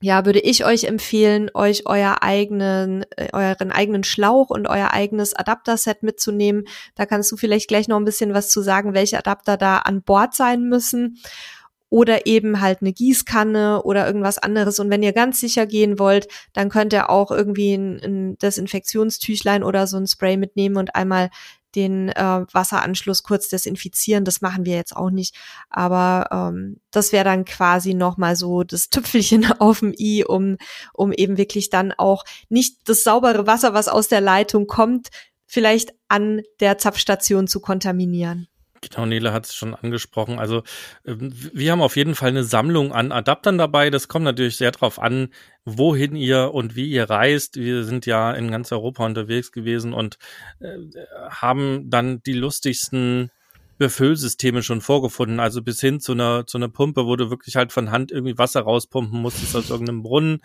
ja, 0.00 0.26
würde 0.26 0.40
ich 0.40 0.64
euch 0.64 0.82
empfehlen, 0.82 1.48
euch 1.54 1.86
euer 1.86 2.16
eigenen, 2.20 3.04
äh, 3.16 3.28
euren 3.32 3.70
eigenen 3.70 4.02
Schlauch 4.02 4.50
und 4.50 4.66
euer 4.66 4.90
eigenes 4.90 5.32
Adapterset 5.32 6.02
mitzunehmen. 6.02 6.64
Da 6.96 7.06
kannst 7.06 7.30
du 7.30 7.36
vielleicht 7.36 7.68
gleich 7.68 7.86
noch 7.86 7.98
ein 7.98 8.04
bisschen 8.04 8.34
was 8.34 8.48
zu 8.48 8.62
sagen, 8.62 8.94
welche 8.94 9.16
Adapter 9.16 9.56
da 9.56 9.76
an 9.76 10.02
Bord 10.02 10.34
sein 10.34 10.64
müssen. 10.64 11.20
Oder 11.88 12.26
eben 12.26 12.60
halt 12.60 12.80
eine 12.80 12.92
Gießkanne 12.92 13.84
oder 13.84 14.08
irgendwas 14.08 14.38
anderes. 14.38 14.80
Und 14.80 14.90
wenn 14.90 15.04
ihr 15.04 15.12
ganz 15.12 15.38
sicher 15.38 15.66
gehen 15.66 16.00
wollt, 16.00 16.26
dann 16.52 16.68
könnt 16.68 16.92
ihr 16.92 17.10
auch 17.10 17.30
irgendwie 17.30 17.74
ein, 17.74 18.00
ein 18.02 18.38
Desinfektionstüchlein 18.38 19.62
oder 19.62 19.86
so 19.86 19.98
ein 19.98 20.08
Spray 20.08 20.36
mitnehmen 20.36 20.78
und 20.78 20.96
einmal 20.96 21.30
den 21.76 22.08
äh, 22.08 22.46
Wasseranschluss 22.52 23.22
kurz 23.22 23.48
desinfizieren. 23.48 24.24
Das 24.24 24.40
machen 24.40 24.64
wir 24.64 24.74
jetzt 24.74 24.96
auch 24.96 25.10
nicht. 25.10 25.36
Aber 25.68 26.28
ähm, 26.32 26.80
das 26.90 27.12
wäre 27.12 27.24
dann 27.24 27.44
quasi 27.44 27.94
nochmal 27.94 28.34
so 28.34 28.64
das 28.64 28.88
Tüpfelchen 28.90 29.52
auf 29.60 29.80
dem 29.80 29.94
i, 29.98 30.24
um, 30.24 30.56
um 30.92 31.12
eben 31.12 31.36
wirklich 31.36 31.70
dann 31.70 31.92
auch 31.92 32.24
nicht 32.48 32.88
das 32.88 33.04
saubere 33.04 33.46
Wasser, 33.46 33.74
was 33.74 33.88
aus 33.88 34.08
der 34.08 34.20
Leitung 34.20 34.66
kommt, 34.66 35.08
vielleicht 35.46 35.92
an 36.08 36.42
der 36.60 36.78
Zapfstation 36.78 37.46
zu 37.46 37.60
kontaminieren. 37.60 38.48
Genau, 38.80 39.06
Nele 39.06 39.32
hat 39.32 39.46
es 39.46 39.54
schon 39.54 39.74
angesprochen. 39.74 40.38
Also 40.38 40.62
ähm, 41.04 41.32
wir 41.52 41.72
haben 41.72 41.82
auf 41.82 41.96
jeden 41.96 42.14
Fall 42.14 42.30
eine 42.30 42.44
Sammlung 42.44 42.92
an 42.92 43.12
Adaptern 43.12 43.58
dabei. 43.58 43.90
Das 43.90 44.08
kommt 44.08 44.24
natürlich 44.24 44.56
sehr 44.56 44.72
darauf 44.72 44.98
an, 44.98 45.28
wohin 45.64 46.16
ihr 46.16 46.52
und 46.54 46.76
wie 46.76 46.90
ihr 46.90 47.08
reist. 47.08 47.56
Wir 47.56 47.84
sind 47.84 48.06
ja 48.06 48.32
in 48.32 48.50
ganz 48.50 48.72
Europa 48.72 49.04
unterwegs 49.04 49.52
gewesen 49.52 49.92
und 49.92 50.18
äh, 50.60 50.76
haben 51.30 51.90
dann 51.90 52.22
die 52.24 52.34
lustigsten 52.34 53.30
Befüllsysteme 53.78 54.62
schon 54.62 54.80
vorgefunden. 54.80 55.40
Also 55.40 55.62
bis 55.62 55.80
hin 55.80 56.00
zu 56.00 56.12
einer, 56.12 56.46
zu 56.46 56.58
einer 56.58 56.68
Pumpe, 56.68 57.06
wo 57.06 57.16
du 57.16 57.30
wirklich 57.30 57.56
halt 57.56 57.72
von 57.72 57.90
Hand 57.90 58.10
irgendwie 58.10 58.38
Wasser 58.38 58.62
rauspumpen 58.62 59.20
musstest 59.20 59.54
aus 59.54 59.70
irgendeinem 59.70 60.02
Brunnen. 60.02 60.40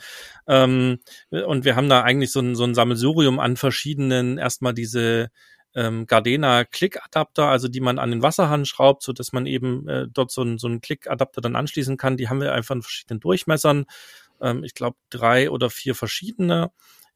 Ähm, 0.47 0.99
und 1.29 1.65
wir 1.65 1.75
haben 1.75 1.89
da 1.89 2.01
eigentlich 2.01 2.31
so 2.31 2.39
ein, 2.41 2.55
so 2.55 2.63
ein 2.63 2.75
Sammelsurium 2.75 3.39
an 3.39 3.55
verschiedenen, 3.55 4.37
erstmal 4.37 4.73
diese 4.73 5.29
ähm, 5.75 6.05
Gardena 6.05 6.63
Click-Adapter, 6.65 7.47
also 7.47 7.67
die 7.67 7.81
man 7.81 7.99
an 7.99 8.11
den 8.11 8.21
Wasserhahn 8.21 8.65
schraubt, 8.65 9.03
so 9.03 9.13
dass 9.13 9.31
man 9.31 9.45
eben 9.45 9.87
äh, 9.87 10.07
dort 10.11 10.31
so, 10.31 10.43
ein, 10.43 10.57
so 10.57 10.67
einen 10.67 10.81
Click-Adapter 10.81 11.41
dann 11.41 11.55
anschließen 11.55 11.97
kann. 11.97 12.17
Die 12.17 12.29
haben 12.29 12.41
wir 12.41 12.53
einfach 12.53 12.75
in 12.75 12.81
verschiedenen 12.81 13.19
Durchmessern. 13.19 13.85
Ähm, 14.41 14.63
ich 14.63 14.73
glaube 14.73 14.97
drei 15.09 15.49
oder 15.49 15.69
vier 15.69 15.95
verschiedene 15.95 16.71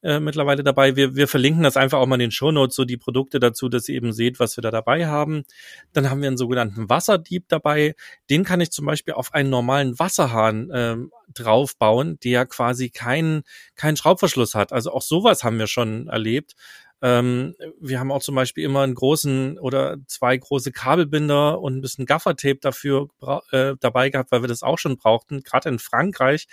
äh, 0.05 0.19
mittlerweile 0.19 0.63
dabei. 0.63 0.95
Wir, 0.95 1.15
wir 1.15 1.27
verlinken 1.27 1.63
das 1.63 1.77
einfach 1.77 1.97
auch 1.97 2.05
mal 2.05 2.15
in 2.15 2.19
den 2.19 2.31
Shownotes, 2.31 2.75
so 2.75 2.85
die 2.85 2.95
Produkte 2.95 3.39
dazu, 3.39 3.69
dass 3.69 3.89
ihr 3.89 3.95
eben 3.95 4.13
seht, 4.13 4.39
was 4.39 4.55
wir 4.55 4.61
da 4.61 4.69
dabei 4.69 5.07
haben. 5.07 5.45
Dann 5.93 6.11
haben 6.11 6.21
wir 6.21 6.27
einen 6.27 6.37
sogenannten 6.37 6.89
Wasserdieb 6.89 7.45
dabei. 7.47 7.95
Den 8.29 8.43
kann 8.43 8.61
ich 8.61 8.69
zum 8.69 8.85
Beispiel 8.85 9.15
auf 9.15 9.33
einen 9.33 9.49
normalen 9.49 9.97
Wasserhahn 9.97 10.69
ähm, 10.71 11.11
draufbauen, 11.33 12.19
der 12.23 12.45
quasi 12.45 12.91
keinen 12.91 13.41
keinen 13.75 13.97
Schraubverschluss 13.97 14.53
hat. 14.53 14.71
Also 14.71 14.91
auch 14.91 15.01
sowas 15.01 15.43
haben 15.43 15.57
wir 15.57 15.67
schon 15.67 16.07
erlebt. 16.07 16.53
Ähm, 17.01 17.55
wir 17.79 17.99
haben 17.99 18.11
auch 18.11 18.21
zum 18.21 18.35
Beispiel 18.35 18.63
immer 18.63 18.81
einen 18.81 18.95
großen 18.95 19.59
oder 19.59 19.97
zwei 20.07 20.37
große 20.37 20.71
Kabelbinder 20.71 21.59
und 21.59 21.77
ein 21.77 21.81
bisschen 21.81 22.05
Gaffertape 22.05 22.59
dafür 22.61 23.09
äh, 23.51 23.75
dabei 23.79 24.09
gehabt, 24.09 24.31
weil 24.31 24.41
wir 24.41 24.47
das 24.47 24.63
auch 24.63 24.79
schon 24.79 24.97
brauchten. 24.97 25.43
Gerade 25.43 25.69
in 25.69 25.79
Frankreich 25.79 26.47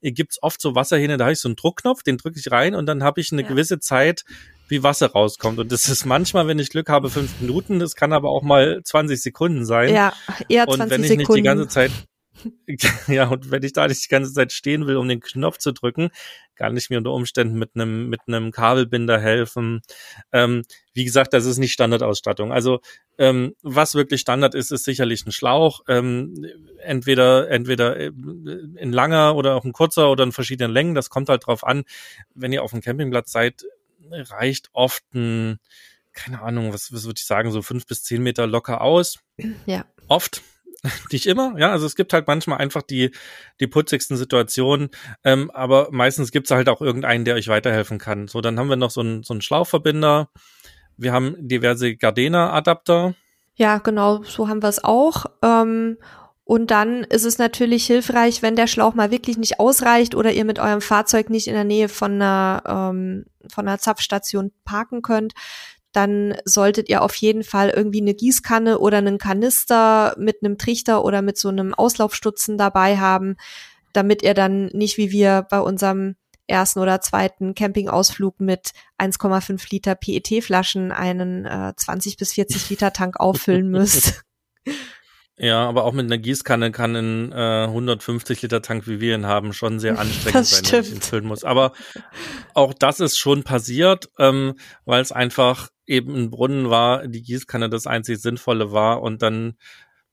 äh, 0.00 0.12
gibt's 0.12 0.42
oft 0.42 0.60
so 0.60 0.74
Wasserhähne, 0.74 1.16
da 1.16 1.24
habe 1.24 1.32
ich 1.32 1.40
so 1.40 1.48
einen 1.48 1.56
Druckknopf, 1.56 2.02
den 2.02 2.16
drücke 2.16 2.38
ich 2.38 2.50
rein 2.50 2.74
und 2.74 2.86
dann 2.86 3.02
habe 3.02 3.20
ich 3.20 3.32
eine 3.32 3.42
ja. 3.42 3.48
gewisse 3.48 3.80
Zeit, 3.80 4.24
wie 4.68 4.82
Wasser 4.82 5.10
rauskommt. 5.10 5.58
Und 5.58 5.72
das 5.72 5.88
ist 5.88 6.04
manchmal, 6.04 6.46
wenn 6.46 6.58
ich 6.58 6.70
Glück 6.70 6.88
habe, 6.88 7.10
fünf 7.10 7.40
Minuten, 7.40 7.78
das 7.78 7.96
kann 7.96 8.12
aber 8.12 8.30
auch 8.30 8.42
mal 8.42 8.80
20 8.84 9.20
Sekunden 9.20 9.64
sein. 9.64 9.92
Ja, 9.94 10.12
eher 10.48 10.66
20 10.66 10.68
Sekunden. 10.68 10.82
Und 10.82 10.90
wenn 10.90 11.04
ich 11.04 11.18
nicht 11.18 11.34
die 11.34 11.42
ganze 11.42 11.68
Zeit 11.68 11.90
ja, 13.08 13.28
und 13.28 13.50
wenn 13.50 13.62
ich 13.62 13.72
da 13.72 13.86
nicht 13.86 14.04
die 14.04 14.08
ganze 14.08 14.32
Zeit 14.32 14.52
stehen 14.52 14.86
will, 14.86 14.96
um 14.96 15.08
den 15.08 15.20
Knopf 15.20 15.58
zu 15.58 15.72
drücken, 15.72 16.10
kann 16.54 16.76
ich 16.76 16.90
mir 16.90 16.98
unter 16.98 17.12
Umständen 17.12 17.58
mit 17.58 17.70
einem 17.74 18.08
mit 18.08 18.20
einem 18.26 18.50
Kabelbinder 18.50 19.20
helfen. 19.20 19.80
Ähm, 20.32 20.64
wie 20.92 21.04
gesagt, 21.04 21.32
das 21.32 21.46
ist 21.46 21.58
nicht 21.58 21.72
Standardausstattung. 21.72 22.52
Also 22.52 22.80
ähm, 23.16 23.54
was 23.62 23.94
wirklich 23.94 24.20
Standard 24.20 24.54
ist, 24.54 24.72
ist 24.72 24.84
sicherlich 24.84 25.24
ein 25.24 25.32
Schlauch. 25.32 25.82
Ähm, 25.88 26.46
entweder 26.78 27.48
entweder 27.48 27.96
in 27.96 28.92
langer 28.92 29.36
oder 29.36 29.54
auch 29.54 29.64
ein 29.64 29.72
kurzer 29.72 30.10
oder 30.10 30.24
in 30.24 30.32
verschiedenen 30.32 30.72
Längen. 30.72 30.94
Das 30.94 31.10
kommt 31.10 31.28
halt 31.28 31.46
drauf 31.46 31.64
an. 31.64 31.84
Wenn 32.34 32.52
ihr 32.52 32.62
auf 32.62 32.72
dem 32.72 32.80
Campingplatz 32.80 33.30
seid, 33.30 33.64
reicht 34.10 34.70
oft 34.72 35.04
ein 35.14 35.60
keine 36.18 36.42
Ahnung, 36.42 36.72
was, 36.72 36.92
was 36.92 37.04
würde 37.04 37.18
ich 37.18 37.26
sagen, 37.26 37.52
so 37.52 37.62
fünf 37.62 37.86
bis 37.86 38.02
zehn 38.02 38.22
Meter 38.22 38.46
locker 38.48 38.80
aus. 38.80 39.20
Ja. 39.66 39.86
Oft. 40.08 40.42
Nicht 41.12 41.26
immer, 41.26 41.58
ja. 41.58 41.70
Also 41.70 41.86
es 41.86 41.96
gibt 41.96 42.12
halt 42.12 42.26
manchmal 42.26 42.58
einfach 42.58 42.82
die, 42.82 43.10
die 43.60 43.66
putzigsten 43.66 44.16
Situationen, 44.16 44.90
ähm, 45.24 45.50
aber 45.50 45.88
meistens 45.90 46.30
gibt 46.30 46.46
es 46.46 46.50
halt 46.50 46.68
auch 46.68 46.80
irgendeinen, 46.80 47.24
der 47.24 47.34
euch 47.34 47.48
weiterhelfen 47.48 47.98
kann. 47.98 48.28
So, 48.28 48.40
dann 48.40 48.58
haben 48.58 48.68
wir 48.68 48.76
noch 48.76 48.90
so 48.90 49.00
einen, 49.00 49.22
so 49.22 49.34
einen 49.34 49.42
Schlauchverbinder. 49.42 50.30
Wir 50.96 51.12
haben 51.12 51.36
diverse 51.38 51.96
Gardena-Adapter. 51.96 53.14
Ja, 53.54 53.78
genau, 53.78 54.22
so 54.22 54.48
haben 54.48 54.62
wir 54.62 54.68
es 54.68 54.82
auch. 54.82 55.26
Ähm, 55.42 55.98
und 56.44 56.70
dann 56.70 57.04
ist 57.04 57.26
es 57.26 57.38
natürlich 57.38 57.86
hilfreich, 57.86 58.40
wenn 58.40 58.56
der 58.56 58.68
Schlauch 58.68 58.94
mal 58.94 59.10
wirklich 59.10 59.36
nicht 59.36 59.60
ausreicht 59.60 60.14
oder 60.14 60.32
ihr 60.32 60.44
mit 60.44 60.58
eurem 60.58 60.80
Fahrzeug 60.80 61.28
nicht 61.28 61.46
in 61.46 61.54
der 61.54 61.64
Nähe 61.64 61.88
von 61.90 62.12
einer, 62.12 62.62
ähm, 62.66 63.26
von 63.50 63.68
einer 63.68 63.78
Zapfstation 63.78 64.52
parken 64.64 65.02
könnt, 65.02 65.34
dann 65.98 66.36
solltet 66.44 66.88
ihr 66.88 67.02
auf 67.02 67.16
jeden 67.16 67.42
Fall 67.42 67.70
irgendwie 67.70 68.00
eine 68.00 68.14
Gießkanne 68.14 68.78
oder 68.78 68.98
einen 68.98 69.18
Kanister 69.18 70.14
mit 70.16 70.44
einem 70.44 70.56
Trichter 70.56 71.04
oder 71.04 71.22
mit 71.22 71.36
so 71.36 71.48
einem 71.48 71.74
Auslaufstutzen 71.74 72.56
dabei 72.56 72.98
haben, 72.98 73.34
damit 73.92 74.22
ihr 74.22 74.34
dann 74.34 74.66
nicht 74.66 74.96
wie 74.96 75.10
wir 75.10 75.44
bei 75.50 75.58
unserem 75.58 76.14
ersten 76.46 76.78
oder 76.78 77.00
zweiten 77.00 77.56
Campingausflug 77.56 78.38
mit 78.38 78.70
1,5 78.98 79.66
Liter 79.72 79.96
PET-Flaschen 79.96 80.92
einen 80.92 81.44
äh, 81.46 81.72
20 81.74 82.16
bis 82.16 82.34
40 82.34 82.70
Liter 82.70 82.92
Tank 82.92 83.18
auffüllen 83.18 83.68
müsst. 83.68 84.22
Ja, 85.38 85.68
aber 85.68 85.84
auch 85.84 85.92
mit 85.92 86.06
einer 86.06 86.18
Gießkanne 86.18 86.72
kann 86.72 86.96
ein 86.96 87.32
äh, 87.32 87.64
150 87.64 88.42
Liter 88.42 88.60
Tank, 88.60 88.88
wie 88.88 89.00
wir 89.00 89.14
ihn 89.14 89.26
haben, 89.26 89.52
schon 89.52 89.78
sehr 89.78 89.98
anstrengend 89.98 90.46
sein, 90.46 90.72
wenn 90.72 90.82
ich 90.82 90.92
ihn 90.92 91.00
füllen 91.00 91.26
muss. 91.26 91.44
Aber 91.44 91.72
auch 92.54 92.74
das 92.74 92.98
ist 93.00 93.18
schon 93.18 93.44
passiert, 93.44 94.10
ähm, 94.18 94.54
weil 94.84 95.00
es 95.00 95.12
einfach 95.12 95.68
eben 95.86 96.14
ein 96.16 96.30
Brunnen 96.30 96.70
war, 96.70 97.06
die 97.06 97.22
Gießkanne 97.22 97.70
das 97.70 97.86
einzig 97.86 98.20
Sinnvolle 98.20 98.72
war 98.72 99.00
und 99.00 99.22
dann 99.22 99.56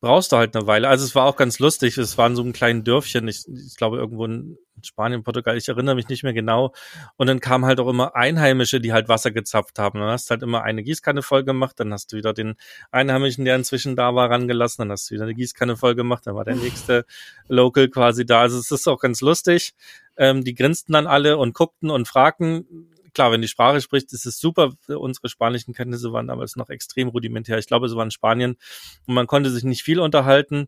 brauchst 0.05 0.31
du 0.31 0.37
halt 0.37 0.55
eine 0.55 0.67
Weile. 0.67 0.87
Also 0.87 1.03
es 1.03 1.15
war 1.15 1.25
auch 1.25 1.35
ganz 1.35 1.57
lustig. 1.57 1.97
Es 1.97 2.15
war 2.15 2.27
in 2.27 2.35
so 2.35 2.43
einem 2.43 2.53
kleinen 2.53 2.83
Dörfchen, 2.83 3.27
ich, 3.27 3.47
ich 3.47 3.75
glaube 3.75 3.97
irgendwo 3.97 4.25
in 4.25 4.55
Spanien, 4.83 5.23
Portugal, 5.23 5.57
ich 5.57 5.67
erinnere 5.67 5.95
mich 5.95 6.07
nicht 6.09 6.21
mehr 6.21 6.33
genau. 6.33 6.73
Und 7.17 7.25
dann 7.25 7.39
kamen 7.39 7.65
halt 7.65 7.79
auch 7.79 7.87
immer 7.87 8.15
Einheimische, 8.15 8.79
die 8.79 8.93
halt 8.93 9.09
Wasser 9.09 9.31
gezapft 9.31 9.79
haben. 9.79 9.99
Dann 9.99 10.09
hast 10.09 10.29
du 10.29 10.33
halt 10.33 10.43
immer 10.43 10.61
eine 10.61 10.83
Gießkanne 10.83 11.23
voll 11.23 11.43
gemacht, 11.43 11.79
dann 11.79 11.91
hast 11.91 12.13
du 12.13 12.17
wieder 12.17 12.33
den 12.33 12.53
Einheimischen, 12.91 13.45
der 13.45 13.55
inzwischen 13.55 13.95
da 13.95 14.13
war, 14.13 14.29
rangelassen, 14.29 14.83
dann 14.83 14.91
hast 14.91 15.09
du 15.09 15.15
wieder 15.15 15.23
eine 15.23 15.33
Gießkanne 15.33 15.75
voll 15.75 15.95
gemacht, 15.95 16.27
dann 16.27 16.35
war 16.35 16.45
der 16.45 16.55
nächste 16.55 17.05
Local 17.47 17.87
quasi 17.87 18.27
da. 18.27 18.41
Also 18.41 18.59
es 18.59 18.69
ist 18.69 18.87
auch 18.87 18.99
ganz 18.99 19.21
lustig. 19.21 19.73
Ähm, 20.17 20.43
die 20.43 20.53
grinsten 20.53 20.93
dann 20.93 21.07
alle 21.07 21.37
und 21.37 21.55
guckten 21.55 21.89
und 21.89 22.07
fragten, 22.07 22.91
klar, 23.15 23.31
wenn 23.31 23.41
die 23.41 23.47
Sprache 23.47 23.81
spricht, 23.81 24.13
ist 24.13 24.27
es 24.27 24.37
super. 24.37 24.73
Unsere 24.87 25.29
spanischen 25.29 25.73
Kenntnisse 25.73 26.13
waren 26.13 26.27
damals 26.27 26.55
noch 26.55 26.69
extrem 26.69 27.07
rudimentär. 27.07 27.57
Ich 27.57 27.65
glaube, 27.65 27.87
es 27.87 27.95
war 27.95 28.03
in 28.03 28.11
Spanien 28.11 28.57
und 29.07 29.15
man 29.15 29.25
konnte 29.25 29.49
sich 29.49 29.63
nicht 29.63 29.81
viel 29.81 29.99
unterhalten. 29.99 30.67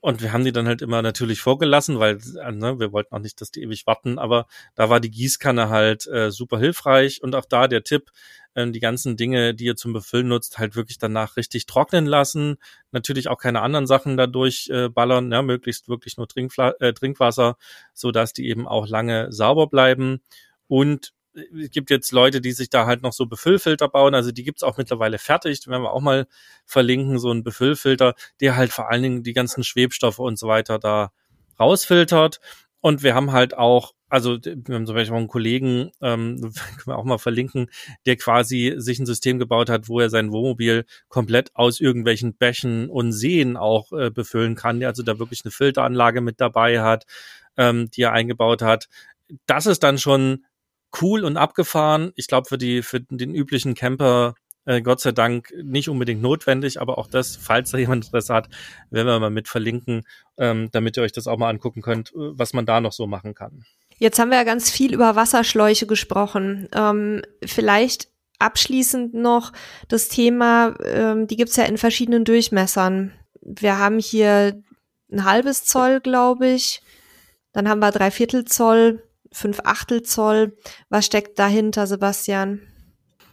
Und 0.00 0.22
wir 0.22 0.32
haben 0.32 0.44
die 0.44 0.52
dann 0.52 0.68
halt 0.68 0.80
immer 0.80 1.02
natürlich 1.02 1.40
vorgelassen, 1.40 1.98
weil 1.98 2.18
äh, 2.40 2.52
ne, 2.52 2.78
wir 2.78 2.92
wollten 2.92 3.14
auch 3.14 3.20
nicht, 3.20 3.40
dass 3.40 3.50
die 3.50 3.62
ewig 3.62 3.84
warten. 3.86 4.18
Aber 4.18 4.46
da 4.76 4.88
war 4.88 5.00
die 5.00 5.10
Gießkanne 5.10 5.70
halt 5.70 6.06
äh, 6.06 6.30
super 6.30 6.58
hilfreich. 6.58 7.20
Und 7.22 7.34
auch 7.34 7.44
da 7.44 7.66
der 7.66 7.82
Tipp, 7.82 8.12
äh, 8.54 8.70
die 8.70 8.78
ganzen 8.78 9.16
Dinge, 9.16 9.54
die 9.54 9.64
ihr 9.64 9.74
zum 9.76 9.92
Befüllen 9.92 10.28
nutzt, 10.28 10.58
halt 10.58 10.76
wirklich 10.76 10.98
danach 10.98 11.36
richtig 11.36 11.66
trocknen 11.66 12.06
lassen. 12.06 12.58
Natürlich 12.92 13.26
auch 13.26 13.38
keine 13.38 13.60
anderen 13.60 13.88
Sachen 13.88 14.16
dadurch 14.16 14.70
äh, 14.70 14.88
ballern, 14.88 15.32
ja, 15.32 15.42
möglichst 15.42 15.88
wirklich 15.88 16.16
nur 16.16 16.28
Trinkfla 16.28 16.74
äh, 16.78 16.92
Trinkwasser, 16.92 17.56
so 17.92 18.12
dass 18.12 18.32
die 18.32 18.48
eben 18.48 18.68
auch 18.68 18.86
lange 18.86 19.32
sauber 19.32 19.66
bleiben. 19.66 20.20
Und 20.68 21.12
es 21.38 21.70
gibt 21.70 21.90
jetzt 21.90 22.12
Leute, 22.12 22.40
die 22.40 22.52
sich 22.52 22.70
da 22.70 22.86
halt 22.86 23.02
noch 23.02 23.12
so 23.12 23.26
Befüllfilter 23.26 23.88
bauen, 23.88 24.14
also 24.14 24.32
die 24.32 24.44
gibt's 24.44 24.62
auch 24.62 24.76
mittlerweile 24.76 25.18
fertig, 25.18 25.66
werden 25.66 25.82
wir 25.82 25.92
auch 25.92 26.00
mal 26.00 26.26
verlinken, 26.66 27.18
so 27.18 27.30
ein 27.32 27.42
Befüllfilter, 27.44 28.14
der 28.40 28.56
halt 28.56 28.72
vor 28.72 28.90
allen 28.90 29.02
Dingen 29.02 29.22
die 29.22 29.32
ganzen 29.32 29.64
Schwebstoffe 29.64 30.18
und 30.18 30.38
so 30.38 30.48
weiter 30.48 30.78
da 30.78 31.12
rausfiltert. 31.58 32.40
Und 32.80 33.02
wir 33.02 33.14
haben 33.14 33.32
halt 33.32 33.56
auch, 33.56 33.92
also 34.08 34.38
wir 34.42 34.74
haben 34.74 34.86
zum 34.86 34.94
Beispiel 34.94 35.14
auch 35.14 35.18
einen 35.18 35.28
Kollegen, 35.28 35.90
ähm, 36.00 36.40
können 36.76 36.86
wir 36.86 36.96
auch 36.98 37.04
mal 37.04 37.18
verlinken, 37.18 37.70
der 38.06 38.16
quasi 38.16 38.74
sich 38.76 38.98
ein 38.98 39.06
System 39.06 39.38
gebaut 39.38 39.68
hat, 39.68 39.88
wo 39.88 40.00
er 40.00 40.10
sein 40.10 40.32
Wohnmobil 40.32 40.84
komplett 41.08 41.50
aus 41.54 41.80
irgendwelchen 41.80 42.34
Bächen 42.34 42.88
und 42.88 43.12
Seen 43.12 43.56
auch 43.56 43.92
äh, 43.92 44.10
befüllen 44.10 44.54
kann, 44.54 44.80
der 44.80 44.90
also 44.90 45.02
da 45.02 45.18
wirklich 45.18 45.42
eine 45.44 45.52
Filteranlage 45.52 46.20
mit 46.20 46.40
dabei 46.40 46.80
hat, 46.80 47.04
ähm, 47.56 47.90
die 47.90 48.02
er 48.02 48.12
eingebaut 48.12 48.62
hat. 48.62 48.88
Das 49.46 49.66
ist 49.66 49.82
dann 49.82 49.98
schon 49.98 50.44
cool 51.00 51.24
und 51.24 51.36
abgefahren. 51.36 52.12
Ich 52.16 52.26
glaube, 52.26 52.48
für 52.48 52.58
die, 52.58 52.82
für 52.82 53.00
den 53.00 53.34
üblichen 53.34 53.74
Camper 53.74 54.34
äh, 54.68 54.82
Gott 54.82 55.00
sei 55.00 55.12
Dank 55.12 55.52
nicht 55.62 55.88
unbedingt 55.88 56.20
notwendig, 56.20 56.80
aber 56.80 56.98
auch 56.98 57.06
das, 57.06 57.36
falls 57.36 57.70
da 57.70 57.78
jemand 57.78 58.04
Interesse 58.04 58.34
hat, 58.34 58.48
werden 58.90 59.06
wir 59.06 59.18
mal 59.18 59.30
mit 59.30 59.48
verlinken, 59.48 60.02
ähm, 60.36 60.68
damit 60.72 60.96
ihr 60.96 61.02
euch 61.02 61.12
das 61.12 61.26
auch 61.26 61.38
mal 61.38 61.48
angucken 61.48 61.80
könnt, 61.80 62.10
äh, 62.10 62.38
was 62.38 62.52
man 62.52 62.66
da 62.66 62.80
noch 62.80 62.92
so 62.92 63.06
machen 63.06 63.34
kann. 63.34 63.64
Jetzt 63.96 64.18
haben 64.18 64.30
wir 64.30 64.36
ja 64.36 64.44
ganz 64.44 64.70
viel 64.70 64.92
über 64.92 65.16
Wasserschläuche 65.16 65.86
gesprochen. 65.86 66.68
Ähm, 66.72 67.22
vielleicht 67.44 68.08
abschließend 68.38 69.14
noch 69.14 69.52
das 69.88 70.08
Thema, 70.08 70.74
ähm, 70.84 71.26
die 71.26 71.36
gibt's 71.36 71.56
ja 71.56 71.64
in 71.64 71.78
verschiedenen 71.78 72.24
Durchmessern. 72.24 73.12
Wir 73.40 73.78
haben 73.78 73.98
hier 73.98 74.62
ein 75.10 75.24
halbes 75.24 75.64
Zoll, 75.64 76.00
glaube 76.00 76.46
ich. 76.46 76.82
Dann 77.52 77.68
haben 77.68 77.80
wir 77.80 77.90
drei 77.90 78.10
Viertel 78.10 78.44
Zoll, 78.44 79.02
fünf 79.32 79.60
Achtel 79.64 80.02
Zoll. 80.02 80.56
Was 80.88 81.06
steckt 81.06 81.38
dahinter, 81.38 81.86
Sebastian? 81.86 82.60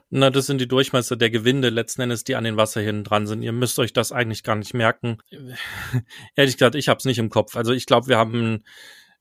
Na, 0.10 0.30
das 0.30 0.46
sind 0.46 0.62
die 0.62 0.68
Durchmesser 0.68 1.16
der 1.16 1.30
Gewinde 1.30 1.70
letzten 1.70 2.02
Endes, 2.02 2.24
die 2.24 2.36
an 2.36 2.44
den 2.44 2.58
Wasserhähnen 2.58 3.04
dran 3.04 3.28
sind. 3.28 3.42
Ihr 3.42 3.52
müsst 3.52 3.80
euch 3.80 3.92
das 3.92 4.12
eigentlich 4.12 4.44
gar 4.44 4.56
nicht 4.56 4.74
merken. 4.74 5.18
Ehrlich 6.36 6.58
gesagt, 6.58 6.76
ich 6.76 6.88
habe 6.88 7.00
es 7.00 7.06
nicht 7.06 7.18
im 7.18 7.30
Kopf. 7.30 7.56
Also 7.56 7.74
ich 7.74 7.86
glaube, 7.86 8.08
wir 8.08 8.18
haben 8.18 8.64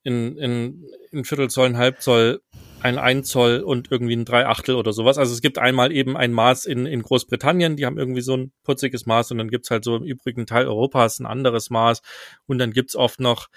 in, 0.04 0.36
in, 0.36 0.84
in 1.10 1.24
Viertelzoll, 1.24 1.66
ein 1.66 1.78
Halbzoll, 1.78 2.42
ein 2.80 2.98
Einzoll 2.98 3.60
und 3.60 3.90
irgendwie 3.90 4.14
ein 4.14 4.26
Dreiachtel 4.26 4.74
oder 4.74 4.92
sowas. 4.92 5.16
Also 5.16 5.32
es 5.32 5.40
gibt 5.40 5.58
einmal 5.58 5.90
eben 5.90 6.16
ein 6.18 6.32
Maß 6.32 6.66
in, 6.66 6.84
in 6.84 7.02
Großbritannien, 7.02 7.76
die 7.76 7.86
haben 7.86 7.98
irgendwie 7.98 8.20
so 8.20 8.36
ein 8.36 8.52
putziges 8.62 9.06
Maß 9.06 9.30
und 9.30 9.38
dann 9.38 9.48
gibt's 9.48 9.70
halt 9.70 9.84
so 9.84 9.96
im 9.96 10.04
übrigen 10.04 10.44
Teil 10.44 10.66
Europas 10.66 11.18
ein 11.18 11.26
anderes 11.26 11.70
Maß 11.70 12.02
und 12.46 12.58
dann 12.58 12.72
gibt's 12.72 12.94
oft 12.94 13.20
noch 13.20 13.48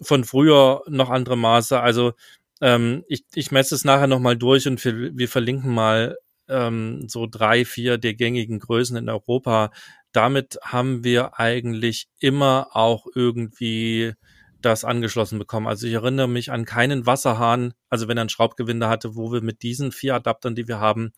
von 0.00 0.24
früher 0.24 0.82
noch 0.88 1.10
andere 1.10 1.36
Maße. 1.36 1.78
Also 1.78 2.14
ähm, 2.60 3.04
ich, 3.08 3.24
ich 3.34 3.50
messe 3.50 3.74
es 3.74 3.84
nachher 3.84 4.06
nochmal 4.06 4.36
durch 4.36 4.66
und 4.66 4.84
wir, 4.84 5.16
wir 5.16 5.28
verlinken 5.28 5.72
mal 5.72 6.16
ähm, 6.48 7.08
so 7.08 7.26
drei, 7.26 7.64
vier 7.64 7.98
der 7.98 8.14
gängigen 8.14 8.58
Größen 8.58 8.96
in 8.96 9.08
Europa. 9.08 9.70
Damit 10.12 10.58
haben 10.62 11.04
wir 11.04 11.38
eigentlich 11.38 12.08
immer 12.18 12.68
auch 12.72 13.06
irgendwie 13.14 14.14
das 14.60 14.84
angeschlossen 14.84 15.38
bekommen. 15.38 15.66
Also 15.66 15.86
ich 15.86 15.94
erinnere 15.94 16.28
mich 16.28 16.52
an 16.52 16.64
keinen 16.64 17.06
Wasserhahn, 17.06 17.72
also 17.88 18.08
wenn 18.08 18.18
er 18.18 18.24
ein 18.24 18.28
Schraubgewinde 18.28 18.88
hatte, 18.88 19.16
wo 19.16 19.32
wir 19.32 19.40
mit 19.40 19.62
diesen 19.62 19.92
vier 19.92 20.14
Adaptern, 20.16 20.54
die 20.54 20.68
wir 20.68 20.80
haben, 20.80 21.12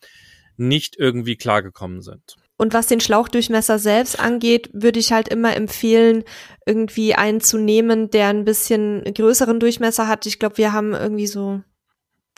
nicht 0.57 0.97
irgendwie 0.99 1.37
klargekommen 1.37 2.03
sind. 2.03 2.37
Und 2.63 2.75
was 2.75 2.87
den 2.87 3.01
Schlauchdurchmesser 3.01 3.81
selbst 3.81 4.21
angeht, 4.21 4.71
würde 4.73 5.01
ich 5.01 5.13
halt 5.13 5.27
immer 5.27 5.57
empfehlen, 5.57 6.23
irgendwie 6.65 7.13
einen 7.17 7.41
zu 7.41 7.59
nehmen, 7.59 8.09
der 8.11 8.29
ein 8.29 8.45
bisschen 8.45 9.03
größeren 9.03 9.59
Durchmesser 9.59 10.07
hat. 10.07 10.27
Ich 10.27 10.39
glaube, 10.39 10.59
wir 10.59 10.73
haben 10.73 10.95
irgendwie 10.95 11.27
so 11.27 11.61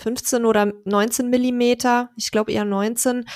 15 0.01 0.47
oder 0.47 0.73
19 0.87 1.29
Millimeter, 1.29 2.09
ich 2.17 2.31
glaube 2.31 2.53
eher 2.53 2.65
19, 2.65 3.27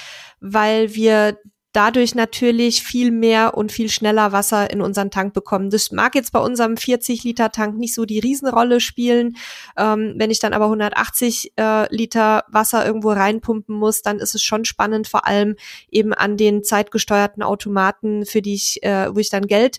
weil 0.40 0.94
wir 0.94 1.36
dadurch 1.72 2.14
natürlich 2.14 2.82
viel 2.82 3.10
mehr 3.10 3.56
und 3.56 3.72
viel 3.72 3.88
schneller 3.88 4.32
Wasser 4.32 4.70
in 4.70 4.80
unseren 4.80 5.10
Tank 5.10 5.34
bekommen. 5.34 5.70
Das 5.70 5.92
mag 5.92 6.14
jetzt 6.14 6.32
bei 6.32 6.38
unserem 6.38 6.76
40 6.76 7.24
Liter 7.24 7.50
Tank 7.50 7.76
nicht 7.76 7.94
so 7.94 8.04
die 8.04 8.18
Riesenrolle 8.18 8.80
spielen. 8.80 9.36
Ähm, 9.76 10.14
wenn 10.16 10.30
ich 10.30 10.38
dann 10.38 10.54
aber 10.54 10.66
180 10.66 11.52
äh, 11.56 11.94
Liter 11.94 12.44
Wasser 12.48 12.86
irgendwo 12.86 13.10
reinpumpen 13.10 13.76
muss, 13.76 14.02
dann 14.02 14.18
ist 14.18 14.34
es 14.34 14.42
schon 14.42 14.64
spannend, 14.64 15.08
vor 15.08 15.26
allem 15.26 15.56
eben 15.90 16.14
an 16.14 16.36
den 16.36 16.64
zeitgesteuerten 16.64 17.42
Automaten, 17.42 18.24
für 18.24 18.42
die 18.42 18.54
ich, 18.54 18.82
äh, 18.82 19.14
wo 19.14 19.18
ich 19.18 19.30
dann 19.30 19.46
Geld 19.46 19.78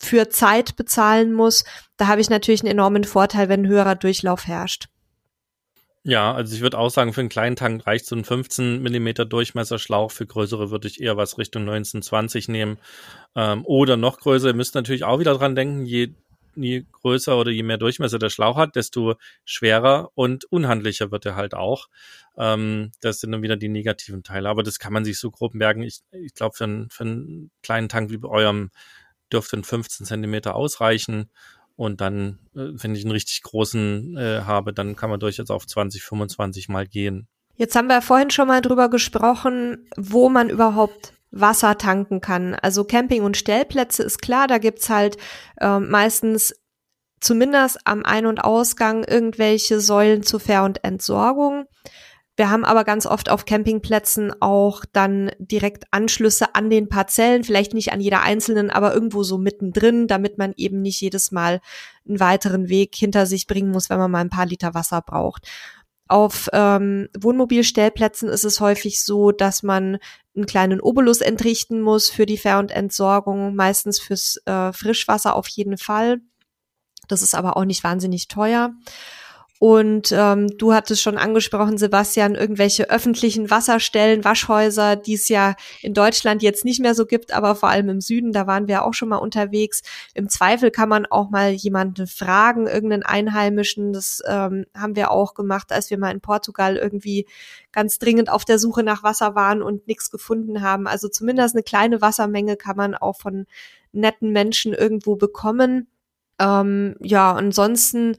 für 0.00 0.28
Zeit 0.28 0.76
bezahlen 0.76 1.32
muss. 1.32 1.64
Da 1.96 2.06
habe 2.06 2.20
ich 2.20 2.30
natürlich 2.30 2.62
einen 2.62 2.72
enormen 2.72 3.04
Vorteil, 3.04 3.48
wenn 3.48 3.62
ein 3.62 3.68
höherer 3.68 3.94
Durchlauf 3.94 4.46
herrscht. 4.46 4.88
Ja, 6.06 6.34
also 6.34 6.54
ich 6.54 6.60
würde 6.60 6.78
auch 6.78 6.90
sagen, 6.90 7.14
für 7.14 7.20
einen 7.20 7.30
kleinen 7.30 7.56
Tank 7.56 7.86
reicht 7.86 8.04
so 8.04 8.14
ein 8.14 8.24
15 8.24 8.82
Millimeter 8.82 9.24
Durchmesser 9.24 9.78
Schlauch. 9.78 10.10
Für 10.10 10.26
größere 10.26 10.70
würde 10.70 10.86
ich 10.86 11.00
eher 11.00 11.16
was 11.16 11.38
Richtung 11.38 11.62
1920 11.62 12.48
nehmen. 12.48 12.78
Ähm, 13.34 13.64
oder 13.64 13.96
noch 13.96 14.18
größer. 14.20 14.48
Ihr 14.48 14.54
müsst 14.54 14.74
natürlich 14.74 15.04
auch 15.04 15.18
wieder 15.18 15.32
dran 15.32 15.54
denken, 15.54 15.86
je, 15.86 16.10
je 16.56 16.84
größer 16.92 17.38
oder 17.38 17.50
je 17.50 17.62
mehr 17.62 17.78
Durchmesser 17.78 18.18
der 18.18 18.28
Schlauch 18.28 18.58
hat, 18.58 18.76
desto 18.76 19.14
schwerer 19.46 20.10
und 20.14 20.44
unhandlicher 20.52 21.10
wird 21.10 21.24
er 21.24 21.36
halt 21.36 21.54
auch. 21.54 21.88
Ähm, 22.36 22.92
das 23.00 23.20
sind 23.20 23.32
dann 23.32 23.42
wieder 23.42 23.56
die 23.56 23.70
negativen 23.70 24.22
Teile. 24.22 24.50
Aber 24.50 24.62
das 24.62 24.78
kann 24.78 24.92
man 24.92 25.06
sich 25.06 25.18
so 25.18 25.30
grob 25.30 25.54
merken. 25.54 25.82
Ich, 25.82 26.00
ich 26.12 26.34
glaube, 26.34 26.54
für, 26.54 26.64
einen, 26.64 26.90
für 26.90 27.04
einen 27.04 27.50
kleinen 27.62 27.88
Tank 27.88 28.10
wie 28.10 28.18
bei 28.18 28.28
eurem 28.28 28.70
dürfte 29.32 29.56
ein 29.56 29.64
15 29.64 30.04
Zentimeter 30.04 30.54
ausreichen. 30.54 31.30
Und 31.76 32.00
dann, 32.00 32.38
äh, 32.54 32.70
wenn 32.72 32.94
ich 32.94 33.02
einen 33.02 33.12
richtig 33.12 33.42
großen 33.42 34.16
äh, 34.16 34.42
habe, 34.44 34.72
dann 34.72 34.96
kann 34.96 35.10
man 35.10 35.20
durchaus 35.20 35.50
auf 35.50 35.66
20, 35.66 36.02
25 36.02 36.68
mal 36.68 36.86
gehen. 36.86 37.26
Jetzt 37.56 37.76
haben 37.76 37.88
wir 37.88 38.02
vorhin 38.02 38.30
schon 38.30 38.48
mal 38.48 38.60
drüber 38.60 38.88
gesprochen, 38.88 39.88
wo 39.96 40.28
man 40.28 40.50
überhaupt 40.50 41.12
Wasser 41.30 41.78
tanken 41.78 42.20
kann. 42.20 42.54
Also 42.54 42.84
Camping- 42.84 43.22
und 43.22 43.36
Stellplätze 43.36 44.02
ist 44.02 44.22
klar, 44.22 44.46
da 44.46 44.58
gibt's 44.58 44.88
halt 44.88 45.16
äh, 45.60 45.78
meistens 45.78 46.54
zumindest 47.20 47.78
am 47.84 48.04
Ein- 48.04 48.26
und 48.26 48.38
Ausgang 48.44 49.04
irgendwelche 49.04 49.80
Säulen 49.80 50.22
zur 50.22 50.40
Ver- 50.40 50.64
und 50.64 50.84
Entsorgung. 50.84 51.66
Wir 52.36 52.50
haben 52.50 52.64
aber 52.64 52.82
ganz 52.82 53.06
oft 53.06 53.30
auf 53.30 53.44
Campingplätzen 53.44 54.32
auch 54.40 54.84
dann 54.92 55.30
direkt 55.38 55.84
Anschlüsse 55.92 56.54
an 56.56 56.68
den 56.68 56.88
Parzellen, 56.88 57.44
vielleicht 57.44 57.74
nicht 57.74 57.92
an 57.92 58.00
jeder 58.00 58.22
einzelnen, 58.22 58.70
aber 58.70 58.92
irgendwo 58.92 59.22
so 59.22 59.38
mittendrin, 59.38 60.08
damit 60.08 60.36
man 60.36 60.52
eben 60.56 60.82
nicht 60.82 61.00
jedes 61.00 61.30
Mal 61.30 61.60
einen 62.08 62.18
weiteren 62.18 62.68
Weg 62.68 62.96
hinter 62.96 63.26
sich 63.26 63.46
bringen 63.46 63.70
muss, 63.70 63.88
wenn 63.88 63.98
man 63.98 64.10
mal 64.10 64.20
ein 64.20 64.30
paar 64.30 64.46
Liter 64.46 64.74
Wasser 64.74 65.00
braucht. 65.00 65.46
Auf 66.08 66.48
ähm, 66.52 67.08
Wohnmobilstellplätzen 67.16 68.28
ist 68.28 68.44
es 68.44 68.60
häufig 68.60 69.04
so, 69.04 69.30
dass 69.30 69.62
man 69.62 69.98
einen 70.34 70.46
kleinen 70.46 70.80
Obolus 70.80 71.20
entrichten 71.20 71.80
muss 71.80 72.10
für 72.10 72.26
die 72.26 72.36
Ver- 72.36 72.58
und 72.58 72.72
Entsorgung, 72.72 73.54
meistens 73.54 74.00
fürs 74.00 74.40
äh, 74.44 74.72
Frischwasser 74.72 75.36
auf 75.36 75.46
jeden 75.48 75.78
Fall. 75.78 76.20
Das 77.08 77.22
ist 77.22 77.34
aber 77.34 77.56
auch 77.56 77.64
nicht 77.64 77.84
wahnsinnig 77.84 78.28
teuer. 78.28 78.72
Und 79.60 80.10
ähm, 80.12 80.48
du 80.58 80.74
hattest 80.74 81.00
schon 81.00 81.16
angesprochen, 81.16 81.78
Sebastian, 81.78 82.34
irgendwelche 82.34 82.90
öffentlichen 82.90 83.50
Wasserstellen, 83.50 84.24
Waschhäuser, 84.24 84.96
die 84.96 85.14
es 85.14 85.28
ja 85.28 85.54
in 85.80 85.94
Deutschland 85.94 86.42
jetzt 86.42 86.64
nicht 86.64 86.80
mehr 86.80 86.94
so 86.94 87.06
gibt, 87.06 87.32
aber 87.32 87.54
vor 87.54 87.68
allem 87.68 87.88
im 87.88 88.00
Süden, 88.00 88.32
da 88.32 88.48
waren 88.48 88.66
wir 88.66 88.84
auch 88.84 88.94
schon 88.94 89.08
mal 89.08 89.18
unterwegs. 89.18 89.82
Im 90.12 90.28
Zweifel 90.28 90.72
kann 90.72 90.88
man 90.88 91.06
auch 91.06 91.30
mal 91.30 91.52
jemanden 91.52 92.08
fragen, 92.08 92.66
irgendeinen 92.66 93.04
Einheimischen. 93.04 93.92
Das 93.92 94.20
ähm, 94.26 94.66
haben 94.76 94.96
wir 94.96 95.12
auch 95.12 95.34
gemacht, 95.34 95.70
als 95.70 95.88
wir 95.88 95.98
mal 95.98 96.10
in 96.10 96.20
Portugal 96.20 96.76
irgendwie 96.76 97.26
ganz 97.70 98.00
dringend 98.00 98.30
auf 98.30 98.44
der 98.44 98.58
Suche 98.58 98.82
nach 98.82 99.04
Wasser 99.04 99.36
waren 99.36 99.62
und 99.62 99.86
nichts 99.86 100.10
gefunden 100.10 100.62
haben. 100.62 100.88
Also 100.88 101.08
zumindest 101.08 101.54
eine 101.54 101.62
kleine 101.62 102.00
Wassermenge 102.00 102.56
kann 102.56 102.76
man 102.76 102.96
auch 102.96 103.20
von 103.20 103.46
netten 103.92 104.30
Menschen 104.30 104.74
irgendwo 104.74 105.14
bekommen. 105.14 105.86
Ähm, 106.40 106.96
ja, 107.00 107.32
ansonsten 107.32 108.16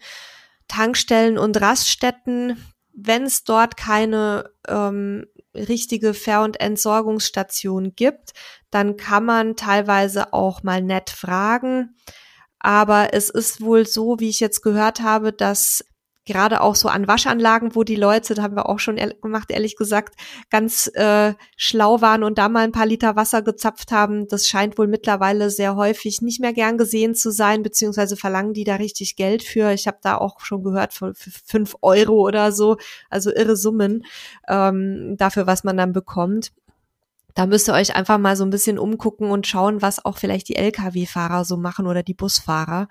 Tankstellen 0.68 1.38
und 1.38 1.60
Raststätten, 1.60 2.64
wenn 2.94 3.24
es 3.24 3.44
dort 3.44 3.78
keine 3.78 4.50
ähm, 4.68 5.26
richtige 5.54 6.14
Ver- 6.14 6.44
und 6.44 6.60
Entsorgungsstation 6.60 7.96
gibt, 7.96 8.32
dann 8.72 8.98
kann 8.98 9.26
man 9.26 9.56
teilweise 9.56 10.34
auch 10.34 10.64
mal 10.64 10.82
nett 10.82 11.10
fragen. 11.10 11.96
Aber 12.60 13.14
es 13.14 13.30
ist 13.30 13.62
wohl 13.62 13.86
so, 13.86 14.20
wie 14.20 14.30
ich 14.30 14.40
jetzt 14.40 14.62
gehört 14.62 15.02
habe, 15.02 15.32
dass 15.32 15.86
gerade 16.26 16.62
auch 16.62 16.76
so 16.76 16.90
an 16.90 17.08
Waschanlagen, 17.08 17.76
wo 17.76 17.84
die 17.84 17.96
Leute, 17.96 18.34
da 18.34 18.44
haben 18.44 18.56
wir 18.56 18.68
auch 18.68 18.80
schon 18.80 18.98
gemacht, 19.22 19.52
ehrlich 19.52 19.76
gesagt, 19.76 20.16
ganz 20.50 20.92
äh, 20.96 21.34
schlau 21.56 22.02
waren 22.02 22.24
und 22.24 22.38
da 22.38 22.50
mal 22.50 22.64
ein 22.64 22.72
paar 22.72 22.86
Liter 22.86 23.16
Wasser 23.16 23.42
gezapft 23.42 23.92
haben. 23.92 24.28
Das 24.28 24.48
scheint 24.48 24.78
wohl 24.78 24.88
mittlerweile 24.88 25.50
sehr 25.50 25.76
häufig 25.76 26.22
nicht 26.22 26.40
mehr 26.40 26.54
gern 26.54 26.78
gesehen 26.78 27.16
zu 27.16 27.32
sein, 27.32 27.64
beziehungsweise 27.64 28.18
verlangen 28.18 28.54
die 28.54 28.64
da 28.64 28.76
richtig 28.76 29.16
Geld 29.16 29.44
für. 29.44 29.72
Ich 29.72 29.88
habe 29.88 29.98
da 30.02 30.18
auch 30.18 30.40
schon 30.40 30.64
gehört 30.64 30.94
für, 30.94 31.14
für 31.14 31.32
fünf 31.32 31.76
Euro 31.82 32.26
oder 32.26 32.52
so, 32.52 32.78
also 33.10 33.32
irre 33.32 33.56
Summen 33.56 34.06
ähm, 34.48 35.16
dafür, 35.18 35.48
was 35.48 35.64
man 35.64 35.78
dann 35.78 35.94
bekommt. 35.94 36.52
Da 37.36 37.46
müsst 37.48 37.68
ihr 37.68 37.74
euch 37.74 37.96
einfach 37.96 38.18
mal 38.18 38.38
so 38.38 38.46
ein 38.46 38.50
bisschen 38.50 38.80
umgucken 38.80 39.30
und 39.30 39.46
schauen, 39.46 39.82
was 39.82 40.04
auch 40.04 40.18
vielleicht 40.18 40.48
die 40.48 40.56
Lkw-Fahrer 40.56 41.44
so 41.44 41.58
machen 41.58 41.86
oder 41.86 42.02
die 42.02 42.14
Busfahrer. 42.14 42.88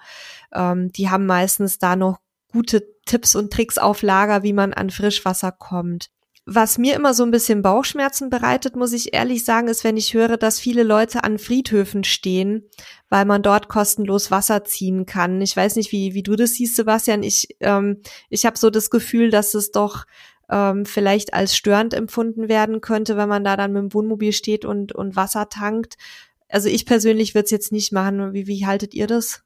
Ähm, 0.53 0.93
die 0.93 1.09
haben 1.09 1.25
meistens 1.25 1.79
da 1.79 1.97
noch 1.97 2.19
gute 2.55 2.87
Tipps 3.05 3.35
und 3.35 3.53
Tricks 3.53 3.79
auf 3.79 4.03
Lager, 4.03 4.45
wie 4.45 4.53
man 4.53 4.73
an 4.73 4.91
Frischwasser 4.91 5.51
kommt. 5.51 6.11
Was 6.47 6.79
mir 6.79 6.95
immer 6.95 7.13
so 7.13 7.25
ein 7.25 7.33
bisschen 7.33 7.63
Bauchschmerzen 7.63 8.31
bereitet, 8.31 8.77
muss 8.77 8.93
ich 8.93 9.13
ehrlich 9.13 9.45
sagen, 9.45 9.67
ist, 9.67 9.83
wenn 9.83 9.97
ich 9.97 10.15
höre, 10.15 10.37
dass 10.37 10.61
viele 10.61 10.85
Leute 10.85 11.25
an 11.25 11.39
Friedhöfen 11.39 12.05
stehen, 12.05 12.69
weil 13.09 13.25
man 13.25 13.43
dort 13.43 13.69
kostenlos 13.69 14.31
Wasser 14.31 14.63
ziehen 14.63 15.05
kann. 15.05 15.41
Ich 15.41 15.57
weiß 15.57 15.75
nicht, 15.75 15.91
wie, 15.91 16.15
wie 16.15 16.23
du 16.23 16.37
das 16.37 16.53
siehst, 16.53 16.77
Sebastian. 16.77 17.25
Ich, 17.25 17.49
ähm, 17.59 18.03
ich 18.29 18.47
habe 18.47 18.57
so 18.57 18.71
das 18.71 18.89
Gefühl, 18.89 19.31
dass 19.31 19.55
es 19.55 19.73
doch 19.73 20.05
ähm, 20.49 20.87
vielleicht 20.87 21.35
als 21.35 21.57
störend 21.57 21.93
empfunden 21.93 22.49
werden 22.49 22.81
könnte, 22.81 23.17
wenn 23.17 23.29
man 23.29 23.43
da 23.43 23.57
dann 23.57 23.73
mit 23.73 23.83
dem 23.83 23.95
Wohnmobil 23.95 24.33
steht 24.33 24.65
und, 24.65 24.95
und 24.95 25.17
Wasser 25.17 25.49
tankt. 25.49 25.97
Also 26.49 26.69
ich 26.69 26.87
persönlich 26.87 27.35
würde 27.35 27.47
es 27.47 27.51
jetzt 27.51 27.73
nicht 27.73 27.91
machen. 27.91 28.33
Wie, 28.33 28.47
wie 28.47 28.65
haltet 28.65 28.95
ihr 28.95 29.09
das? 29.09 29.44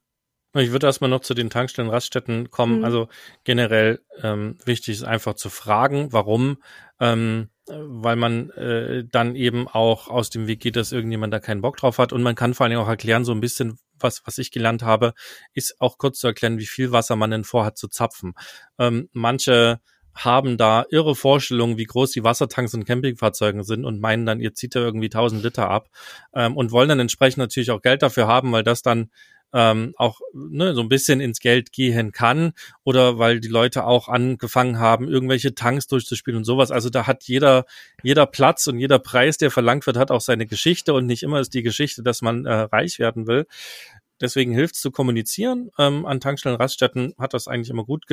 Ich 0.55 0.73
würde 0.73 0.87
erstmal 0.87 1.11
noch 1.11 1.21
zu 1.21 1.35
den 1.35 1.51
Tankstellen, 1.51 1.91
Raststätten 1.91 2.51
kommen. 2.51 2.79
Mhm. 2.79 2.85
Also 2.85 3.09
generell 3.45 4.01
ähm, 4.23 4.57
wichtig 4.65 4.97
ist 4.97 5.05
einfach 5.05 5.35
zu 5.35 5.51
fragen, 5.51 6.13
warum, 6.13 6.63
ähm, 7.01 7.51
weil 7.67 8.17
man 8.17 8.51
äh, 8.51 9.05
dann 9.05 9.37
eben 9.37 9.69
auch 9.69 10.09
aus 10.09 10.31
dem 10.31 10.47
Weg 10.47 10.61
geht, 10.61 10.77
dass 10.77 10.93
irgendjemand 10.93 11.35
da 11.35 11.41
keinen 11.41 11.61
Bock 11.61 11.77
drauf 11.77 11.99
hat. 11.99 12.15
Und 12.15 12.23
man 12.23 12.35
kann 12.35 12.55
vor 12.55 12.65
allen 12.65 12.71
Dingen 12.71 12.83
auch 12.83 12.89
erklären, 12.89 13.27
so 13.27 13.33
ein 13.33 13.41
bisschen, 13.41 13.79
was, 14.01 14.23
was 14.25 14.39
ich 14.39 14.51
gelernt 14.51 14.83
habe, 14.83 15.13
ist 15.53 15.77
auch 15.81 15.99
kurz 15.99 16.19
zu 16.19 16.27
erklären, 16.29 16.59
wie 16.59 16.67
viel 16.67 16.93
Wasser 16.93 17.15
man 17.15 17.31
denn 17.31 17.45
vorhat 17.45 17.77
zu 17.77 17.89
zapfen. 17.89 18.33
Ähm, 18.79 19.11
manche 19.13 19.81
haben 20.15 20.57
da 20.57 20.85
irre 20.91 21.15
Vorstellungen, 21.15 21.79
wie 21.79 21.85
groß 21.85 22.11
die 22.11 22.25
Wassertanks 22.25 22.75
in 22.75 22.85
Campingfahrzeugen 22.85 23.63
sind 23.63 23.85
und 23.85 24.01
meinen 24.01 24.27
dann, 24.27 24.41
ihr 24.41 24.55
zieht 24.55 24.75
da 24.75 24.81
irgendwie 24.81 25.07
1000 25.07 25.43
Liter 25.43 25.71
ab 25.71 25.89
ähm, 26.35 26.57
und 26.57 26.73
wollen 26.73 26.89
dann 26.89 27.01
entsprechend 27.01 27.39
natürlich 27.39 27.71
auch 27.71 27.83
Geld 27.83 28.03
dafür 28.03 28.27
haben, 28.27 28.51
weil 28.51 28.65
das 28.65 28.83
dann 28.83 29.11
ähm, 29.53 29.95
auch 29.97 30.21
ne, 30.33 30.75
so 30.75 30.81
ein 30.83 30.89
bisschen 30.89 31.21
ins 31.21 31.41
Geld 31.41 31.73
gehen 31.73 32.13
kann 32.13 32.53
oder 32.85 33.19
weil 33.19 33.41
die 33.41 33.49
Leute 33.49 33.85
auch 33.85 34.09
angefangen 34.09 34.79
haben, 34.79 35.09
irgendwelche 35.09 35.55
Tanks 35.55 35.87
durchzuspielen 35.87 36.39
und 36.39 36.45
sowas. 36.45 36.71
Also 36.71 36.91
da 36.91 37.07
hat 37.07 37.25
jeder, 37.25 37.65
jeder 38.03 38.27
Platz 38.27 38.67
und 38.67 38.79
jeder 38.79 38.99
Preis, 38.99 39.39
der 39.39 39.51
verlangt 39.51 39.87
wird, 39.87 39.97
hat 39.97 40.11
auch 40.11 40.21
seine 40.21 40.47
Geschichte 40.47 40.93
und 40.95 41.07
nicht 41.07 41.23
immer 41.23 41.41
ist 41.41 41.55
die 41.55 41.63
Geschichte, 41.63 42.03
dass 42.03 42.23
man 42.23 42.45
äh, 42.45 42.53
reich 42.53 42.99
werden 42.99 43.27
will. 43.27 43.47
Deswegen 44.21 44.53
hilft 44.53 44.75
es 44.75 44.81
zu 44.81 44.91
kommunizieren. 44.91 45.71
Ähm, 45.79 46.05
an 46.05 46.21
Tankstellen, 46.21 46.57
Raststätten 46.57 47.15
hat 47.19 47.35
das 47.35 47.47
eigentlich 47.47 47.71
immer 47.71 47.85
gut 47.85 48.05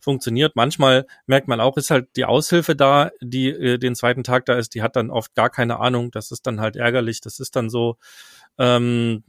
funktioniert. 0.00 0.56
Manchmal 0.56 1.06
merkt 1.26 1.46
man 1.46 1.60
auch, 1.60 1.76
ist 1.76 1.90
halt 1.90 2.08
die 2.16 2.24
Aushilfe 2.24 2.74
da, 2.74 3.10
die 3.20 3.48
äh, 3.50 3.78
den 3.78 3.94
zweiten 3.94 4.24
Tag 4.24 4.46
da 4.46 4.56
ist, 4.56 4.74
die 4.74 4.82
hat 4.82 4.96
dann 4.96 5.10
oft 5.10 5.34
gar 5.34 5.50
keine 5.50 5.78
Ahnung. 5.78 6.10
Das 6.10 6.32
ist 6.32 6.46
dann 6.46 6.60
halt 6.60 6.74
ärgerlich. 6.74 7.20
Das 7.20 7.38
ist 7.38 7.54
dann 7.54 7.70
so 7.70 7.96
ähm, 8.58 9.24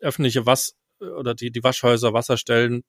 öffentliche 0.00 0.46
Was 0.46 0.76
oder 1.00 1.34
die, 1.34 1.50
die 1.50 1.62
Waschhäuser, 1.62 2.12
Wasserstellen 2.12 2.82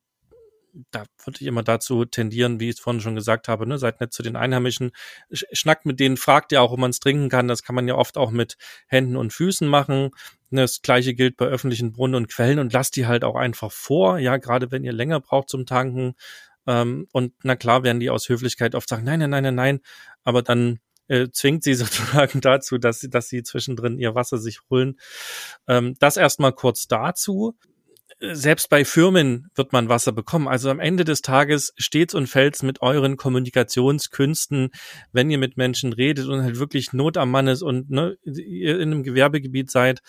da 0.90 1.04
würde 1.24 1.38
ich 1.40 1.46
immer 1.46 1.62
dazu 1.62 2.04
tendieren, 2.04 2.60
wie 2.60 2.68
ich 2.68 2.76
es 2.76 2.80
vorhin 2.80 3.00
schon 3.00 3.14
gesagt 3.14 3.48
habe, 3.48 3.66
ne, 3.66 3.78
seid 3.78 4.00
nett 4.00 4.12
zu 4.12 4.22
den 4.22 4.36
Einheimischen, 4.36 4.92
schnackt 5.30 5.86
mit 5.86 6.00
denen, 6.00 6.16
fragt 6.16 6.52
ja 6.52 6.60
auch, 6.60 6.72
ob 6.72 6.78
man 6.78 6.90
es 6.90 7.00
trinken 7.00 7.28
kann. 7.28 7.48
Das 7.48 7.62
kann 7.62 7.74
man 7.74 7.88
ja 7.88 7.94
oft 7.94 8.16
auch 8.16 8.30
mit 8.30 8.56
Händen 8.86 9.16
und 9.16 9.32
Füßen 9.32 9.68
machen. 9.68 10.10
Das 10.50 10.82
gleiche 10.82 11.14
gilt 11.14 11.36
bei 11.36 11.46
öffentlichen 11.46 11.92
Brunnen 11.92 12.16
und 12.16 12.28
Quellen 12.28 12.58
und 12.58 12.72
lasst 12.72 12.96
die 12.96 13.06
halt 13.06 13.24
auch 13.24 13.36
einfach 13.36 13.70
vor, 13.72 14.18
ja, 14.18 14.36
gerade 14.36 14.70
wenn 14.70 14.84
ihr 14.84 14.92
länger 14.92 15.20
braucht 15.20 15.48
zum 15.48 15.66
Tanken. 15.66 16.14
Ähm, 16.66 17.06
und 17.12 17.34
na 17.42 17.56
klar 17.56 17.82
werden 17.84 18.00
die 18.00 18.10
aus 18.10 18.28
Höflichkeit 18.28 18.74
oft 18.74 18.88
sagen, 18.88 19.04
nein, 19.04 19.20
nein, 19.20 19.30
nein, 19.30 19.42
nein, 19.42 19.54
nein, 19.54 19.80
aber 20.24 20.42
dann 20.42 20.80
äh, 21.10 21.28
zwingt 21.30 21.64
sie 21.64 21.74
sozusagen 21.74 22.40
dazu, 22.40 22.78
dass 22.78 23.00
sie, 23.00 23.10
dass 23.10 23.28
sie 23.28 23.42
zwischendrin 23.42 23.98
ihr 23.98 24.14
Wasser 24.14 24.38
sich 24.38 24.60
holen. 24.70 24.98
Ähm, 25.68 25.96
das 25.98 26.16
erstmal 26.16 26.52
kurz 26.52 26.86
dazu 26.86 27.56
selbst 28.20 28.68
bei 28.68 28.84
Firmen 28.84 29.50
wird 29.54 29.72
man 29.72 29.88
Wasser 29.88 30.12
bekommen. 30.12 30.46
Also 30.46 30.68
am 30.68 30.78
Ende 30.78 31.04
des 31.04 31.22
Tages 31.22 31.72
steht's 31.76 32.14
und 32.14 32.26
fällt's 32.26 32.62
mit 32.62 32.82
euren 32.82 33.16
Kommunikationskünsten, 33.16 34.70
wenn 35.12 35.30
ihr 35.30 35.38
mit 35.38 35.56
Menschen 35.56 35.92
redet 35.94 36.26
und 36.26 36.42
halt 36.42 36.58
wirklich 36.58 36.92
Not 36.92 37.16
am 37.16 37.30
Mann 37.30 37.48
ist 37.48 37.62
und 37.62 37.90
ne, 37.90 38.18
ihr 38.24 38.78
in 38.78 38.92
einem 38.92 39.02
Gewerbegebiet 39.04 39.70
seid 39.70 40.00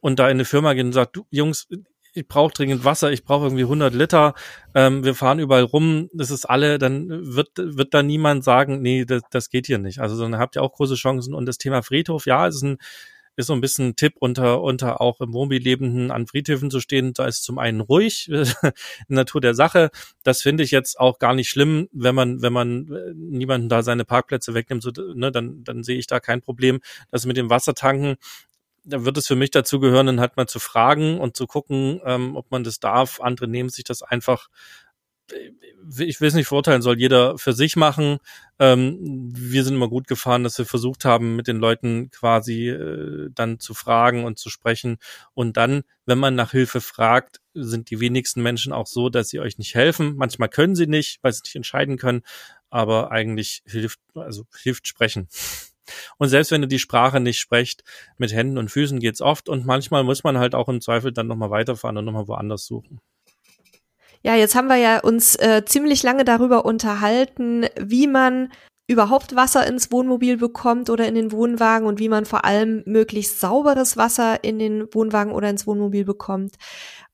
und 0.00 0.18
da 0.18 0.26
in 0.26 0.36
eine 0.36 0.46
Firma 0.46 0.72
geht 0.72 0.86
und 0.86 0.92
sagt, 0.92 1.16
du 1.16 1.26
Jungs, 1.30 1.68
ich 2.14 2.26
brauche 2.28 2.52
dringend 2.52 2.84
Wasser, 2.84 3.12
ich 3.12 3.24
brauche 3.24 3.44
irgendwie 3.44 3.62
100 3.62 3.94
Liter, 3.94 4.34
ähm, 4.74 5.04
wir 5.04 5.14
fahren 5.14 5.38
überall 5.38 5.64
rum, 5.64 6.08
das 6.12 6.30
ist 6.30 6.44
alle, 6.44 6.78
dann 6.78 7.08
wird, 7.34 7.50
wird 7.56 7.94
da 7.94 8.02
niemand 8.02 8.44
sagen, 8.44 8.80
nee, 8.82 9.04
das, 9.04 9.22
das 9.30 9.50
geht 9.50 9.66
hier 9.66 9.78
nicht. 9.78 10.00
Also 10.00 10.20
dann 10.20 10.38
habt 10.38 10.56
ihr 10.56 10.62
auch 10.62 10.72
große 10.72 10.94
Chancen. 10.94 11.34
Und 11.34 11.46
das 11.46 11.58
Thema 11.58 11.82
Friedhof, 11.82 12.26
ja, 12.26 12.46
ist 12.46 12.62
ein 12.62 12.78
ist 13.36 13.46
so 13.46 13.54
ein 13.54 13.60
bisschen 13.60 13.88
ein 13.88 13.96
Tipp 13.96 14.14
unter, 14.18 14.62
unter 14.62 15.00
auch 15.00 15.20
im 15.20 15.32
Wohnmobil 15.32 16.10
an 16.10 16.26
Friedhöfen 16.26 16.70
zu 16.70 16.80
stehen. 16.80 17.12
Da 17.14 17.26
ist 17.26 17.42
zum 17.42 17.58
einen 17.58 17.80
ruhig, 17.80 18.30
Natur 19.08 19.40
der 19.40 19.54
Sache. 19.54 19.90
Das 20.22 20.42
finde 20.42 20.62
ich 20.62 20.70
jetzt 20.70 20.98
auch 20.98 21.18
gar 21.18 21.34
nicht 21.34 21.48
schlimm, 21.48 21.88
wenn 21.92 22.14
man, 22.14 22.42
wenn 22.42 22.52
man 22.52 22.92
äh, 22.92 23.12
niemanden 23.14 23.68
da 23.68 23.82
seine 23.82 24.04
Parkplätze 24.04 24.54
wegnimmt, 24.54 24.82
so, 24.82 24.90
ne, 25.14 25.32
dann, 25.32 25.64
dann 25.64 25.82
sehe 25.82 25.98
ich 25.98 26.06
da 26.06 26.20
kein 26.20 26.42
Problem. 26.42 26.80
Das 27.10 27.26
mit 27.26 27.36
dem 27.36 27.50
Wassertanken, 27.50 28.16
da 28.84 29.04
wird 29.04 29.16
es 29.18 29.26
für 29.26 29.36
mich 29.36 29.50
dazu 29.50 29.80
gehören, 29.80 30.06
dann 30.06 30.20
halt 30.20 30.36
mal 30.36 30.46
zu 30.46 30.58
fragen 30.58 31.18
und 31.18 31.36
zu 31.36 31.46
gucken, 31.46 32.00
ähm, 32.04 32.36
ob 32.36 32.50
man 32.50 32.64
das 32.64 32.80
darf. 32.80 33.20
Andere 33.20 33.48
nehmen 33.48 33.68
sich 33.68 33.84
das 33.84 34.02
einfach 34.02 34.48
ich 35.98 36.20
will 36.20 36.28
es 36.28 36.34
nicht 36.34 36.48
verurteilen, 36.48 36.82
soll 36.82 36.98
jeder 36.98 37.38
für 37.38 37.52
sich 37.52 37.76
machen. 37.76 38.18
Ähm, 38.58 38.98
wir 39.34 39.64
sind 39.64 39.74
immer 39.74 39.88
gut 39.88 40.06
gefahren, 40.06 40.44
dass 40.44 40.58
wir 40.58 40.66
versucht 40.66 41.04
haben, 41.04 41.36
mit 41.36 41.46
den 41.46 41.58
Leuten 41.58 42.10
quasi 42.10 42.68
äh, 42.68 43.30
dann 43.34 43.60
zu 43.60 43.74
fragen 43.74 44.24
und 44.24 44.38
zu 44.38 44.50
sprechen. 44.50 44.98
Und 45.34 45.56
dann, 45.56 45.82
wenn 46.06 46.18
man 46.18 46.34
nach 46.34 46.52
Hilfe 46.52 46.80
fragt, 46.80 47.40
sind 47.54 47.90
die 47.90 48.00
wenigsten 48.00 48.42
Menschen 48.42 48.72
auch 48.72 48.86
so, 48.86 49.08
dass 49.08 49.28
sie 49.28 49.40
euch 49.40 49.58
nicht 49.58 49.74
helfen. 49.74 50.16
Manchmal 50.16 50.48
können 50.48 50.76
sie 50.76 50.86
nicht, 50.86 51.18
weil 51.22 51.32
sie 51.32 51.42
nicht 51.44 51.56
entscheiden 51.56 51.96
können. 51.96 52.22
Aber 52.68 53.10
eigentlich 53.10 53.62
hilft, 53.66 54.00
also 54.14 54.44
hilft 54.62 54.86
sprechen. 54.86 55.28
Und 56.20 56.28
selbst 56.28 56.50
wenn 56.50 56.62
ihr 56.62 56.68
die 56.68 56.78
Sprache 56.78 57.18
nicht 57.18 57.40
sprecht, 57.40 57.82
mit 58.18 58.32
Händen 58.32 58.58
und 58.58 58.70
Füßen 58.70 59.00
geht's 59.00 59.22
oft. 59.22 59.48
Und 59.48 59.64
manchmal 59.64 60.04
muss 60.04 60.22
man 60.22 60.38
halt 60.38 60.54
auch 60.54 60.68
im 60.68 60.82
Zweifel 60.82 61.12
dann 61.12 61.26
nochmal 61.26 61.50
weiterfahren 61.50 61.96
und 61.96 62.04
nochmal 62.04 62.28
woanders 62.28 62.66
suchen. 62.66 63.00
Ja, 64.22 64.36
jetzt 64.36 64.54
haben 64.54 64.68
wir 64.68 64.76
ja 64.76 65.00
uns 65.00 65.34
äh, 65.36 65.64
ziemlich 65.64 66.02
lange 66.02 66.26
darüber 66.26 66.66
unterhalten, 66.66 67.64
wie 67.80 68.06
man 68.06 68.52
überhaupt 68.86 69.34
Wasser 69.34 69.66
ins 69.66 69.90
Wohnmobil 69.90 70.36
bekommt 70.36 70.90
oder 70.90 71.08
in 71.08 71.14
den 71.14 71.32
Wohnwagen 71.32 71.88
und 71.88 72.00
wie 72.00 72.10
man 72.10 72.26
vor 72.26 72.44
allem 72.44 72.82
möglichst 72.84 73.40
sauberes 73.40 73.96
Wasser 73.96 74.44
in 74.44 74.58
den 74.58 74.92
Wohnwagen 74.92 75.32
oder 75.32 75.48
ins 75.48 75.66
Wohnmobil 75.66 76.04
bekommt. 76.04 76.56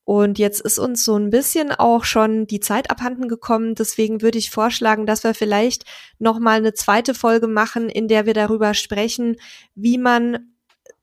Und 0.06 0.38
jetzt 0.38 0.60
ist 0.60 0.78
uns 0.78 1.04
so 1.04 1.16
ein 1.16 1.30
bisschen 1.30 1.72
auch 1.72 2.04
schon 2.04 2.46
die 2.46 2.60
Zeit 2.60 2.92
abhanden 2.92 3.26
gekommen. 3.26 3.74
Deswegen 3.74 4.22
würde 4.22 4.38
ich 4.38 4.52
vorschlagen, 4.52 5.04
dass 5.04 5.24
wir 5.24 5.34
vielleicht 5.34 5.84
noch 6.20 6.38
mal 6.38 6.58
eine 6.58 6.74
zweite 6.74 7.12
Folge 7.12 7.48
machen, 7.48 7.88
in 7.88 8.06
der 8.06 8.24
wir 8.24 8.32
darüber 8.32 8.72
sprechen, 8.72 9.34
wie 9.74 9.98
man 9.98 10.52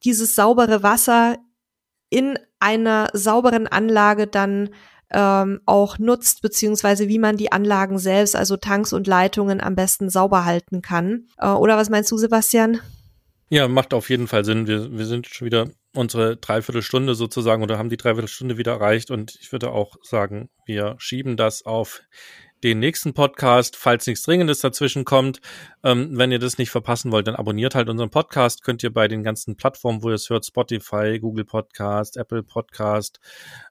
dieses 0.06 0.36
saubere 0.36 0.84
Wasser 0.84 1.36
in 2.10 2.39
einer 2.62 3.10
sauberen 3.12 3.68
Anlage 3.68 4.26
dann 4.26 4.70
ähm, 5.12 5.60
auch 5.66 5.99
nutzt, 5.99 6.41
beziehungsweise 6.41 7.10
wie 7.10 7.20
man 7.20 7.36
die 7.36 7.51
Anlagen 7.51 7.99
selbst, 7.99 8.38
also 8.38 8.56
Tanks 8.56 8.93
und 8.93 9.06
Leitungen 9.06 9.60
am 9.60 9.76
besten 9.76 10.10
sauber 10.10 10.45
halten 10.45 10.82
kann. 10.82 11.28
Äh, 11.39 11.49
oder 11.49 11.76
was 11.76 11.89
meinst 11.89 12.10
du, 12.10 12.18
Sebastian? 12.18 12.80
Ja, 13.49 13.68
macht 13.68 13.93
auf 13.93 14.10
jeden 14.10 14.28
Fall 14.28 14.45
Sinn. 14.45 14.66
Wir, 14.66 14.97
wir 14.97 15.06
sind 15.06 15.28
schon 15.28 15.45
wieder 15.45 15.68
unsere 15.96 16.38
Dreiviertelstunde 16.38 17.16
sozusagen 17.16 17.64
oder 17.64 17.78
haben 17.78 17.89
die 17.89 17.98
Dreiviertelstunde 17.98 18.58
wieder 18.58 18.74
erreicht 18.74 19.12
und 19.12 19.38
ich 19.39 19.52
würde 19.52 19.72
auch 19.72 19.96
sagen, 20.02 20.50
wir 20.66 20.96
schieben 20.98 21.38
das 21.38 21.66
auf 21.66 22.02
den 22.64 22.80
nächsten 22.80 23.14
Podcast, 23.14 23.76
falls 23.76 24.08
nichts 24.08 24.24
Dringendes 24.24 24.62
dazwischen 24.62 25.04
kommt. 25.04 25.41
Ähm, 25.84 26.18
wenn 26.18 26.32
ihr 26.32 26.39
das 26.39 26.58
nicht 26.58 26.70
verpassen 26.70 27.12
wollt, 27.12 27.28
dann 27.28 27.36
abonniert 27.36 27.76
halt 27.76 27.89
unseren 27.89 28.10
Podcast. 28.10 28.64
Könnt 28.64 28.84
ihr 28.84 28.94
bei 28.94 29.10
den 29.10 29.22
ganzen 29.22 29.58
Plattformen, 29.58 30.02
wo 30.02 30.10
ihr 30.10 30.16
es 30.16 30.30
hört, 30.30 30.46
Spotify, 30.46 31.20
Google 31.20 31.44
Podcast, 31.44 32.16
Apple 32.16 32.41
Podcast 32.41 33.20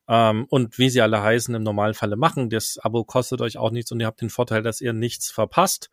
ähm, 0.09 0.45
und 0.51 0.79
wie 0.79 0.91
sie 0.91 1.01
alle 1.01 1.23
heißen, 1.23 1.55
im 1.55 1.63
Normalfalle 1.63 2.17
machen. 2.17 2.51
Das 2.51 2.79
Abo 2.79 3.05
kostet 3.05 3.41
euch 3.41 3.57
auch 3.57 3.71
nichts 3.71 3.91
und 3.93 4.01
ihr 4.01 4.07
habt 4.07 4.21
den 4.21 4.31
Vorteil, 4.31 4.63
dass 4.63 4.83
ihr 4.83 4.93
nichts 4.93 5.31
verpasst. 5.31 5.91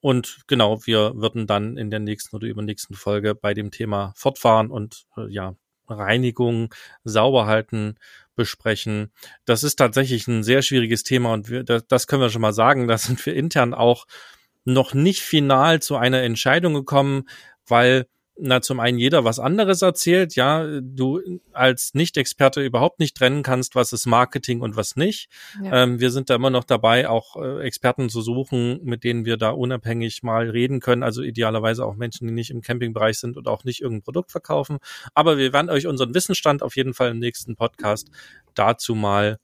Und 0.00 0.40
genau, 0.46 0.84
wir 0.86 1.12
würden 1.14 1.46
dann 1.46 1.76
in 1.76 1.90
der 1.90 2.00
nächsten 2.00 2.34
oder 2.34 2.48
übernächsten 2.48 2.96
Folge 2.96 3.34
bei 3.34 3.54
dem 3.54 3.70
Thema 3.70 4.12
fortfahren 4.16 4.70
und 4.70 5.04
äh, 5.16 5.30
ja, 5.30 5.54
Reinigung, 5.90 6.74
sauber 7.04 7.46
halten, 7.46 7.96
besprechen. 8.36 9.12
Das 9.44 9.62
ist 9.62 9.76
tatsächlich 9.76 10.26
ein 10.28 10.42
sehr 10.42 10.62
schwieriges 10.62 11.02
Thema 11.02 11.32
und 11.32 11.50
wir, 11.50 11.64
das, 11.64 11.86
das 11.86 12.06
können 12.06 12.22
wir 12.22 12.30
schon 12.30 12.42
mal 12.42 12.52
sagen. 12.52 12.88
Da 12.88 12.98
sind 12.98 13.24
wir 13.26 13.34
intern 13.34 13.74
auch 13.74 14.06
noch 14.64 14.94
nicht 14.94 15.20
final 15.20 15.80
zu 15.80 15.96
einer 15.96 16.22
Entscheidung 16.22 16.74
gekommen, 16.74 17.28
weil 17.66 18.06
na, 18.40 18.60
zum 18.60 18.80
einen 18.80 18.98
jeder 18.98 19.24
was 19.24 19.38
anderes 19.38 19.82
erzählt, 19.82 20.34
ja, 20.34 20.66
du 20.80 21.20
als 21.52 21.94
Nicht-Experte 21.94 22.62
überhaupt 22.62 22.98
nicht 22.98 23.16
trennen 23.16 23.42
kannst, 23.42 23.74
was 23.74 23.92
ist 23.92 24.06
Marketing 24.06 24.60
und 24.60 24.76
was 24.76 24.96
nicht. 24.96 25.28
Ja. 25.62 25.82
Ähm, 25.82 26.00
wir 26.00 26.10
sind 26.10 26.30
da 26.30 26.34
immer 26.34 26.50
noch 26.50 26.64
dabei, 26.64 27.08
auch 27.08 27.36
äh, 27.36 27.60
Experten 27.60 28.08
zu 28.08 28.22
suchen, 28.22 28.80
mit 28.82 29.04
denen 29.04 29.24
wir 29.24 29.36
da 29.36 29.50
unabhängig 29.50 30.22
mal 30.22 30.48
reden 30.48 30.80
können, 30.80 31.02
also 31.02 31.22
idealerweise 31.22 31.84
auch 31.84 31.96
Menschen, 31.96 32.26
die 32.26 32.34
nicht 32.34 32.50
im 32.50 32.62
Campingbereich 32.62 33.18
sind 33.18 33.36
und 33.36 33.48
auch 33.48 33.64
nicht 33.64 33.80
irgendein 33.80 34.02
Produkt 34.02 34.32
verkaufen. 34.32 34.78
Aber 35.14 35.38
wir 35.38 35.52
werden 35.52 35.70
euch 35.70 35.86
unseren 35.86 36.14
Wissensstand 36.14 36.62
auf 36.62 36.76
jeden 36.76 36.94
Fall 36.94 37.10
im 37.10 37.18
nächsten 37.18 37.56
Podcast 37.56 38.10
dazu 38.54 38.94
mal 38.94 39.38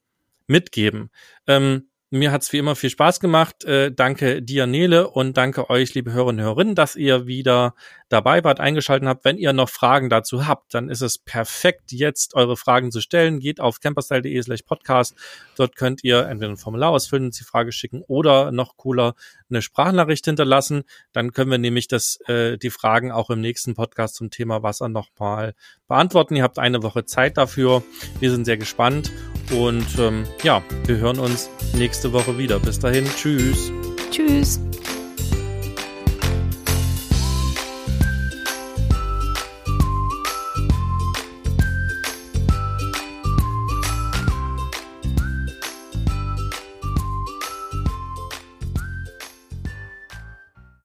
mitgeben. 0.46 1.10
Ähm, 1.46 1.88
mir 2.10 2.30
hat's 2.30 2.52
wie 2.52 2.58
immer 2.58 2.76
viel 2.76 2.90
Spaß 2.90 3.18
gemacht. 3.18 3.64
Äh, 3.64 3.92
danke 3.92 4.40
dir, 4.40 4.66
Nele, 4.66 5.10
und 5.10 5.36
danke 5.36 5.70
euch, 5.70 5.94
liebe 5.94 6.12
Hörerinnen 6.12 6.40
und 6.40 6.44
Hörerinnen, 6.44 6.74
dass 6.76 6.94
ihr 6.94 7.26
wieder 7.26 7.74
dabei 8.08 8.44
wart, 8.44 8.60
eingeschaltet 8.60 9.08
habt. 9.08 9.24
Wenn 9.24 9.38
ihr 9.38 9.52
noch 9.52 9.68
Fragen 9.68 10.08
dazu 10.08 10.46
habt, 10.46 10.74
dann 10.74 10.88
ist 10.88 11.00
es 11.00 11.18
perfekt, 11.18 11.92
jetzt 11.92 12.34
eure 12.34 12.56
Fragen 12.56 12.92
zu 12.92 13.00
stellen. 13.00 13.40
Geht 13.40 13.60
auf 13.60 13.80
camperstyle.de 13.80 14.42
slash 14.42 14.62
podcast. 14.62 15.14
Dort 15.56 15.76
könnt 15.76 16.04
ihr 16.04 16.26
entweder 16.26 16.52
ein 16.52 16.56
Formular 16.56 16.90
ausfüllen, 16.90 17.30
die 17.30 17.44
Frage 17.44 17.72
schicken 17.72 18.02
oder 18.06 18.52
noch 18.52 18.76
cooler 18.76 19.14
eine 19.50 19.62
Sprachnachricht 19.62 20.24
hinterlassen. 20.24 20.84
Dann 21.12 21.32
können 21.32 21.50
wir 21.50 21.58
nämlich 21.58 21.88
das, 21.88 22.18
äh, 22.26 22.58
die 22.58 22.70
Fragen 22.70 23.12
auch 23.12 23.30
im 23.30 23.40
nächsten 23.40 23.74
Podcast 23.74 24.16
zum 24.16 24.30
Thema 24.30 24.62
Wasser 24.62 24.88
nochmal 24.88 25.54
beantworten. 25.88 26.36
Ihr 26.36 26.42
habt 26.42 26.58
eine 26.58 26.82
Woche 26.82 27.04
Zeit 27.04 27.36
dafür. 27.36 27.82
Wir 28.20 28.30
sind 28.30 28.44
sehr 28.44 28.56
gespannt 28.56 29.12
und 29.50 29.86
ähm, 29.98 30.24
ja, 30.42 30.62
wir 30.86 30.96
hören 30.98 31.18
uns 31.18 31.50
nächste 31.74 32.12
Woche 32.12 32.38
wieder. 32.38 32.58
Bis 32.58 32.78
dahin, 32.78 33.06
tschüss. 33.16 33.72
Tschüss. 34.10 34.60